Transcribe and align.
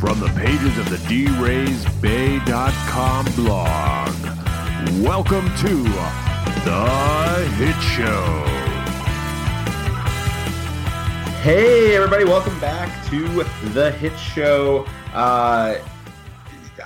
From 0.00 0.18
the 0.18 0.28
pages 0.28 0.78
of 0.78 0.88
the 0.88 0.96
DRaysBay.com 0.96 2.44
blog, 3.34 4.14
welcome 5.04 5.44
to 5.58 5.84
The 6.64 7.46
Hit 7.58 7.76
Show. 7.82 8.44
Hey, 11.42 11.94
everybody, 11.94 12.24
welcome 12.24 12.58
back 12.60 13.06
to 13.10 13.44
The 13.74 13.90
Hit 13.90 14.18
Show. 14.18 14.86
Uh, 15.12 15.76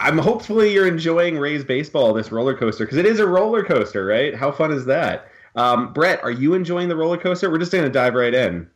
I'm 0.01 0.19
hopefully 0.19 0.73
you're 0.73 0.89
enjoying 0.89 1.39
Rays 1.39 1.65
baseball, 1.65 2.15
this 2.15 2.33
roller 2.33 2.57
coaster, 2.57 2.85
because 2.85 2.99
it 2.99 3.07
is 3.07 3.21
a 3.21 3.27
roller 3.29 3.63
coaster, 3.63 4.05
right? 4.05 4.35
How 4.35 4.51
fun 4.51 4.73
is 4.73 4.87
that? 4.87 5.29
Um, 5.55 5.93
Brett, 5.93 6.21
are 6.25 6.33
you 6.33 6.55
enjoying 6.55 6.89
the 6.89 6.97
roller 6.97 7.19
coaster? 7.19 7.49
We're 7.49 7.59
just 7.59 7.71
going 7.71 7.85
to 7.85 7.91
dive 7.91 8.15
right 8.15 8.35
in. 8.35 8.69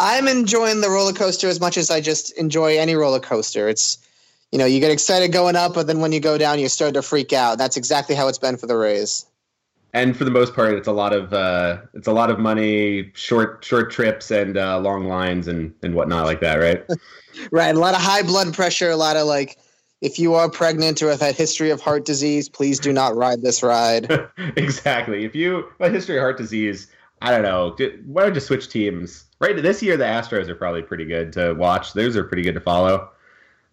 I'm 0.00 0.26
enjoying 0.26 0.80
the 0.80 0.88
roller 0.88 1.12
coaster 1.12 1.46
as 1.46 1.60
much 1.60 1.76
as 1.76 1.90
I 1.90 2.00
just 2.00 2.32
enjoy 2.38 2.78
any 2.78 2.94
roller 2.94 3.20
coaster. 3.20 3.68
It's, 3.68 3.98
you 4.50 4.58
know, 4.58 4.64
you 4.64 4.80
get 4.80 4.90
excited 4.90 5.30
going 5.30 5.56
up, 5.56 5.74
but 5.74 5.86
then 5.86 6.00
when 6.00 6.10
you 6.10 6.20
go 6.20 6.38
down, 6.38 6.58
you 6.58 6.70
start 6.70 6.94
to 6.94 7.02
freak 7.02 7.34
out. 7.34 7.58
That's 7.58 7.76
exactly 7.76 8.14
how 8.14 8.26
it's 8.26 8.38
been 8.38 8.56
for 8.56 8.66
the 8.66 8.78
Rays. 8.78 9.26
And 9.92 10.16
for 10.16 10.24
the 10.24 10.30
most 10.30 10.54
part, 10.54 10.72
it's 10.72 10.88
a 10.88 10.92
lot 10.92 11.12
of 11.12 11.34
uh, 11.34 11.78
it's 11.94 12.06
a 12.06 12.12
lot 12.12 12.30
of 12.30 12.38
money, 12.38 13.10
short 13.14 13.64
short 13.64 13.90
trips, 13.90 14.30
and 14.30 14.56
uh, 14.56 14.78
long 14.78 15.06
lines 15.06 15.48
and 15.48 15.74
and 15.82 15.94
whatnot 15.94 16.26
like 16.26 16.40
that, 16.40 16.54
right? 16.56 16.84
right. 17.52 17.74
A 17.74 17.78
lot 17.78 17.94
of 17.94 18.00
high 18.00 18.22
blood 18.22 18.54
pressure. 18.54 18.90
A 18.90 18.96
lot 18.96 19.16
of 19.16 19.26
like, 19.26 19.58
if 20.00 20.18
you 20.18 20.34
are 20.34 20.48
pregnant 20.48 21.02
or 21.02 21.10
have 21.10 21.20
had 21.20 21.34
history 21.34 21.70
of 21.70 21.80
heart 21.80 22.06
disease, 22.06 22.48
please 22.48 22.78
do 22.78 22.92
not 22.92 23.16
ride 23.16 23.42
this 23.42 23.62
ride. 23.64 24.30
exactly. 24.56 25.24
If 25.24 25.34
you 25.34 25.66
have 25.80 25.90
a 25.90 25.92
history 25.92 26.16
of 26.16 26.22
heart 26.22 26.38
disease, 26.38 26.86
I 27.22 27.30
don't 27.30 27.42
know. 27.42 27.76
Why 28.06 28.22
don't 28.22 28.34
you 28.34 28.40
switch 28.40 28.68
teams? 28.68 29.24
Right 29.40 29.60
this 29.60 29.82
year, 29.82 29.96
the 29.96 30.04
Astros 30.04 30.48
are 30.48 30.54
probably 30.54 30.82
pretty 30.82 31.04
good 31.04 31.32
to 31.34 31.54
watch. 31.54 31.92
Those 31.92 32.16
are 32.16 32.24
pretty 32.24 32.42
good 32.42 32.54
to 32.54 32.60
follow. 32.60 33.10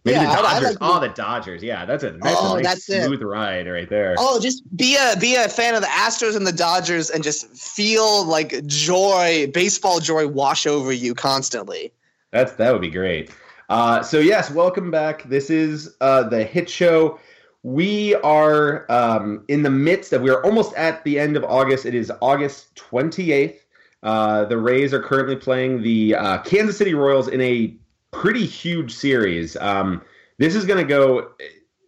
Maybe 0.03 0.19
yeah, 0.19 0.35
the 0.35 0.41
Dodgers. 0.41 0.47
I, 0.47 0.57
I 0.57 0.69
like 0.69 0.77
oh, 0.81 0.99
the 0.99 1.13
Dodgers. 1.13 1.63
Yeah, 1.63 1.85
that's 1.85 2.03
a, 2.03 2.11
that's 2.11 2.37
oh, 2.39 2.55
a 2.55 2.61
nice 2.61 2.85
that's 2.85 3.05
smooth 3.05 3.21
it. 3.21 3.25
ride 3.25 3.67
right 3.67 3.89
there. 3.89 4.15
Oh, 4.17 4.39
just 4.39 4.63
be 4.77 4.95
a 4.95 5.17
be 5.17 5.35
a 5.35 5.49
fan 5.49 5.75
of 5.75 5.81
the 5.81 5.87
Astros 5.87 6.35
and 6.35 6.47
the 6.47 6.53
Dodgers, 6.53 7.09
and 7.09 7.23
just 7.23 7.47
feel 7.49 8.25
like 8.25 8.65
joy, 8.65 9.49
baseball 9.53 9.99
joy, 9.99 10.27
wash 10.27 10.65
over 10.65 10.93
you 10.93 11.13
constantly. 11.13 11.91
That's 12.31 12.53
that 12.53 12.71
would 12.71 12.81
be 12.81 12.89
great. 12.89 13.31
Uh, 13.69 14.01
so 14.01 14.19
yes, 14.19 14.49
welcome 14.49 14.91
back. 14.91 15.23
This 15.23 15.49
is 15.49 15.95
uh, 15.99 16.23
the 16.23 16.43
Hit 16.43 16.69
Show. 16.69 17.19
We 17.67 18.15
are 18.15 18.89
um, 18.89 19.43
in 19.49 19.61
the 19.61 19.69
midst 19.69 20.13
of. 20.13 20.21
We 20.21 20.29
are 20.29 20.41
almost 20.45 20.73
at 20.75 21.03
the 21.03 21.19
end 21.19 21.35
of 21.35 21.43
August. 21.43 21.85
It 21.85 21.93
is 21.93 22.09
August 22.21 22.73
twenty 22.77 23.33
eighth. 23.33 23.65
Uh, 24.03 24.45
the 24.45 24.57
Rays 24.57 24.93
are 24.93 25.03
currently 25.03 25.35
playing 25.35 25.81
the 25.81 26.15
uh, 26.15 26.37
Kansas 26.43 26.77
City 26.77 26.93
Royals 26.93 27.27
in 27.27 27.41
a 27.41 27.75
pretty 28.11 28.45
huge 28.45 28.93
series. 28.93 29.57
Um, 29.57 30.01
this 30.37 30.55
is 30.55 30.63
going 30.63 30.77
to 30.77 30.87
go 30.87 31.31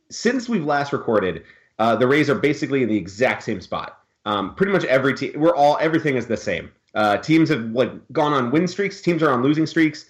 since 0.09 0.49
we've 0.49 0.65
last 0.65 0.91
recorded. 0.91 1.45
Uh, 1.77 1.95
the 1.95 2.07
Rays 2.07 2.29
are 2.29 2.35
basically 2.35 2.83
in 2.83 2.89
the 2.89 2.97
exact 2.97 3.43
same 3.43 3.61
spot. 3.61 3.99
Um, 4.25 4.55
pretty 4.55 4.73
much 4.73 4.83
every 4.83 5.13
team, 5.13 5.31
we're 5.37 5.55
all 5.55 5.77
everything 5.79 6.17
is 6.17 6.27
the 6.27 6.35
same. 6.35 6.73
Uh, 6.93 7.15
teams 7.19 7.47
have 7.47 7.63
like 7.71 7.91
gone 8.11 8.33
on 8.33 8.51
win 8.51 8.67
streaks. 8.67 8.99
Teams 8.99 9.23
are 9.23 9.31
on 9.31 9.41
losing 9.41 9.65
streaks. 9.65 10.07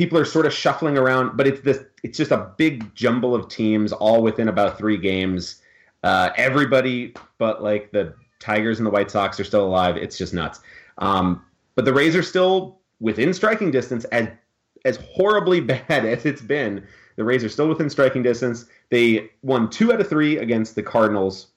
People 0.00 0.16
are 0.16 0.24
sort 0.24 0.46
of 0.46 0.54
shuffling 0.54 0.96
around, 0.96 1.36
but 1.36 1.46
it's 1.46 1.60
this. 1.60 1.84
It's 2.02 2.16
just 2.16 2.30
a 2.30 2.54
big 2.56 2.94
jumble 2.94 3.34
of 3.34 3.50
teams, 3.50 3.92
all 3.92 4.22
within 4.22 4.48
about 4.48 4.78
three 4.78 4.96
games. 4.96 5.60
Uh, 6.02 6.30
everybody, 6.38 7.12
but 7.36 7.62
like 7.62 7.92
the 7.92 8.14
Tigers 8.38 8.78
and 8.78 8.86
the 8.86 8.90
White 8.90 9.10
Sox, 9.10 9.38
are 9.38 9.44
still 9.44 9.62
alive. 9.62 9.98
It's 9.98 10.16
just 10.16 10.32
nuts. 10.32 10.60
Um, 10.96 11.44
but 11.74 11.84
the 11.84 11.92
Rays 11.92 12.16
are 12.16 12.22
still 12.22 12.78
within 13.00 13.34
striking 13.34 13.70
distance. 13.70 14.04
As 14.06 14.28
as 14.86 14.96
horribly 14.96 15.60
bad 15.72 16.06
as 16.06 16.24
it's 16.24 16.40
been, 16.40 16.82
the 17.16 17.24
Rays 17.24 17.44
are 17.44 17.50
still 17.50 17.68
within 17.68 17.90
striking 17.90 18.22
distance. 18.22 18.64
They 18.88 19.28
won 19.42 19.68
two 19.68 19.92
out 19.92 20.00
of 20.00 20.08
three 20.08 20.38
against 20.38 20.76
the 20.76 20.82
Cardinals. 20.82 21.48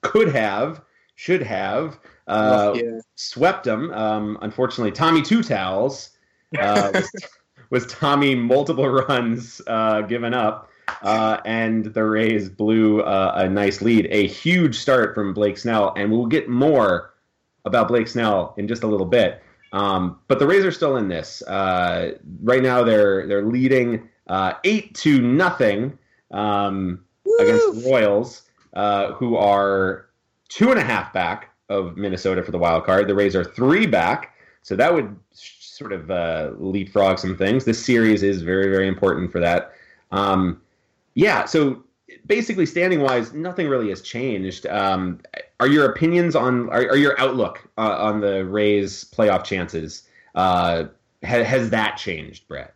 Could 0.00 0.32
have, 0.32 0.80
should 1.16 1.42
have, 1.42 1.98
uh, 2.28 2.78
swept 3.16 3.64
them. 3.64 3.92
Um, 3.92 4.38
unfortunately, 4.40 4.92
Tommy 4.92 5.20
Two 5.20 5.42
Towels 5.42 6.12
uh, 6.58 6.92
was, 6.94 7.10
was, 7.70 7.86
Tommy 7.86 8.34
multiple 8.34 8.88
runs 9.08 9.60
uh, 9.66 10.02
given 10.02 10.34
up. 10.34 10.70
Uh, 11.02 11.38
and 11.44 11.86
the 11.86 12.02
Rays 12.02 12.48
blew 12.48 13.02
uh, 13.02 13.32
a 13.36 13.48
nice 13.48 13.82
lead. 13.82 14.08
A 14.10 14.26
huge 14.26 14.78
start 14.78 15.14
from 15.14 15.34
Blake 15.34 15.58
Snell, 15.58 15.92
and 15.96 16.10
we'll 16.10 16.26
get 16.26 16.48
more 16.48 17.14
about 17.64 17.88
Blake 17.88 18.08
Snell 18.08 18.54
in 18.56 18.66
just 18.66 18.82
a 18.82 18.86
little 18.86 19.06
bit. 19.06 19.42
Um, 19.72 20.18
but 20.28 20.38
the 20.38 20.46
Rays 20.46 20.64
are 20.64 20.72
still 20.72 20.96
in 20.96 21.08
this. 21.08 21.42
Uh, 21.42 22.12
right 22.42 22.62
now, 22.62 22.82
they're 22.82 23.26
they're 23.26 23.44
leading 23.44 24.08
uh, 24.28 24.54
eight 24.64 24.94
to 24.96 25.20
nothing 25.20 25.98
um, 26.30 27.04
against 27.40 27.84
the 27.84 27.90
Royals, 27.90 28.42
uh, 28.74 29.12
who 29.12 29.36
are 29.36 30.06
two 30.48 30.70
and 30.70 30.78
a 30.78 30.84
half 30.84 31.12
back 31.12 31.50
of 31.68 31.96
Minnesota 31.96 32.42
for 32.42 32.50
the 32.50 32.58
wild 32.58 32.84
card. 32.84 33.08
The 33.08 33.14
Rays 33.14 33.36
are 33.36 33.44
three 33.44 33.86
back, 33.86 34.34
so 34.62 34.74
that 34.76 34.92
would 34.92 35.14
sort 35.78 35.92
of 35.92 36.10
uh, 36.10 36.50
leapfrog 36.58 37.18
some 37.18 37.36
things. 37.36 37.64
This 37.64 37.84
series 37.84 38.22
is 38.22 38.42
very 38.42 38.68
very 38.68 38.88
important 38.88 39.30
for 39.30 39.38
that. 39.40 39.72
Um, 40.10 40.60
yeah, 41.14 41.44
so 41.44 41.84
basically 42.26 42.66
standing 42.66 43.00
wise, 43.00 43.32
nothing 43.32 43.68
really 43.68 43.90
has 43.90 44.02
changed. 44.02 44.66
Um, 44.66 45.20
are 45.60 45.68
your 45.68 45.90
opinions 45.90 46.34
on 46.34 46.68
are, 46.70 46.82
are 46.88 46.96
your 46.96 47.18
outlook 47.20 47.68
uh, 47.78 47.96
on 47.98 48.20
the 48.20 48.44
Rays 48.44 49.04
playoff 49.04 49.44
chances? 49.44 50.02
Uh, 50.34 50.84
ha- 51.24 51.44
has 51.44 51.70
that 51.70 51.96
changed, 51.96 52.48
Brett? 52.48 52.74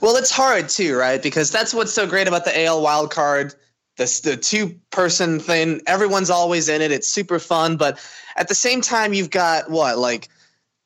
Well, 0.00 0.16
it's 0.16 0.30
hard 0.30 0.68
too, 0.68 0.96
right? 0.96 1.22
Because 1.22 1.50
that's 1.50 1.74
what's 1.74 1.92
so 1.92 2.06
great 2.06 2.26
about 2.26 2.44
the 2.44 2.64
AL 2.64 2.82
wild 2.82 3.10
card. 3.10 3.54
The, 3.96 4.20
the 4.24 4.36
two 4.36 4.74
person 4.90 5.38
thing, 5.38 5.80
everyone's 5.86 6.30
always 6.30 6.68
in 6.68 6.82
it. 6.82 6.90
It's 6.90 7.06
super 7.06 7.38
fun. 7.38 7.76
But 7.76 7.98
at 8.36 8.48
the 8.48 8.54
same 8.54 8.80
time, 8.80 9.12
you've 9.12 9.30
got 9.30 9.70
what, 9.70 9.98
like, 9.98 10.28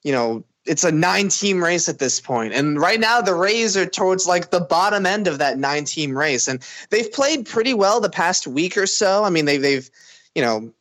you 0.03 0.13
know, 0.13 0.45
it's 0.69 0.85
a 0.85 0.93
nine 0.93 1.29
team 1.29 1.63
race 1.63 1.89
at 1.89 1.99
this. 1.99 2.23
And 2.29 2.81
right 2.81 3.01
now 3.01 3.21
the 3.21 3.35
Rays 3.35 3.77
are 3.77 3.87
towards 3.87 4.27
like 4.27 4.51
the 4.51 4.61
bottom 4.61 5.07
end 5.07 5.27
of 5.27 5.39
that 5.39 5.59
nine 5.59 5.85
team 5.85 6.17
race. 6.17 6.47
And 6.47 6.63
they've 6.91 7.11
played 7.11 7.47
pretty 7.47 7.75
well 7.75 8.01
the 8.01 8.11
past 8.11 8.47
week 8.47 8.77
or 8.77 8.87
so. 8.87 9.25
I 9.25 9.31
mean, 9.31 9.47
they've, 9.47 9.63
they've, 9.63 9.91
you 10.35 10.43
know, 10.43 10.73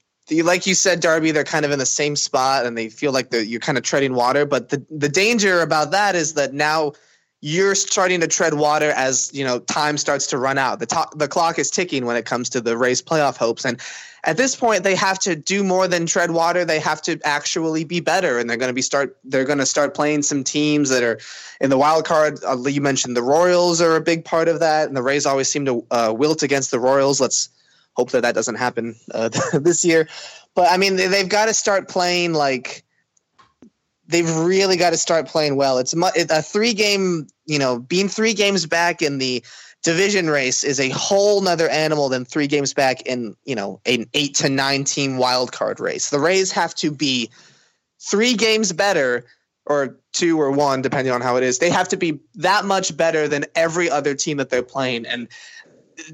like 0.43 0.67
you 0.67 0.75
said, 0.75 0.99
Darby, 0.99 1.31
they're 1.31 1.43
kind 1.45 1.65
of 1.65 1.71
in 1.71 1.79
the 1.79 1.85
same 1.85 2.15
spot 2.15 2.65
and 2.65 2.77
they 2.77 2.89
feel 2.89 3.13
like 3.13 3.29
you're 3.31 3.61
kind 3.61 3.77
of 3.77 3.83
treading 3.83 4.13
water. 4.13 4.45
But 4.45 4.69
the, 4.69 4.85
the 4.89 5.09
danger 5.09 5.61
about 5.61 5.91
that 5.91 6.15
is 6.15 6.33
that 6.33 6.53
now 6.53 6.93
you're 7.41 7.75
starting 7.75 8.19
to 8.21 8.27
tread 8.27 8.55
water 8.55 8.89
as 8.91 9.31
you 9.33 9.43
know 9.43 9.59
time 9.59 9.97
starts 9.97 10.27
to 10.27 10.37
run 10.37 10.57
out. 10.57 10.79
The 10.79 10.87
to- 10.87 11.09
the 11.15 11.27
clock 11.27 11.59
is 11.59 11.69
ticking 11.69 12.05
when 12.05 12.15
it 12.15 12.25
comes 12.25 12.49
to 12.49 12.61
the 12.61 12.77
Rays 12.77 13.01
playoff 13.01 13.37
hopes, 13.37 13.65
and 13.65 13.79
at 14.23 14.37
this 14.37 14.55
point 14.55 14.83
they 14.83 14.95
have 14.95 15.19
to 15.19 15.35
do 15.35 15.63
more 15.63 15.87
than 15.87 16.05
tread 16.05 16.31
water. 16.31 16.65
They 16.65 16.79
have 16.79 17.01
to 17.03 17.19
actually 17.23 17.83
be 17.83 17.99
better, 17.99 18.39
and 18.39 18.49
they're 18.49 18.57
going 18.57 18.69
to 18.69 18.73
be 18.73 18.81
start. 18.81 19.17
They're 19.23 19.45
going 19.45 19.59
to 19.59 19.65
start 19.65 19.93
playing 19.93 20.23
some 20.23 20.43
teams 20.43 20.89
that 20.89 21.03
are 21.03 21.19
in 21.61 21.69
the 21.69 21.77
wild 21.77 22.05
card. 22.05 22.39
Uh, 22.43 22.57
you 22.65 22.81
mentioned 22.81 23.15
the 23.15 23.23
Royals 23.23 23.81
are 23.81 23.95
a 23.95 24.01
big 24.01 24.25
part 24.25 24.47
of 24.47 24.59
that, 24.59 24.87
and 24.87 24.97
the 24.97 25.03
Rays 25.03 25.25
always 25.25 25.47
seem 25.47 25.65
to 25.65 25.85
uh, 25.91 26.13
wilt 26.15 26.41
against 26.41 26.71
the 26.71 26.79
Royals. 26.79 27.21
Let's 27.21 27.49
hope 27.93 28.11
that 28.11 28.21
that 28.21 28.35
doesn't 28.35 28.55
happen 28.55 28.95
uh, 29.13 29.29
this 29.53 29.85
year. 29.85 30.07
But 30.55 30.71
I 30.71 30.77
mean, 30.77 30.95
they, 30.95 31.07
they've 31.07 31.29
got 31.29 31.45
to 31.45 31.53
start 31.53 31.87
playing 31.87 32.33
like 32.33 32.83
they've 34.07 34.35
really 34.38 34.78
got 34.78 34.91
to 34.91 34.97
start 34.97 35.28
playing 35.28 35.56
well. 35.56 35.78
It's 35.78 35.94
a 35.94 36.41
three 36.41 36.73
game, 36.73 37.28
you 37.45 37.59
know, 37.59 37.79
being 37.79 38.07
three 38.07 38.34
games 38.34 38.66
back 38.66 39.01
in 39.01 39.18
the 39.18 39.44
division 39.84 40.29
race 40.29 40.63
is 40.63 40.79
a 40.79 40.90
whole 40.90 41.41
nother 41.41 41.69
animal 41.69 42.09
than 42.09 42.25
three 42.25 42.47
games 42.47 42.73
back 42.73 43.01
in, 43.03 43.35
you 43.45 43.56
know, 43.56 43.79
an 43.85 44.06
eight 44.13 44.35
to 44.35 44.50
nine 44.50 44.84
team 44.84 45.18
wild 45.18 45.51
card 45.51 45.79
race. 45.79 46.09
The 46.09 46.19
Rays 46.19 46.51
have 46.51 46.73
to 46.75 46.91
be 46.91 47.29
three 48.00 48.34
games 48.34 48.73
better 48.73 49.25
or 49.66 50.00
two 50.13 50.39
or 50.39 50.51
one, 50.51 50.81
depending 50.81 51.13
on 51.13 51.22
how 51.22 51.35
it 51.35 51.44
is. 51.44 51.59
They 51.59 51.69
have 51.69 51.89
to 51.89 51.97
be 51.97 52.19
that 52.35 52.66
much 52.66 52.95
better 52.95 53.27
than 53.27 53.45
every 53.56 53.89
other 53.89 54.15
team 54.15 54.38
that 54.38 54.50
they're 54.50 54.63
playing. 54.63 55.06
And 55.06 55.27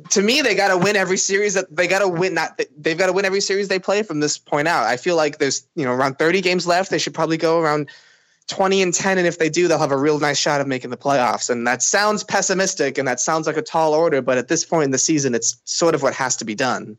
to 0.10 0.22
me, 0.22 0.42
they 0.42 0.56
got 0.56 0.70
to 0.70 0.78
win 0.78 0.96
every 0.96 1.18
series 1.18 1.54
that 1.54 1.74
they 1.76 1.88
got 1.88 2.00
to 2.00 2.08
win. 2.08 2.34
Not 2.34 2.60
they've 2.78 2.98
got 2.98 3.08
to 3.08 3.14
win 3.14 3.26
every 3.26 3.42
series 3.42 3.68
they 3.68 3.80
play 3.80 4.04
from 4.04 4.20
this 4.20 4.38
point 4.38 4.68
out. 4.68 4.86
I 4.86 4.98
feel 4.98 5.16
like 5.16 5.40
there's 5.40 5.68
you 5.76 5.86
know 5.86 5.92
around 5.92 6.20
30 6.20 6.42
games 6.42 6.66
left. 6.68 6.90
They 6.90 6.98
should 6.98 7.14
probably 7.14 7.38
go 7.38 7.60
around 7.60 7.90
20 8.48 8.82
and 8.82 8.94
10, 8.94 9.18
and 9.18 9.28
if 9.28 9.40
they 9.40 9.50
do, 9.50 9.68
they'll 9.68 9.80
have 9.80 9.92
a 9.92 9.98
real 9.98 10.20
nice 10.20 10.38
shot 10.38 10.62
of 10.62 10.68
making 10.68 10.90
the 10.90 10.98
playoffs. 10.98 11.50
And 11.50 11.66
that 11.68 11.82
sounds 11.82 12.24
pessimistic, 12.24 12.98
and 12.98 13.08
that 13.08 13.20
sounds 13.20 13.48
like 13.48 13.58
a 13.58 13.62
tall 13.62 13.94
order, 13.94 14.22
but 14.22 14.38
at 14.38 14.48
this 14.48 14.66
point 14.66 14.86
in 14.86 14.92
the 14.92 14.98
season, 14.98 15.34
it's 15.34 15.58
sort 15.66 15.96
of 15.96 16.02
what 16.02 16.14
has 16.14 16.36
to 16.38 16.46
be 16.46 16.56
done. 16.56 16.98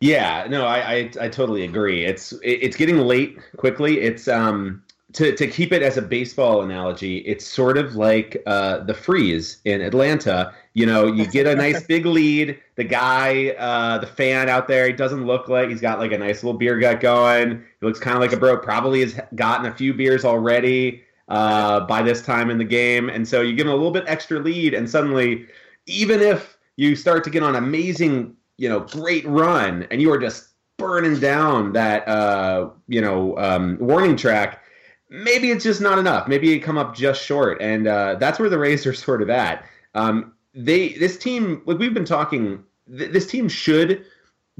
Yeah, 0.00 0.46
no, 0.48 0.64
I 0.64 0.78
I, 0.78 1.10
I 1.20 1.28
totally 1.28 1.64
agree. 1.64 2.04
It's 2.04 2.32
it's 2.42 2.76
getting 2.76 2.98
late 2.98 3.38
quickly. 3.56 4.00
It's 4.00 4.28
um 4.28 4.82
to, 5.12 5.34
to 5.34 5.46
keep 5.46 5.72
it 5.72 5.82
as 5.82 5.96
a 5.96 6.02
baseball 6.02 6.62
analogy, 6.62 7.18
it's 7.18 7.44
sort 7.44 7.76
of 7.78 7.96
like 7.96 8.42
uh, 8.46 8.78
the 8.80 8.94
freeze 8.94 9.58
in 9.64 9.80
Atlanta. 9.80 10.54
You 10.74 10.86
know, 10.86 11.06
you 11.06 11.26
get 11.26 11.46
a 11.46 11.54
nice 11.54 11.82
big 11.84 12.06
lead. 12.06 12.58
The 12.76 12.84
guy, 12.84 13.50
uh, 13.58 13.98
the 13.98 14.06
fan 14.06 14.48
out 14.48 14.68
there, 14.68 14.86
he 14.86 14.92
doesn't 14.92 15.26
look 15.26 15.48
like 15.48 15.68
he's 15.68 15.80
got 15.80 15.98
like 15.98 16.12
a 16.12 16.18
nice 16.18 16.44
little 16.44 16.58
beer 16.58 16.78
gut 16.78 17.00
going. 17.00 17.62
He 17.80 17.86
looks 17.86 17.98
kind 17.98 18.16
of 18.16 18.20
like 18.20 18.32
a 18.32 18.36
bro. 18.36 18.56
Probably 18.56 19.00
has 19.00 19.18
gotten 19.34 19.66
a 19.66 19.74
few 19.74 19.94
beers 19.94 20.24
already 20.24 21.02
uh, 21.28 21.80
by 21.80 22.02
this 22.02 22.22
time 22.22 22.50
in 22.50 22.58
the 22.58 22.64
game, 22.64 23.08
and 23.08 23.26
so 23.26 23.40
you 23.40 23.54
give 23.54 23.66
him 23.66 23.72
a 23.72 23.76
little 23.76 23.92
bit 23.92 24.04
extra 24.06 24.38
lead, 24.38 24.74
and 24.74 24.88
suddenly 24.88 25.46
even 25.86 26.20
if 26.20 26.56
you 26.76 26.94
start 26.94 27.24
to 27.24 27.30
get 27.30 27.42
on 27.42 27.56
amazing, 27.56 28.36
you 28.58 28.68
know, 28.68 28.80
great 28.80 29.26
run, 29.26 29.86
and 29.90 30.00
you 30.00 30.12
are 30.12 30.18
just 30.18 30.50
burning 30.78 31.20
down 31.20 31.72
that 31.74 32.06
uh, 32.08 32.70
you 32.88 33.00
know 33.00 33.36
um, 33.38 33.76
warning 33.80 34.16
track, 34.16 34.62
maybe 35.10 35.50
it's 35.50 35.64
just 35.64 35.80
not 35.80 35.98
enough. 35.98 36.28
Maybe 36.28 36.52
it 36.52 36.60
come 36.60 36.78
up 36.78 36.94
just 36.94 37.22
short, 37.22 37.60
and 37.60 37.86
uh, 37.86 38.14
that's 38.14 38.38
where 38.38 38.48
the 38.48 38.58
Rays 38.58 38.86
are 38.86 38.94
sort 38.94 39.20
of 39.20 39.28
at. 39.28 39.66
Um, 39.94 40.32
they 40.54 40.94
this 40.94 41.18
team, 41.18 41.62
like 41.66 41.78
we've 41.78 41.94
been 41.94 42.04
talking, 42.04 42.64
th- 42.96 43.12
this 43.12 43.26
team 43.26 43.48
should 43.48 44.04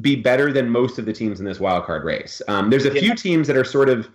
be 0.00 0.16
better 0.16 0.52
than 0.52 0.68
most 0.68 0.98
of 0.98 1.06
the 1.06 1.12
teams 1.12 1.40
in 1.40 1.46
this 1.46 1.60
wild 1.60 1.84
card 1.84 2.04
race. 2.04 2.42
Um, 2.48 2.70
there's 2.70 2.86
a 2.86 2.92
yeah. 2.92 3.00
few 3.00 3.14
teams 3.14 3.46
that 3.46 3.56
are 3.56 3.64
sort 3.64 3.88
of 3.88 4.08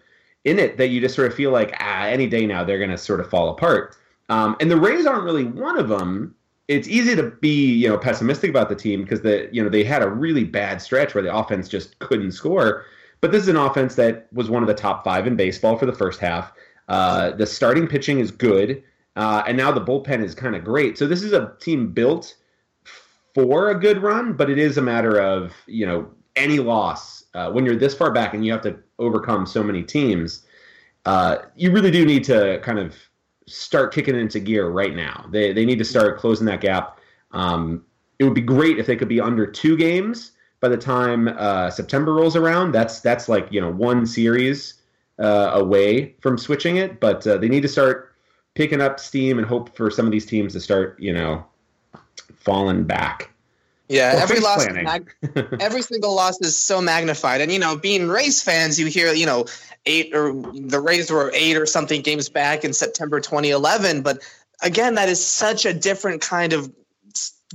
in 0.43 0.59
it 0.59 0.77
that 0.77 0.89
you 0.89 1.01
just 1.01 1.15
sort 1.15 1.27
of 1.27 1.33
feel 1.33 1.51
like 1.51 1.75
ah, 1.79 2.05
any 2.05 2.27
day 2.27 2.45
now 2.45 2.63
they're 2.63 2.77
going 2.77 2.91
to 2.91 2.97
sort 2.97 3.19
of 3.19 3.29
fall 3.29 3.49
apart. 3.49 3.97
Um, 4.29 4.55
and 4.59 4.69
the 4.69 4.77
Rays 4.77 5.05
aren't 5.05 5.23
really 5.23 5.45
one 5.45 5.77
of 5.77 5.89
them. 5.89 6.35
It's 6.67 6.87
easy 6.87 7.15
to 7.15 7.31
be 7.41 7.73
you 7.73 7.87
know 7.87 7.97
pessimistic 7.97 8.49
about 8.49 8.69
the 8.69 8.75
team 8.75 9.03
because 9.03 9.21
the 9.21 9.49
you 9.51 9.63
know 9.63 9.69
they 9.69 9.83
had 9.83 10.01
a 10.01 10.09
really 10.09 10.43
bad 10.43 10.81
stretch 10.81 11.13
where 11.13 11.23
the 11.23 11.35
offense 11.35 11.69
just 11.69 11.97
couldn't 11.99 12.31
score. 12.31 12.85
But 13.25 13.31
this 13.31 13.41
is 13.41 13.49
an 13.49 13.55
offense 13.55 13.95
that 13.95 14.27
was 14.33 14.51
one 14.51 14.61
of 14.61 14.67
the 14.67 14.75
top 14.75 15.03
five 15.03 15.25
in 15.25 15.35
baseball 15.35 15.79
for 15.79 15.87
the 15.87 15.93
first 15.93 16.19
half. 16.19 16.53
Uh, 16.87 17.31
the 17.31 17.47
starting 17.47 17.87
pitching 17.87 18.19
is 18.19 18.29
good, 18.29 18.83
uh, 19.15 19.41
and 19.47 19.57
now 19.57 19.71
the 19.71 19.81
bullpen 19.81 20.23
is 20.23 20.35
kind 20.35 20.55
of 20.55 20.63
great. 20.63 20.95
So 20.95 21.07
this 21.07 21.23
is 21.23 21.33
a 21.33 21.51
team 21.59 21.91
built 21.91 22.35
for 23.33 23.71
a 23.71 23.79
good 23.79 24.03
run, 24.03 24.33
but 24.33 24.51
it 24.51 24.59
is 24.59 24.77
a 24.77 24.81
matter 24.83 25.19
of 25.19 25.53
you 25.65 25.87
know 25.87 26.07
any 26.35 26.59
loss 26.59 27.23
uh, 27.33 27.49
when 27.49 27.65
you're 27.65 27.77
this 27.77 27.95
far 27.95 28.11
back 28.11 28.35
and 28.35 28.45
you 28.45 28.51
have 28.51 28.61
to 28.61 28.77
overcome 28.99 29.47
so 29.47 29.63
many 29.63 29.81
teams. 29.81 30.45
Uh, 31.07 31.37
you 31.55 31.71
really 31.71 31.89
do 31.89 32.05
need 32.05 32.23
to 32.25 32.59
kind 32.61 32.77
of 32.77 32.95
start 33.47 33.91
kicking 33.91 34.15
into 34.15 34.39
gear 34.39 34.69
right 34.69 34.95
now. 34.95 35.25
They 35.31 35.51
they 35.51 35.65
need 35.65 35.79
to 35.79 35.85
start 35.85 36.19
closing 36.19 36.45
that 36.45 36.61
gap. 36.61 36.99
Um, 37.31 37.85
it 38.19 38.23
would 38.23 38.35
be 38.35 38.41
great 38.41 38.77
if 38.77 38.85
they 38.85 38.95
could 38.95 39.09
be 39.09 39.19
under 39.19 39.47
two 39.47 39.75
games 39.77 40.33
by 40.65 40.69
the 40.69 40.77
time 40.77 41.27
uh, 41.27 41.69
September 41.69 42.11
rolls 42.15 42.35
around. 42.35 42.71
That's 42.71 42.99
that's 42.99 43.29
like 43.29 43.47
you 43.51 43.61
know 43.61 43.71
one 43.71 44.03
series 44.07 44.81
uh, 45.19 45.51
away 45.53 46.15
from 46.21 46.39
switching 46.39 46.77
it, 46.77 46.99
but 46.99 47.25
uh, 47.27 47.37
they 47.37 47.47
need 47.47 47.61
to 47.61 47.67
start 47.67 48.15
picking 48.55 48.81
up 48.81 48.99
steam 48.99 49.37
and 49.37 49.45
hope 49.45 49.75
for 49.75 49.91
some 49.91 50.07
of 50.07 50.11
these 50.11 50.25
teams 50.25 50.53
to 50.53 50.59
start 50.59 50.99
you 50.99 51.13
know 51.13 51.45
fallen 52.35 52.83
back. 52.83 53.31
Yeah, 53.89 54.15
well, 54.15 54.23
every 54.23 54.39
loss, 54.39 54.65
mag- 54.71 55.13
every 55.59 55.83
single 55.83 56.15
loss 56.15 56.41
is 56.41 56.57
so 56.57 56.81
magnified. 56.81 57.41
And 57.41 57.51
you 57.51 57.59
know, 57.59 57.77
being 57.77 58.07
Rays 58.07 58.41
fans, 58.41 58.79
you 58.79 58.87
hear 58.87 59.13
you 59.13 59.27
know 59.27 59.45
eight 59.85 60.15
or 60.15 60.33
the 60.51 60.79
Rays 60.79 61.11
were 61.11 61.31
eight 61.35 61.57
or 61.57 61.67
something 61.67 62.01
games 62.01 62.27
back 62.27 62.65
in 62.65 62.73
September 62.73 63.19
2011. 63.19 64.01
But 64.01 64.23
again, 64.63 64.95
that 64.95 65.09
is 65.09 65.23
such 65.23 65.63
a 65.63 65.73
different 65.75 66.21
kind 66.23 66.53
of 66.53 66.73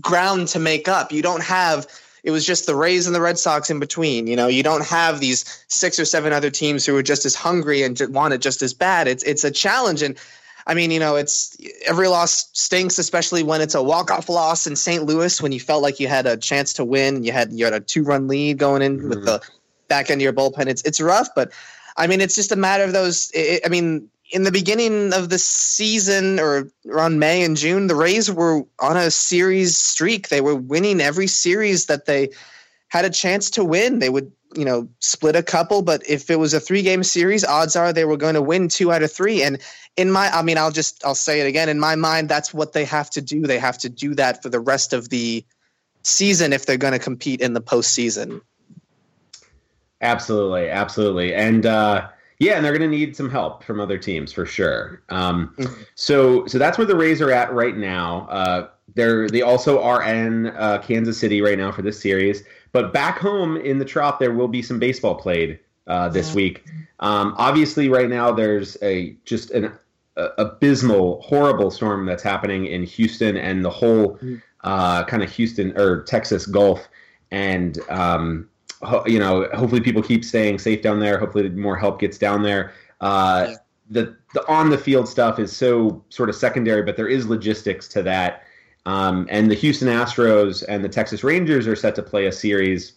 ground 0.00 0.46
to 0.46 0.60
make 0.60 0.86
up. 0.86 1.10
You 1.10 1.22
don't 1.22 1.42
have 1.42 1.88
it 2.22 2.30
was 2.30 2.46
just 2.46 2.66
the 2.66 2.74
Rays 2.74 3.06
and 3.06 3.14
the 3.14 3.20
Red 3.20 3.38
Sox 3.38 3.70
in 3.70 3.80
between. 3.80 4.26
You 4.26 4.36
know, 4.36 4.46
you 4.46 4.62
don't 4.62 4.84
have 4.84 5.20
these 5.20 5.64
six 5.68 5.98
or 5.98 6.04
seven 6.04 6.32
other 6.32 6.50
teams 6.50 6.84
who 6.84 6.96
are 6.96 7.02
just 7.02 7.24
as 7.24 7.34
hungry 7.34 7.82
and 7.82 8.00
want 8.10 8.34
it 8.34 8.40
just 8.40 8.62
as 8.62 8.74
bad. 8.74 9.08
It's 9.08 9.22
it's 9.24 9.44
a 9.44 9.50
challenge, 9.50 10.02
and 10.02 10.18
I 10.66 10.74
mean, 10.74 10.90
you 10.90 11.00
know, 11.00 11.16
it's 11.16 11.56
every 11.86 12.08
loss 12.08 12.48
stinks, 12.52 12.98
especially 12.98 13.42
when 13.42 13.60
it's 13.60 13.74
a 13.74 13.82
walk-off 13.82 14.28
loss 14.28 14.66
in 14.66 14.76
St. 14.76 15.04
Louis 15.04 15.40
when 15.40 15.52
you 15.52 15.60
felt 15.60 15.82
like 15.82 16.00
you 16.00 16.08
had 16.08 16.26
a 16.26 16.36
chance 16.36 16.72
to 16.74 16.84
win. 16.84 17.24
You 17.24 17.32
had 17.32 17.52
you 17.52 17.64
had 17.64 17.74
a 17.74 17.80
two-run 17.80 18.28
lead 18.28 18.58
going 18.58 18.82
in 18.82 18.98
mm-hmm. 18.98 19.08
with 19.08 19.24
the 19.24 19.40
back 19.88 20.10
end 20.10 20.20
of 20.20 20.22
your 20.22 20.32
bullpen. 20.32 20.66
It's 20.66 20.82
it's 20.82 21.00
rough, 21.00 21.28
but 21.34 21.52
I 21.96 22.06
mean, 22.06 22.20
it's 22.20 22.34
just 22.34 22.52
a 22.52 22.56
matter 22.56 22.84
of 22.84 22.92
those. 22.92 23.30
It, 23.34 23.62
I 23.64 23.68
mean, 23.68 24.08
in 24.30 24.44
the 24.44 24.52
beginning 24.52 25.12
of 25.12 25.28
the 25.28 25.38
season 25.38 26.38
or 26.38 26.70
around 26.88 27.18
May 27.18 27.42
and 27.42 27.56
June, 27.56 27.88
the 27.88 27.96
Rays 27.96 28.30
were 28.30 28.62
on 28.78 28.96
a 28.96 29.10
series 29.10 29.76
streak. 29.76 30.28
They 30.28 30.40
were 30.40 30.54
winning 30.54 31.00
every 31.00 31.26
series 31.26 31.86
that 31.86 32.06
they 32.06 32.30
had 32.88 33.04
a 33.04 33.10
chance 33.10 33.50
to 33.50 33.64
win. 33.64 33.98
They 33.98 34.10
would 34.10 34.30
you 34.54 34.64
know 34.64 34.88
split 34.98 35.36
a 35.36 35.44
couple 35.44 35.80
but 35.80 36.02
if 36.08 36.28
it 36.28 36.36
was 36.36 36.52
a 36.52 36.58
three 36.58 36.82
game 36.82 37.04
series 37.04 37.44
odds 37.44 37.76
are 37.76 37.92
they 37.92 38.04
were 38.04 38.16
going 38.16 38.34
to 38.34 38.42
win 38.42 38.68
two 38.68 38.92
out 38.92 39.02
of 39.02 39.12
three. 39.12 39.42
And 39.42 39.58
in 39.96 40.10
my 40.10 40.28
i 40.30 40.42
mean 40.42 40.58
i'll 40.58 40.72
just 40.72 41.04
i'll 41.04 41.14
say 41.14 41.40
it 41.40 41.46
again. 41.46 41.68
In 41.68 41.78
my 41.78 41.96
mind 41.96 42.28
that's 42.28 42.54
what 42.54 42.72
they 42.72 42.84
have 42.84 43.10
to 43.10 43.20
do. 43.20 43.42
They 43.42 43.58
have 43.58 43.78
to 43.78 43.88
do 43.88 44.14
that 44.16 44.42
for 44.42 44.48
the 44.48 44.60
rest 44.60 44.92
of 44.92 45.08
the 45.08 45.44
season 46.02 46.52
if 46.52 46.66
they're 46.66 46.76
going 46.76 46.92
to 46.92 46.98
compete 46.98 47.40
in 47.40 47.52
the 47.52 47.60
postseason. 47.60 48.40
Absolutely. 50.00 50.68
Absolutely. 50.68 51.34
And 51.34 51.66
uh 51.66 52.08
yeah, 52.40 52.54
and 52.54 52.64
they're 52.64 52.76
going 52.76 52.90
to 52.90 52.96
need 52.96 53.14
some 53.14 53.30
help 53.30 53.62
from 53.62 53.78
other 53.80 53.98
teams 53.98 54.32
for 54.32 54.46
sure. 54.46 55.02
Um, 55.10 55.54
mm-hmm. 55.58 55.82
So, 55.94 56.46
so 56.46 56.58
that's 56.58 56.78
where 56.78 56.86
the 56.86 56.96
Rays 56.96 57.20
are 57.20 57.30
at 57.30 57.52
right 57.52 57.76
now. 57.76 58.26
Uh, 58.30 58.68
they're 58.94 59.28
they 59.28 59.42
also 59.42 59.80
are 59.82 60.02
in 60.02 60.46
uh, 60.48 60.78
Kansas 60.82 61.20
City 61.20 61.42
right 61.42 61.58
now 61.58 61.70
for 61.70 61.82
this 61.82 62.00
series. 62.00 62.42
But 62.72 62.92
back 62.94 63.18
home 63.18 63.58
in 63.58 63.78
the 63.78 63.84
Trop, 63.84 64.18
there 64.18 64.32
will 64.32 64.48
be 64.48 64.62
some 64.62 64.78
baseball 64.78 65.14
played 65.14 65.60
uh, 65.86 66.08
this 66.08 66.34
week. 66.34 66.64
Um, 67.00 67.34
obviously, 67.36 67.90
right 67.90 68.08
now 68.08 68.32
there's 68.32 68.76
a 68.82 69.16
just 69.26 69.50
an 69.50 69.72
a, 70.16 70.28
abysmal, 70.38 71.20
horrible 71.20 71.70
storm 71.70 72.06
that's 72.06 72.22
happening 72.22 72.66
in 72.66 72.84
Houston 72.84 73.36
and 73.36 73.62
the 73.62 73.70
whole 73.70 74.18
uh, 74.64 75.04
kind 75.04 75.22
of 75.22 75.30
Houston 75.30 75.76
or 75.78 76.04
Texas 76.04 76.46
Gulf, 76.46 76.88
and 77.30 77.78
um, 77.90 78.48
you 79.06 79.18
know, 79.18 79.48
hopefully 79.54 79.80
people 79.80 80.02
keep 80.02 80.24
staying 80.24 80.58
safe 80.58 80.82
down 80.82 81.00
there. 81.00 81.18
Hopefully, 81.18 81.48
more 81.50 81.76
help 81.76 82.00
gets 82.00 82.18
down 82.18 82.42
there. 82.42 82.72
Uh, 83.00 83.46
yeah. 83.48 83.56
The 83.90 84.16
the 84.34 84.46
on 84.48 84.70
the 84.70 84.78
field 84.78 85.08
stuff 85.08 85.38
is 85.38 85.54
so 85.54 86.04
sort 86.08 86.28
of 86.28 86.36
secondary, 86.36 86.82
but 86.82 86.96
there 86.96 87.08
is 87.08 87.26
logistics 87.26 87.88
to 87.88 88.02
that. 88.02 88.44
Um, 88.86 89.26
and 89.30 89.50
the 89.50 89.54
Houston 89.54 89.88
Astros 89.88 90.64
and 90.68 90.82
the 90.82 90.88
Texas 90.88 91.22
Rangers 91.22 91.66
are 91.66 91.76
set 91.76 91.94
to 91.96 92.02
play 92.02 92.26
a 92.26 92.32
series, 92.32 92.94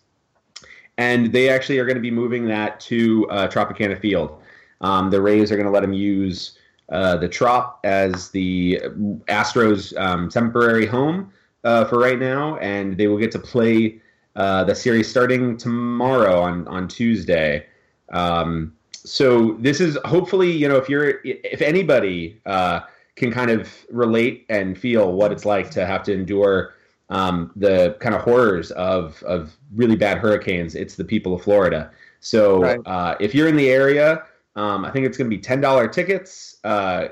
and 0.98 1.34
they 1.34 1.50
actually 1.50 1.80
are 1.80 1.86
going 1.86 1.96
to 1.96 2.02
be 2.02 2.12
moving 2.12 2.48
that 2.48 2.80
to 2.82 3.28
uh, 3.30 3.48
Tropicana 3.48 4.00
Field. 4.00 4.42
Um, 4.82 5.10
the 5.10 5.22
Rays 5.22 5.52
are 5.52 5.56
going 5.56 5.66
to 5.66 5.72
let 5.72 5.82
them 5.82 5.94
use 5.94 6.58
uh, 6.90 7.18
the 7.18 7.28
Trop 7.28 7.80
as 7.84 8.30
the 8.30 8.80
Astros' 9.28 9.98
um, 9.98 10.30
temporary 10.30 10.86
home 10.86 11.32
uh, 11.64 11.86
for 11.86 11.98
right 11.98 12.20
now, 12.20 12.58
and 12.58 12.98
they 12.98 13.08
will 13.08 13.18
get 13.18 13.32
to 13.32 13.40
play 13.40 14.02
uh, 14.36 14.64
the 14.64 14.76
series 14.76 15.10
starting 15.10 15.58
tomorrow 15.58 16.42
on 16.42 16.68
on 16.68 16.88
Tuesday. 16.88 17.66
Um, 18.12 18.74
so 18.92 19.54
this 19.60 19.82
is 19.82 19.98
hopefully, 20.06 20.52
you 20.52 20.68
know, 20.68 20.78
if 20.78 20.90
you're 20.90 21.20
if 21.24 21.62
anybody 21.62 22.42
uh, 22.46 22.82
can 23.16 23.32
kind 23.32 23.52
of 23.52 23.70
relate 23.90 24.46
and 24.50 24.78
feel 24.78 25.14
what 25.14 25.32
it's 25.32 25.46
like 25.46 25.70
to 25.72 25.86
have 25.86 26.04
to 26.04 26.14
endure 26.14 26.74
um, 27.10 27.52
the 27.56 27.96
kind 28.00 28.16
of 28.16 28.22
horrors 28.22 28.72
of 28.72 29.22
of 29.24 29.56
really 29.76 29.96
bad 29.96 30.18
hurricanes. 30.18 30.76
It's 30.76 30.96
the 30.96 31.06
people 31.06 31.34
of 31.34 31.42
Florida. 31.42 31.92
So 32.20 32.62
right. 32.62 32.80
uh, 32.86 33.16
if 33.20 33.36
you're 33.36 33.48
in 33.48 33.58
the 33.58 33.70
area, 33.70 34.24
um, 34.56 34.86
I 34.86 34.92
think 34.92 35.06
it's 35.06 35.18
going 35.18 35.30
to 35.30 35.36
be 35.36 35.42
ten 35.42 35.62
dollar 35.62 35.88
tickets. 35.88 36.58
Uh, 36.64 37.10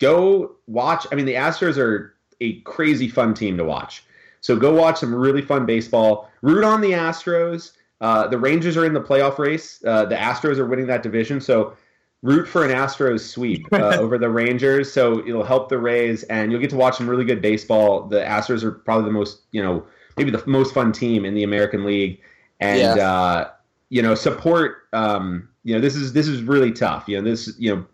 go 0.00 0.56
watch. 0.66 1.06
I 1.12 1.14
mean, 1.14 1.26
the 1.26 1.34
Astros 1.34 1.78
are 1.78 2.14
a 2.40 2.60
crazy 2.60 3.08
fun 3.08 3.34
team 3.34 3.56
to 3.56 3.64
watch. 3.64 4.04
So 4.40 4.56
go 4.56 4.74
watch 4.74 4.98
some 4.98 5.14
really 5.14 5.42
fun 5.42 5.66
baseball. 5.66 6.30
Root 6.42 6.64
on 6.64 6.80
the 6.80 6.92
Astros. 6.92 7.72
Uh, 8.00 8.28
the 8.28 8.38
Rangers 8.38 8.76
are 8.76 8.84
in 8.84 8.92
the 8.92 9.00
playoff 9.00 9.38
race. 9.38 9.82
Uh, 9.84 10.04
the 10.04 10.14
Astros 10.14 10.58
are 10.58 10.66
winning 10.66 10.86
that 10.86 11.02
division. 11.02 11.40
So 11.40 11.76
root 12.22 12.46
for 12.46 12.64
an 12.64 12.70
Astros 12.70 13.20
sweep 13.20 13.66
uh, 13.72 13.96
over 13.98 14.18
the 14.18 14.28
Rangers. 14.28 14.92
So 14.92 15.26
it'll 15.26 15.44
help 15.44 15.68
the 15.68 15.78
Rays, 15.78 16.22
and 16.24 16.50
you'll 16.50 16.60
get 16.60 16.70
to 16.70 16.76
watch 16.76 16.96
some 16.96 17.08
really 17.08 17.24
good 17.24 17.42
baseball. 17.42 18.02
The 18.06 18.20
Astros 18.20 18.62
are 18.62 18.72
probably 18.72 19.06
the 19.06 19.12
most, 19.12 19.42
you 19.52 19.62
know, 19.62 19.84
maybe 20.16 20.30
the 20.30 20.42
most 20.46 20.74
fun 20.74 20.92
team 20.92 21.24
in 21.24 21.34
the 21.34 21.44
American 21.44 21.84
League, 21.84 22.20
and 22.60 22.96
yeah. 22.96 23.10
uh, 23.10 23.50
you 23.88 24.02
know, 24.02 24.14
support. 24.14 24.88
Um, 24.92 25.48
you 25.64 25.74
know, 25.74 25.80
this 25.80 25.96
is 25.96 26.12
this 26.12 26.28
is 26.28 26.42
really 26.42 26.72
tough. 26.72 27.04
You 27.08 27.18
know, 27.18 27.28
this 27.28 27.54
you 27.58 27.74
know, 27.74 27.86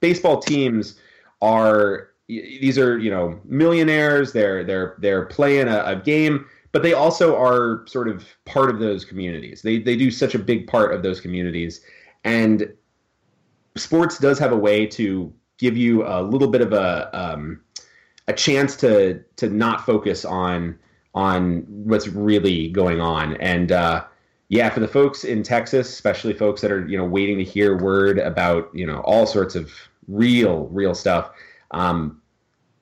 baseball 0.00 0.40
teams 0.40 0.98
are 1.42 2.10
these 2.28 2.78
are 2.78 2.98
you 2.98 3.10
know 3.10 3.38
millionaires. 3.44 4.32
They're 4.32 4.64
they're 4.64 4.96
they're 4.98 5.26
playing 5.26 5.68
a, 5.68 5.82
a 5.84 5.96
game. 5.96 6.46
But 6.72 6.82
they 6.82 6.92
also 6.92 7.36
are 7.36 7.86
sort 7.86 8.08
of 8.08 8.26
part 8.46 8.68
of 8.68 8.80
those 8.80 9.04
communities. 9.04 9.62
They, 9.62 9.78
they 9.78 9.94
do 9.94 10.10
such 10.10 10.34
a 10.34 10.40
big 10.40 10.66
part 10.66 10.92
of 10.92 11.04
those 11.04 11.20
communities. 11.20 11.80
And 12.24 12.74
sports 13.76 14.18
does 14.18 14.40
have 14.40 14.50
a 14.50 14.56
way 14.56 14.84
to 14.86 15.32
give 15.58 15.76
you 15.76 16.04
a 16.06 16.22
little 16.22 16.48
bit 16.48 16.60
of 16.60 16.72
a 16.72 17.10
um, 17.16 17.60
a 18.28 18.32
chance 18.32 18.76
to 18.76 19.22
to 19.36 19.48
not 19.48 19.84
focus 19.84 20.24
on 20.24 20.78
on 21.14 21.64
what's 21.68 22.08
really 22.08 22.68
going 22.70 23.00
on 23.00 23.36
and 23.36 23.70
uh, 23.70 24.04
yeah 24.48 24.68
for 24.68 24.80
the 24.80 24.88
folks 24.88 25.24
in 25.24 25.42
texas 25.42 25.88
especially 25.88 26.32
folks 26.32 26.60
that 26.60 26.72
are 26.72 26.86
you 26.88 26.96
know 26.96 27.04
waiting 27.04 27.38
to 27.38 27.44
hear 27.44 27.76
word 27.76 28.18
about 28.18 28.68
you 28.74 28.86
know 28.86 29.00
all 29.00 29.26
sorts 29.26 29.54
of 29.54 29.70
real 30.08 30.66
real 30.68 30.94
stuff 30.94 31.30
um, 31.74 32.20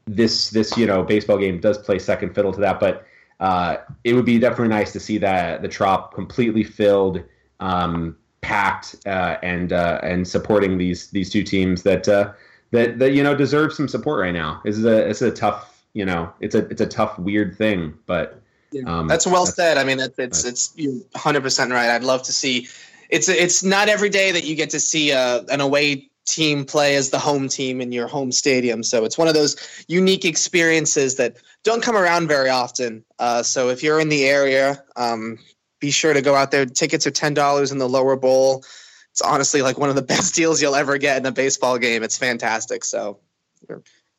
this 0.06 0.50
this 0.50 0.76
you 0.76 0.86
know 0.86 1.02
baseball 1.02 1.38
game 1.38 1.60
does 1.60 1.78
play 1.78 1.98
second 1.98 2.34
fiddle 2.34 2.52
to 2.52 2.60
that 2.60 2.78
but 2.78 3.06
uh, 3.40 3.78
it 4.04 4.14
would 4.14 4.24
be 4.24 4.38
definitely 4.38 4.68
nice 4.68 4.92
to 4.92 5.00
see 5.00 5.18
that 5.18 5.62
the 5.62 5.68
trop 5.68 6.14
completely 6.14 6.62
filled 6.62 7.22
um, 7.58 8.16
packed 8.40 8.96
uh, 9.06 9.36
and 9.42 9.72
uh, 9.72 9.98
and 10.02 10.26
supporting 10.26 10.78
these 10.78 11.10
these 11.10 11.30
two 11.30 11.42
teams 11.42 11.82
that 11.82 12.08
uh, 12.08 12.32
that 12.70 13.00
that 13.00 13.12
you 13.12 13.22
know 13.22 13.34
deserve 13.34 13.72
some 13.72 13.88
support 13.88 14.20
right 14.20 14.34
now. 14.34 14.60
This 14.64 14.78
is 14.78 14.84
a 14.84 15.06
this 15.08 15.22
is 15.22 15.32
a 15.32 15.34
tough 15.34 15.72
you 15.94 16.04
know, 16.04 16.32
it's 16.40 16.54
a 16.54 16.66
it's 16.68 16.80
a 16.80 16.86
tough, 16.86 17.18
weird 17.18 17.56
thing. 17.56 17.94
But 18.06 18.40
um, 18.86 19.08
that's 19.08 19.26
well 19.26 19.44
that's, 19.44 19.56
said. 19.56 19.78
I 19.78 19.84
mean, 19.84 20.00
it's 20.00 20.18
it's, 20.18 20.44
it's 20.44 20.72
you're 20.76 20.92
100 20.92 21.42
percent 21.42 21.70
right. 21.70 21.90
I'd 21.90 22.04
love 22.04 22.22
to 22.24 22.32
see. 22.32 22.68
It's 23.10 23.28
it's 23.28 23.62
not 23.62 23.88
every 23.88 24.08
day 24.08 24.32
that 24.32 24.44
you 24.44 24.56
get 24.56 24.70
to 24.70 24.80
see 24.80 25.10
a, 25.10 25.44
an 25.50 25.60
away 25.60 26.08
team 26.24 26.64
play 26.64 26.96
as 26.96 27.10
the 27.10 27.18
home 27.18 27.48
team 27.48 27.80
in 27.80 27.92
your 27.92 28.06
home 28.06 28.32
stadium. 28.32 28.82
So 28.82 29.04
it's 29.04 29.18
one 29.18 29.28
of 29.28 29.34
those 29.34 29.56
unique 29.88 30.24
experiences 30.24 31.16
that 31.16 31.36
don't 31.64 31.82
come 31.82 31.96
around 31.96 32.28
very 32.28 32.48
often. 32.48 33.04
Uh, 33.18 33.42
so 33.42 33.68
if 33.70 33.82
you're 33.82 34.00
in 34.00 34.08
the 34.08 34.24
area, 34.24 34.82
um, 34.96 35.38
be 35.80 35.90
sure 35.90 36.12
to 36.12 36.22
go 36.22 36.34
out 36.34 36.50
there. 36.50 36.64
Tickets 36.64 37.06
are 37.06 37.10
ten 37.10 37.34
dollars 37.34 37.72
in 37.72 37.78
the 37.78 37.88
lower 37.88 38.16
bowl. 38.16 38.64
It's 39.10 39.20
honestly 39.20 39.62
like 39.62 39.78
one 39.78 39.90
of 39.90 39.96
the 39.96 40.02
best 40.14 40.34
deals 40.34 40.62
you'll 40.62 40.76
ever 40.76 40.96
get 40.98 41.18
in 41.18 41.26
a 41.26 41.32
baseball 41.32 41.78
game. 41.78 42.02
It's 42.02 42.16
fantastic. 42.16 42.84
So, 42.84 43.18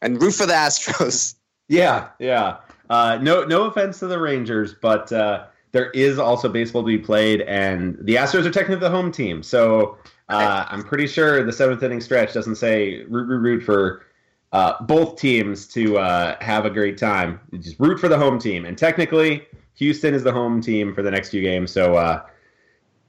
and 0.02 0.22
root 0.22 0.34
for 0.34 0.46
the 0.46 0.54
Astros. 0.54 1.36
Yeah, 1.70 2.10
yeah. 2.20 2.58
Uh, 2.90 3.18
no, 3.22 3.46
no 3.46 3.64
offense 3.64 4.00
to 4.00 4.08
the 4.08 4.20
Rangers, 4.20 4.76
but 4.80 5.12
uh, 5.14 5.46
there 5.72 5.90
is 5.92 6.20
also 6.20 6.50
baseball 6.50 6.84
to 6.84 6.86
be 6.86 6.98
played, 6.98 7.42
and 7.42 7.98
the 8.02 8.16
Astros 8.16 8.46
are 8.46 8.52
technically 8.52 8.82
the 8.82 8.90
home 8.90 9.14
team. 9.14 9.42
So 9.42 9.98
uh, 10.30 10.66
I'm 10.70 10.84
pretty 10.84 11.08
sure 11.08 11.44
the 11.44 11.52
seventh 11.52 11.84
inning 11.84 12.02
stretch 12.02 12.34
doesn't 12.34 12.56
say 12.56 13.04
root, 13.04 13.28
root, 13.28 13.40
root 13.40 13.64
for 13.64 14.06
uh, 14.52 14.82
both 14.84 15.20
teams 15.20 15.68
to 15.68 15.98
uh, 15.98 16.36
have 16.42 16.66
a 16.66 16.70
great 16.70 16.98
time. 16.98 17.40
just 17.60 17.80
root 17.80 18.00
for 18.00 18.08
the 18.08 18.18
home 18.18 18.40
team, 18.40 18.66
and 18.66 18.78
technically 18.78 19.46
Houston 19.76 20.14
is 20.14 20.24
the 20.24 20.32
home 20.32 20.62
team 20.62 20.94
for 20.94 21.02
the 21.02 21.12
next 21.12 21.30
few 21.30 21.42
games. 21.42 21.72
So 21.72 21.96
uh, 21.96 22.26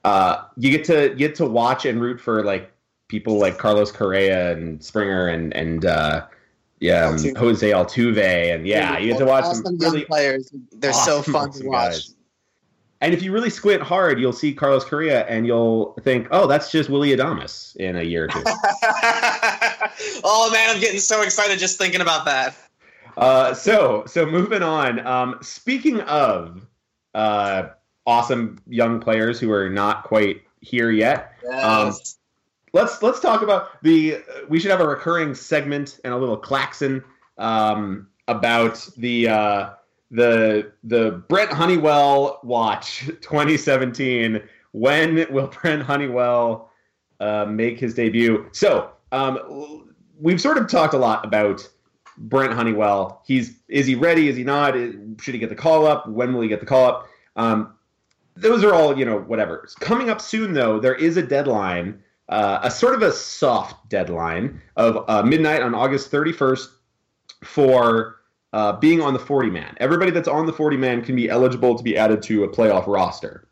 uh, 0.04 0.44
you 0.56 0.71
get 0.71 0.85
to 0.85 1.14
get 1.14 1.35
to 1.37 1.47
watch 1.47 1.85
and 1.85 2.00
root 2.00 2.21
for 2.21 2.42
like 2.42 2.73
people 3.09 3.38
like 3.38 3.59
Carlos 3.59 3.92
Correa 3.92 4.52
and 4.52 4.83
Springer 4.83 5.28
and 5.28 5.54
and 5.54 5.85
uh, 5.85 6.26
yeah, 6.80 7.06
um, 7.06 7.18
Jose 7.37 7.71
Altuve, 7.71 8.54
and 8.54 8.66
yeah, 8.66 8.99
you 8.99 9.12
get 9.12 9.18
to 9.18 9.26
watch 9.26 9.44
awesome 9.44 9.64
some 9.64 9.78
really 9.78 10.04
players. 10.04 10.50
They're 10.73 10.90
awesome 10.90 11.23
so 11.25 11.33
fun 11.33 11.52
to 11.52 11.66
watch. 11.66 11.92
Guys. 11.92 12.14
And 13.04 13.12
if 13.12 13.23
you 13.23 13.32
really 13.32 13.50
squint 13.50 13.82
hard, 13.82 14.18
you'll 14.18 14.32
see 14.32 14.54
Carlos 14.54 14.82
Correa, 14.82 15.26
and 15.26 15.46
you'll 15.46 15.92
think, 16.04 16.26
"Oh, 16.30 16.46
that's 16.46 16.73
just 16.73 16.88
Willy 16.88 17.14
Adames 17.14 17.76
in 17.76 17.96
a 17.96 18.02
year 18.02 18.25
or 18.25 18.28
two. 18.28 18.42
oh 20.25 20.49
man, 20.50 20.70
I'm 20.70 20.80
getting 20.80 21.00
so 21.00 21.20
excited 21.20 21.58
just 21.58 21.76
thinking 21.76 22.00
about 22.00 22.25
that. 22.25 22.56
Uh, 23.18 23.52
so 23.52 24.04
so 24.06 24.25
moving 24.25 24.62
on. 24.62 25.06
Um, 25.06 25.37
speaking 25.42 26.00
of 26.00 26.66
uh, 27.14 27.64
awesome 28.06 28.58
young 28.66 29.00
players 29.00 29.38
who 29.38 29.52
are 29.52 29.68
not 29.68 30.04
quite 30.04 30.40
here 30.62 30.90
yet. 30.90 31.34
Yes. 31.44 31.62
Um, 31.62 31.94
let's 32.73 33.02
let's 33.02 33.20
talk 33.20 33.42
about 33.42 33.82
the. 33.82 34.23
We 34.49 34.58
should 34.58 34.70
have 34.70 34.80
a 34.80 34.88
recurring 34.88 35.34
segment 35.34 36.00
and 36.04 36.14
a 36.14 36.16
little 36.16 36.38
klaxon 36.38 37.04
um, 37.37 38.08
about 38.28 38.88
the 38.96 39.28
uh, 39.28 39.70
the 40.14 40.71
the 40.85 41.23
Brent 41.28 41.50
Honeywell 41.52 42.40
watch 42.44 43.06
2017. 43.21 44.40
When 44.71 45.26
will 45.30 45.49
Brent 45.62 45.83
Honeywell 45.83 46.71
uh, 47.21 47.44
make 47.47 47.78
his 47.78 47.94
debut? 47.94 48.49
So 48.52 48.90
um, 49.12 49.92
we've 50.18 50.40
sort 50.40 50.56
of 50.56 50.68
talked 50.68 50.94
a 50.94 50.99
lot 50.99 51.25
about 51.25 51.68
Brent 52.16 52.52
Honeywell. 52.52 53.23
He's 53.26 53.59
is 53.68 53.87
he 53.87 53.97
ready? 53.97 54.28
Is 54.28 54.37
he 54.37 54.44
not? 54.44 54.75
Should 54.75 55.35
he 55.35 55.38
get 55.38 55.49
the 55.49 55.56
call 55.56 55.85
up? 55.85 56.09
When 56.09 56.33
will 56.33 56.42
he 56.42 56.49
get 56.49 56.61
the 56.61 56.66
call 56.66 56.87
up? 56.87 57.09
Um, 57.35 57.75
those 58.37 58.62
are 58.62 58.73
all 58.73 58.97
you 58.97 59.04
know 59.04 59.18
whatever. 59.18 59.68
Coming 59.80 60.11
up 60.11 60.21
soon 60.21 60.52
though, 60.52 60.78
there 60.78 60.94
is 60.94 61.16
a 61.16 61.23
deadline, 61.23 62.00
uh, 62.28 62.61
a 62.62 62.71
sort 62.71 62.94
of 62.94 63.02
a 63.02 63.11
soft 63.11 63.88
deadline 63.88 64.62
of 64.76 65.04
uh, 65.09 65.25
midnight 65.25 65.61
on 65.61 65.75
August 65.75 66.12
31st 66.12 66.68
for 67.42 68.21
uh, 68.54 68.73
being 68.73 69.00
on 69.00 69.12
the 69.12 69.18
40 69.18 69.50
man. 69.50 69.76
Everybody 69.78 70.11
that's 70.11 70.28
on 70.28 70.46
the 70.46 70.52
40 70.52 70.76
man 70.76 71.02
can 71.02 71.16
be 71.16 71.28
eligible 71.28 71.75
to 71.76 71.82
be 71.82 71.96
added 71.96 72.23
to 72.23 72.44
a 72.44 72.49
playoff 72.49 72.87
roster. 72.87 73.46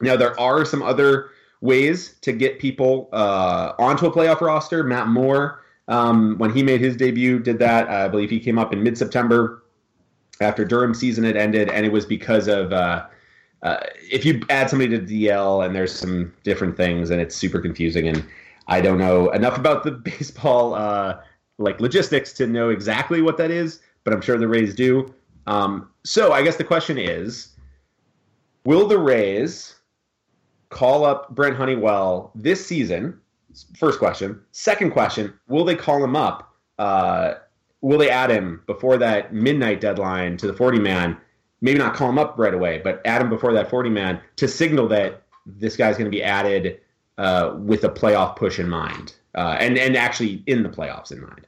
Now 0.00 0.16
there 0.16 0.38
are 0.40 0.64
some 0.64 0.82
other 0.82 1.30
ways 1.60 2.16
to 2.22 2.32
get 2.32 2.58
people 2.58 3.08
uh, 3.12 3.74
onto 3.78 4.06
a 4.06 4.12
playoff 4.12 4.40
roster. 4.40 4.82
Matt 4.82 5.08
Moore 5.08 5.62
um, 5.88 6.38
when 6.38 6.52
he 6.52 6.62
made 6.62 6.80
his 6.80 6.96
debut, 6.96 7.38
did 7.38 7.58
that. 7.58 7.88
I 7.88 8.08
believe 8.08 8.30
he 8.30 8.40
came 8.40 8.58
up 8.58 8.72
in 8.72 8.82
mid 8.82 8.96
September 8.96 9.62
after 10.40 10.64
Durham 10.64 10.94
season 10.94 11.24
had 11.24 11.36
ended, 11.36 11.68
and 11.68 11.84
it 11.84 11.92
was 11.92 12.06
because 12.06 12.48
of 12.48 12.72
uh, 12.72 13.06
uh, 13.62 13.78
if 14.10 14.24
you 14.24 14.40
add 14.48 14.70
somebody 14.70 14.98
to 14.98 15.04
DL 15.04 15.64
and 15.64 15.74
there's 15.74 15.94
some 15.94 16.32
different 16.44 16.76
things, 16.76 17.10
and 17.10 17.20
it's 17.20 17.34
super 17.34 17.60
confusing, 17.60 18.08
and 18.08 18.24
I 18.68 18.80
don't 18.80 18.98
know 18.98 19.30
enough 19.30 19.58
about 19.58 19.82
the 19.82 19.90
baseball 20.10 20.74
uh, 20.74 21.20
like 21.58 21.80
logistics 21.80 22.32
to 22.34 22.46
know 22.46 22.70
exactly 22.70 23.20
what 23.20 23.36
that 23.38 23.50
is, 23.50 23.80
but 24.04 24.12
I'm 24.12 24.20
sure 24.20 24.38
the 24.38 24.48
Rays 24.48 24.74
do. 24.74 25.12
Um, 25.46 25.88
so 26.04 26.32
I 26.32 26.42
guess 26.42 26.56
the 26.56 26.64
question 26.64 26.98
is, 26.98 27.48
will 28.64 28.86
the 28.86 28.98
Rays 28.98 29.76
call 30.68 31.04
up 31.04 31.34
Brent 31.34 31.56
Honeywell 31.56 32.30
this 32.34 32.64
season? 32.64 33.18
First 33.76 33.98
question. 33.98 34.40
Second 34.52 34.92
question: 34.92 35.32
Will 35.48 35.64
they 35.64 35.74
call 35.74 36.02
him 36.02 36.16
up? 36.16 36.54
Uh, 36.78 37.34
will 37.82 37.98
they 37.98 38.08
add 38.08 38.30
him 38.30 38.62
before 38.66 38.96
that 38.96 39.34
midnight 39.34 39.80
deadline 39.80 40.36
to 40.38 40.46
the 40.46 40.54
40 40.54 40.80
man? 40.80 41.16
Maybe 41.60 41.78
not 41.78 41.94
call 41.94 42.08
him 42.08 42.18
up 42.18 42.38
right 42.38 42.54
away, 42.54 42.80
but 42.82 43.02
add 43.04 43.20
him 43.20 43.28
before 43.28 43.52
that 43.52 43.70
40 43.70 43.90
man 43.90 44.20
to 44.36 44.48
signal 44.48 44.88
that 44.88 45.22
this 45.46 45.76
guy's 45.76 45.96
going 45.96 46.10
to 46.10 46.16
be 46.16 46.22
added 46.22 46.80
uh, 47.18 47.54
with 47.58 47.84
a 47.84 47.88
playoff 47.88 48.36
push 48.36 48.58
in 48.58 48.68
mind, 48.68 49.14
uh, 49.34 49.56
and 49.60 49.76
and 49.78 49.96
actually 49.96 50.42
in 50.46 50.62
the 50.62 50.68
playoffs 50.68 51.12
in 51.12 51.20
mind. 51.20 51.46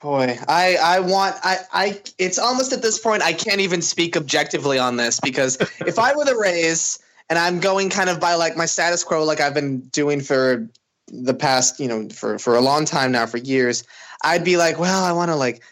Boy, 0.00 0.38
I 0.48 0.76
I 0.76 1.00
want 1.00 1.36
I 1.42 1.58
I 1.72 2.00
it's 2.16 2.38
almost 2.38 2.72
at 2.72 2.80
this 2.80 2.98
point 2.98 3.22
I 3.22 3.34
can't 3.34 3.60
even 3.60 3.82
speak 3.82 4.16
objectively 4.16 4.78
on 4.78 4.96
this 4.96 5.20
because 5.20 5.56
if 5.86 5.98
I 5.98 6.16
were 6.16 6.24
the 6.24 6.36
Rays 6.36 6.98
and 7.28 7.38
I'm 7.38 7.60
going 7.60 7.90
kind 7.90 8.08
of 8.08 8.18
by 8.18 8.34
like 8.34 8.56
my 8.56 8.66
status 8.66 9.04
quo 9.04 9.24
like 9.24 9.40
I've 9.40 9.52
been 9.52 9.80
doing 9.80 10.22
for 10.22 10.66
the 11.08 11.34
past, 11.34 11.78
you 11.78 11.86
know, 11.86 12.08
for 12.08 12.38
for 12.38 12.56
a 12.56 12.62
long 12.62 12.86
time 12.86 13.12
now, 13.12 13.26
for 13.26 13.36
years, 13.36 13.84
I'd 14.22 14.44
be 14.44 14.56
like, 14.56 14.78
well, 14.78 15.04
I 15.04 15.12
want 15.12 15.30
to 15.30 15.36
like 15.36 15.62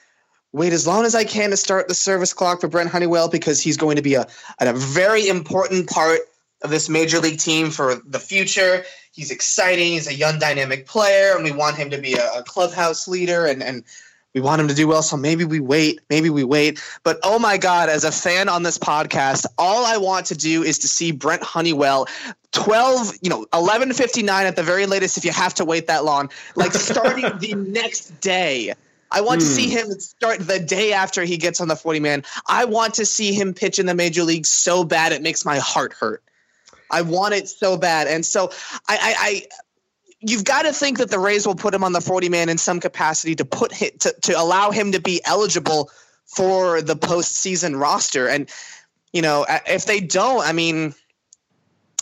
wait 0.52 0.74
as 0.74 0.86
long 0.86 1.06
as 1.06 1.14
I 1.14 1.24
can 1.24 1.50
to 1.50 1.56
start 1.56 1.88
the 1.88 1.94
service 1.94 2.34
clock 2.34 2.60
for 2.60 2.68
Brent 2.68 2.90
Honeywell 2.90 3.30
because 3.30 3.62
he's 3.62 3.78
going 3.78 3.96
to 3.96 4.02
be 4.02 4.14
a 4.14 4.26
a 4.60 4.72
very 4.74 5.26
important 5.26 5.88
part 5.88 6.20
of 6.62 6.68
this 6.68 6.90
major 6.90 7.18
league 7.18 7.38
team 7.38 7.70
for 7.70 7.94
the 8.04 8.18
future. 8.18 8.84
He's 9.12 9.30
exciting. 9.30 9.92
He's 9.92 10.08
a 10.08 10.14
young, 10.14 10.38
dynamic 10.38 10.86
player, 10.86 11.34
and 11.34 11.44
we 11.44 11.52
want 11.52 11.76
him 11.76 11.88
to 11.90 11.98
be 11.98 12.14
a, 12.14 12.30
a 12.32 12.42
clubhouse 12.42 13.08
leader 13.08 13.46
and 13.46 13.62
and 13.62 13.84
we 14.34 14.40
want 14.40 14.60
him 14.60 14.68
to 14.68 14.74
do 14.74 14.86
well, 14.86 15.02
so 15.02 15.16
maybe 15.16 15.44
we 15.44 15.58
wait, 15.58 16.00
maybe 16.10 16.30
we 16.30 16.44
wait. 16.44 16.82
But 17.02 17.18
oh 17.22 17.38
my 17.38 17.56
God, 17.56 17.88
as 17.88 18.04
a 18.04 18.12
fan 18.12 18.48
on 18.48 18.62
this 18.62 18.78
podcast, 18.78 19.46
all 19.56 19.86
I 19.86 19.96
want 19.96 20.26
to 20.26 20.36
do 20.36 20.62
is 20.62 20.78
to 20.80 20.88
see 20.88 21.12
Brent 21.12 21.42
Honeywell 21.42 22.06
12, 22.52 23.18
you 23.22 23.30
know, 23.30 23.46
11:59 23.52 24.28
at 24.28 24.56
the 24.56 24.62
very 24.62 24.86
latest 24.86 25.16
if 25.16 25.24
you 25.24 25.32
have 25.32 25.54
to 25.54 25.64
wait 25.64 25.86
that 25.86 26.04
long, 26.04 26.30
like 26.56 26.72
starting 26.72 27.24
the 27.40 27.54
next 27.54 28.20
day. 28.20 28.74
I 29.10 29.22
want 29.22 29.40
mm. 29.40 29.44
to 29.44 29.50
see 29.50 29.70
hmm. 29.70 29.90
him 29.90 30.00
start 30.00 30.40
the 30.40 30.58
day 30.58 30.92
after 30.92 31.24
he 31.24 31.38
gets 31.38 31.62
on 31.62 31.68
the 31.68 31.76
40 31.76 32.00
man. 32.00 32.24
I 32.46 32.66
want 32.66 32.92
to 32.94 33.06
see 33.06 33.32
him 33.32 33.54
pitch 33.54 33.78
in 33.78 33.86
the 33.86 33.94
major 33.94 34.22
league 34.22 34.44
so 34.44 34.84
bad 34.84 35.12
it 35.12 35.22
makes 35.22 35.46
my 35.46 35.58
heart 35.58 35.94
hurt. 35.94 36.22
I 36.90 37.02
want 37.02 37.34
it 37.34 37.48
so 37.48 37.76
bad. 37.76 38.06
And 38.06 38.24
so 38.24 38.50
I, 38.88 38.98
I, 39.00 39.14
I 39.18 39.42
you've 40.20 40.44
got 40.44 40.62
to 40.62 40.72
think 40.72 40.98
that 40.98 41.10
the 41.10 41.18
Rays 41.18 41.46
will 41.46 41.54
put 41.54 41.74
him 41.74 41.84
on 41.84 41.92
the 41.92 42.00
40 42.00 42.28
man 42.28 42.48
in 42.48 42.58
some 42.58 42.80
capacity 42.80 43.34
to 43.36 43.44
put 43.44 43.72
him, 43.72 43.90
to, 44.00 44.14
to 44.22 44.32
allow 44.38 44.70
him 44.70 44.92
to 44.92 45.00
be 45.00 45.20
eligible 45.24 45.90
for 46.26 46.82
the 46.82 46.96
postseason 46.96 47.80
roster. 47.80 48.28
And, 48.28 48.50
you 49.12 49.22
know, 49.22 49.46
if 49.66 49.86
they 49.86 50.00
don't, 50.00 50.46
I 50.46 50.52
mean, 50.52 50.94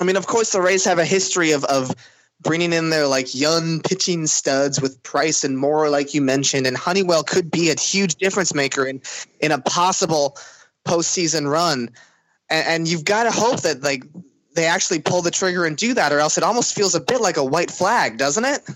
I 0.00 0.04
mean, 0.04 0.16
of 0.16 0.26
course, 0.26 0.52
the 0.52 0.60
Rays 0.60 0.84
have 0.84 0.98
a 0.98 1.04
history 1.04 1.52
of, 1.52 1.64
of 1.64 1.94
bringing 2.42 2.72
in 2.72 2.90
their 2.90 3.06
like 3.06 3.34
young 3.34 3.80
pitching 3.80 4.26
studs 4.26 4.80
with 4.80 5.02
Price 5.02 5.44
and 5.44 5.56
Moore, 5.58 5.88
like 5.88 6.14
you 6.14 6.20
mentioned, 6.22 6.66
and 6.66 6.76
Honeywell 6.76 7.22
could 7.22 7.50
be 7.50 7.70
a 7.70 7.80
huge 7.80 8.16
difference 8.16 8.54
maker 8.54 8.84
in 8.86 9.00
in 9.40 9.52
a 9.52 9.60
possible 9.60 10.36
postseason 10.86 11.50
run. 11.50 11.90
And, 12.50 12.66
and 12.66 12.88
you've 12.88 13.04
got 13.04 13.24
to 13.24 13.30
hope 13.30 13.62
that 13.62 13.82
like 13.82 14.04
they 14.56 14.66
actually 14.66 15.00
pull 15.00 15.22
the 15.22 15.30
trigger 15.30 15.64
and 15.64 15.76
do 15.76 15.94
that, 15.94 16.12
or 16.12 16.18
else 16.18 16.36
it 16.36 16.44
almost 16.44 16.74
feels 16.74 16.94
a 16.94 17.00
bit 17.00 17.20
like 17.20 17.36
a 17.36 17.44
white 17.44 17.70
flag, 17.70 18.18
doesn't 18.18 18.44
it? 18.44 18.68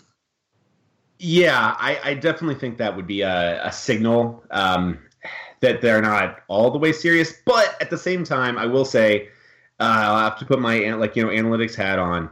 Yeah, 1.19 1.75
I, 1.79 1.99
I 2.03 2.15
definitely 2.15 2.55
think 2.55 2.79
that 2.79 2.97
would 2.97 3.07
be 3.07 3.23
a, 3.23 3.67
a 3.67 3.73
signal 3.73 4.43
um, 4.51 4.99
that 5.61 5.83
they're 5.83 6.01
not 6.01 6.41
all 6.49 6.71
the 6.71 6.79
way 6.79 6.93
serious. 6.93 7.35
But 7.45 7.77
at 7.81 7.91
the 7.91 7.99
same 7.99 8.25
time, 8.25 8.57
I 8.57 8.67
will 8.67 8.85
say 8.87 9.29
uh, 9.81 10.03
I'll 10.05 10.19
have 10.19 10.39
to 10.39 10.47
put 10.47 10.61
my 10.61 10.79
like 10.95 11.17
you 11.17 11.23
know 11.23 11.31
analytics 11.31 11.75
hat 11.75 11.99
on. 11.99 12.31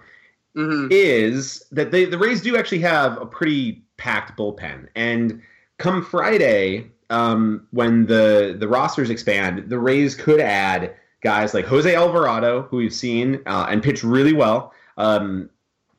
Mm-hmm. 0.57 0.89
Is 0.91 1.65
that 1.71 1.91
they 1.91 2.05
the 2.05 2.19
Rays 2.19 2.41
do 2.41 2.57
actually 2.57 2.81
have 2.81 3.21
a 3.21 3.27
pretty 3.27 3.83
packed 3.97 4.39
bullpen, 4.39 4.89
and 4.97 5.43
come 5.79 6.05
Friday, 6.05 6.91
um, 7.11 7.67
when 7.71 8.07
the 8.07 8.57
the 8.59 8.69
rosters 8.69 9.11
expand, 9.11 9.69
the 9.69 9.79
Rays 9.79 10.15
could 10.15 10.41
add 10.41 10.95
guys 11.21 11.55
like 11.55 11.65
Jose 11.65 11.95
Alvarado, 11.95 12.63
who 12.63 12.79
we've 12.79 12.93
seen 12.93 13.41
uh, 13.47 13.67
and 13.69 13.83
pitched 13.83 14.03
really 14.03 14.33
well. 14.33 14.73
Um, 14.97 15.51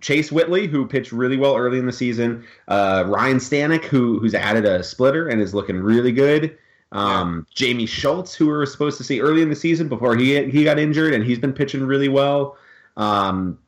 Chase 0.02 0.32
Whitley, 0.32 0.68
who 0.68 0.88
pitched 0.88 1.12
really 1.12 1.38
well 1.38 1.58
early 1.58 1.78
in 1.78 1.86
the 1.86 1.92
season. 1.92 2.46
Uh, 2.68 3.04
Ryan 3.08 3.38
Stanek, 3.38 3.84
who 3.84 4.20
who's 4.20 4.34
added 4.34 4.66
a 4.66 4.84
splitter 4.84 5.28
and 5.28 5.42
is 5.42 5.54
looking 5.54 5.78
really 5.78 6.12
good. 6.12 6.58
Um, 6.92 7.46
Jamie 7.54 7.86
Schultz, 7.86 8.34
who 8.34 8.48
we 8.48 8.54
were 8.54 8.66
supposed 8.66 8.98
to 8.98 9.04
see 9.04 9.22
early 9.22 9.42
in 9.42 9.50
the 9.50 9.56
season 9.56 9.90
before 9.90 10.16
he 10.16 10.50
he 10.50 10.64
got 10.64 10.80
injured, 10.80 11.14
and 11.14 11.24
he's 11.24 11.40
been 11.40 11.54
pitching 11.54 11.86
really 11.86 12.10
well. 12.10 12.58
Um, 12.98 13.60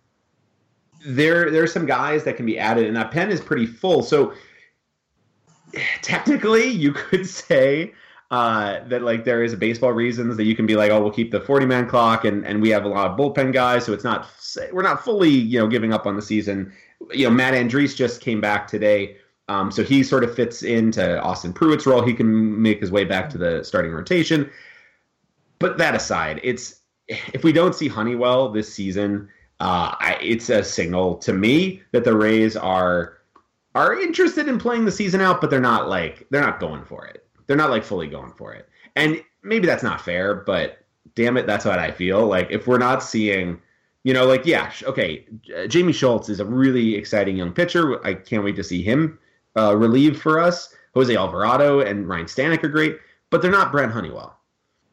there 1.05 1.51
there 1.51 1.63
are 1.63 1.67
some 1.67 1.85
guys 1.85 2.23
that 2.23 2.37
can 2.37 2.45
be 2.45 2.57
added, 2.57 2.87
and 2.87 2.95
that 2.95 3.11
pen 3.11 3.29
is 3.29 3.41
pretty 3.41 3.65
full. 3.65 4.01
So 4.01 4.33
technically, 6.01 6.67
you 6.67 6.93
could 6.93 7.27
say 7.27 7.93
uh, 8.31 8.79
that 8.87 9.01
like 9.01 9.25
there 9.25 9.43
is 9.43 9.53
baseball 9.55 9.91
reasons 9.91 10.37
that 10.37 10.45
you 10.45 10.55
can 10.55 10.65
be 10.65 10.75
like, 10.75 10.89
oh, 10.89 11.01
we'll 11.01 11.11
keep 11.11 11.31
the 11.31 11.41
forty 11.41 11.65
man 11.65 11.87
clock, 11.87 12.23
and 12.23 12.45
and 12.47 12.61
we 12.61 12.69
have 12.69 12.85
a 12.85 12.87
lot 12.87 13.11
of 13.11 13.17
bullpen 13.17 13.51
guys, 13.51 13.85
so 13.85 13.93
it's 13.93 14.05
not 14.05 14.27
we're 14.71 14.81
not 14.81 15.03
fully 15.03 15.29
you 15.29 15.59
know 15.59 15.67
giving 15.67 15.93
up 15.93 16.05
on 16.05 16.15
the 16.15 16.21
season. 16.21 16.71
You 17.11 17.25
know, 17.25 17.31
Matt 17.31 17.53
Andriese 17.53 17.95
just 17.95 18.21
came 18.21 18.39
back 18.39 18.67
today. 18.67 19.17
Um, 19.49 19.69
so 19.69 19.83
he 19.83 20.01
sort 20.01 20.23
of 20.23 20.33
fits 20.33 20.63
into 20.63 21.21
Austin 21.21 21.51
Pruitt's 21.51 21.85
role. 21.85 22.01
He 22.01 22.13
can 22.13 22.61
make 22.61 22.79
his 22.79 22.89
way 22.89 23.03
back 23.03 23.29
to 23.31 23.37
the 23.37 23.63
starting 23.63 23.91
rotation. 23.91 24.49
But 25.59 25.77
that 25.77 25.93
aside, 25.93 26.39
it's 26.41 26.79
if 27.07 27.43
we 27.43 27.51
don't 27.51 27.75
see 27.75 27.89
Honeywell 27.89 28.49
this 28.49 28.73
season, 28.73 29.27
uh, 29.59 29.93
I, 29.99 30.17
it's 30.21 30.49
a 30.49 30.63
signal 30.63 31.17
to 31.17 31.33
me 31.33 31.81
that 31.91 32.05
the 32.05 32.15
Rays 32.15 32.55
are 32.55 33.17
are 33.75 33.99
interested 33.99 34.47
in 34.47 34.57
playing 34.57 34.85
the 34.85 34.91
season 34.91 35.19
out, 35.19 35.41
but 35.41 35.49
they're 35.49 35.59
not 35.59 35.89
like 35.89 36.25
they're 36.29 36.41
not 36.41 36.61
going 36.61 36.85
for 36.85 37.05
it. 37.05 37.25
They're 37.51 37.57
not 37.57 37.69
like 37.69 37.83
fully 37.83 38.07
going 38.07 38.31
for 38.31 38.53
it. 38.53 38.69
And 38.95 39.21
maybe 39.43 39.67
that's 39.67 39.83
not 39.83 39.99
fair, 39.99 40.33
but 40.35 40.85
damn 41.15 41.35
it, 41.35 41.45
that's 41.45 41.65
what 41.65 41.79
I 41.79 41.91
feel. 41.91 42.25
Like 42.25 42.49
if 42.49 42.65
we're 42.65 42.77
not 42.77 43.03
seeing, 43.03 43.59
you 44.05 44.13
know, 44.13 44.25
like 44.25 44.45
yeah, 44.45 44.71
okay, 44.83 45.25
Jamie 45.67 45.91
Schultz 45.91 46.29
is 46.29 46.39
a 46.39 46.45
really 46.45 46.95
exciting 46.95 47.35
young 47.35 47.51
pitcher. 47.51 48.01
I 48.07 48.13
can't 48.13 48.45
wait 48.45 48.55
to 48.55 48.63
see 48.63 48.81
him 48.81 49.19
uh, 49.57 49.75
relieve 49.75 50.21
for 50.21 50.39
us. 50.39 50.73
Jose 50.93 51.13
Alvarado 51.13 51.81
and 51.81 52.07
Ryan 52.07 52.25
Stanek 52.25 52.63
are 52.63 52.69
great, 52.69 52.99
but 53.31 53.41
they're 53.41 53.51
not 53.51 53.73
Brent 53.73 53.91
Honeywell. 53.91 54.39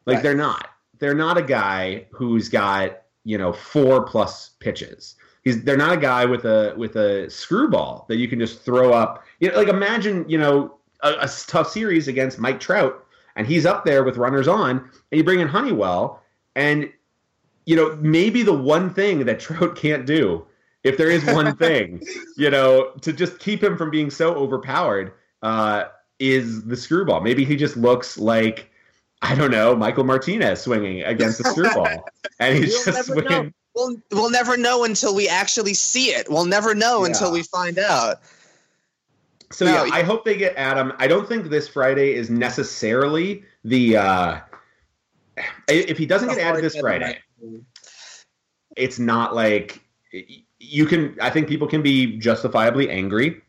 Like 0.04 0.16
right. 0.16 0.22
they're 0.24 0.36
not. 0.36 0.68
They're 0.98 1.14
not 1.14 1.38
a 1.38 1.42
guy 1.42 2.06
who's 2.10 2.48
got 2.48 3.02
you 3.22 3.38
know 3.38 3.52
four 3.52 4.02
plus 4.04 4.56
pitches. 4.58 5.14
He's 5.44 5.62
they're 5.62 5.76
not 5.76 5.92
a 5.92 5.96
guy 5.96 6.24
with 6.24 6.44
a 6.44 6.74
with 6.76 6.96
a 6.96 7.30
screwball 7.30 8.04
that 8.08 8.16
you 8.16 8.26
can 8.26 8.40
just 8.40 8.62
throw 8.62 8.92
up. 8.92 9.22
You 9.38 9.52
know, 9.52 9.58
like 9.58 9.68
imagine 9.68 10.28
you 10.28 10.38
know 10.38 10.77
a, 11.02 11.10
a 11.20 11.28
tough 11.46 11.70
series 11.70 12.08
against 12.08 12.38
Mike 12.38 12.60
Trout, 12.60 13.04
and 13.36 13.46
he's 13.46 13.66
up 13.66 13.84
there 13.84 14.04
with 14.04 14.16
runners 14.16 14.48
on, 14.48 14.78
and 14.78 15.18
you 15.18 15.24
bring 15.24 15.40
in 15.40 15.48
Honeywell, 15.48 16.22
and 16.56 16.90
you 17.66 17.76
know 17.76 17.96
maybe 18.00 18.42
the 18.42 18.52
one 18.52 18.92
thing 18.92 19.24
that 19.26 19.40
Trout 19.40 19.76
can't 19.76 20.06
do 20.06 20.46
if 20.84 20.96
there 20.96 21.10
is 21.10 21.24
one 21.24 21.56
thing, 21.56 22.02
you 22.36 22.50
know, 22.50 22.92
to 23.02 23.12
just 23.12 23.38
keep 23.38 23.62
him 23.62 23.76
from 23.76 23.90
being 23.90 24.10
so 24.10 24.34
overpowered, 24.34 25.12
uh, 25.42 25.84
is 26.18 26.64
the 26.64 26.76
screwball. 26.76 27.20
Maybe 27.20 27.44
he 27.44 27.56
just 27.56 27.76
looks 27.76 28.18
like 28.18 28.70
I 29.22 29.34
don't 29.34 29.50
know 29.50 29.74
Michael 29.74 30.04
Martinez 30.04 30.62
swinging 30.62 31.02
against 31.02 31.40
a 31.40 31.44
screwball, 31.44 32.08
and 32.40 32.56
he's 32.56 32.72
we'll 32.86 32.94
just 32.94 33.08
swinging. 33.08 33.30
Know. 33.30 33.50
We'll 33.74 33.96
we'll 34.10 34.30
never 34.30 34.56
know 34.56 34.84
until 34.84 35.14
we 35.14 35.28
actually 35.28 35.74
see 35.74 36.06
it. 36.06 36.28
We'll 36.28 36.46
never 36.46 36.74
know 36.74 37.00
yeah. 37.00 37.08
until 37.08 37.32
we 37.32 37.42
find 37.42 37.78
out. 37.78 38.20
So 39.50 39.64
no, 39.64 39.84
yeah, 39.84 39.94
I 39.94 40.02
hope 40.02 40.24
they 40.24 40.36
get 40.36 40.54
Adam. 40.56 40.92
I 40.98 41.06
don't 41.06 41.26
think 41.26 41.48
this 41.48 41.68
Friday 41.68 42.14
is 42.14 42.30
necessarily 42.30 43.44
the. 43.64 43.96
uh 43.96 44.40
If 45.68 45.96
he 45.96 46.06
doesn't 46.06 46.28
get 46.28 46.38
added 46.38 46.62
this 46.62 46.76
Friday, 46.76 47.18
it's 48.76 48.98
not 48.98 49.34
like 49.34 49.80
you 50.58 50.86
can 50.86 51.16
I 51.20 51.30
think 51.30 51.48
people 51.48 51.66
can 51.68 51.82
be 51.82 52.18
justifiably 52.18 52.90
angry. 52.90 53.42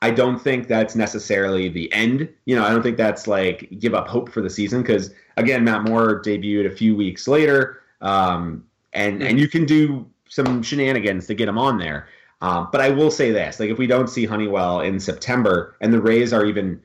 I 0.00 0.10
don't 0.10 0.38
think 0.38 0.68
that's 0.68 0.94
necessarily 0.94 1.68
the 1.68 1.92
end. 1.92 2.28
You 2.44 2.56
know, 2.56 2.64
I 2.64 2.70
don't 2.70 2.82
think 2.82 2.96
that's 2.96 3.26
like 3.26 3.68
give 3.78 3.94
up 3.94 4.06
hope 4.06 4.30
for 4.30 4.40
the 4.40 4.50
season 4.50 4.82
because 4.82 5.12
again, 5.36 5.64
Matt 5.64 5.82
Moore 5.82 6.22
debuted 6.22 6.66
a 6.66 6.70
few 6.70 6.94
weeks 6.94 7.26
later, 7.26 7.82
um, 8.00 8.64
and 8.92 9.22
and 9.22 9.40
you 9.40 9.48
can 9.48 9.64
do 9.64 10.06
some 10.28 10.62
shenanigans 10.62 11.26
to 11.26 11.34
get 11.34 11.48
him 11.48 11.58
on 11.58 11.78
there. 11.78 12.08
Um, 12.40 12.68
but 12.70 12.80
I 12.80 12.90
will 12.90 13.10
say 13.10 13.32
this: 13.32 13.58
like 13.58 13.70
if 13.70 13.78
we 13.78 13.86
don't 13.86 14.08
see 14.08 14.24
Honeywell 14.24 14.80
in 14.80 15.00
September 15.00 15.76
and 15.80 15.92
the 15.92 16.00
Rays 16.00 16.32
are 16.32 16.44
even, 16.44 16.80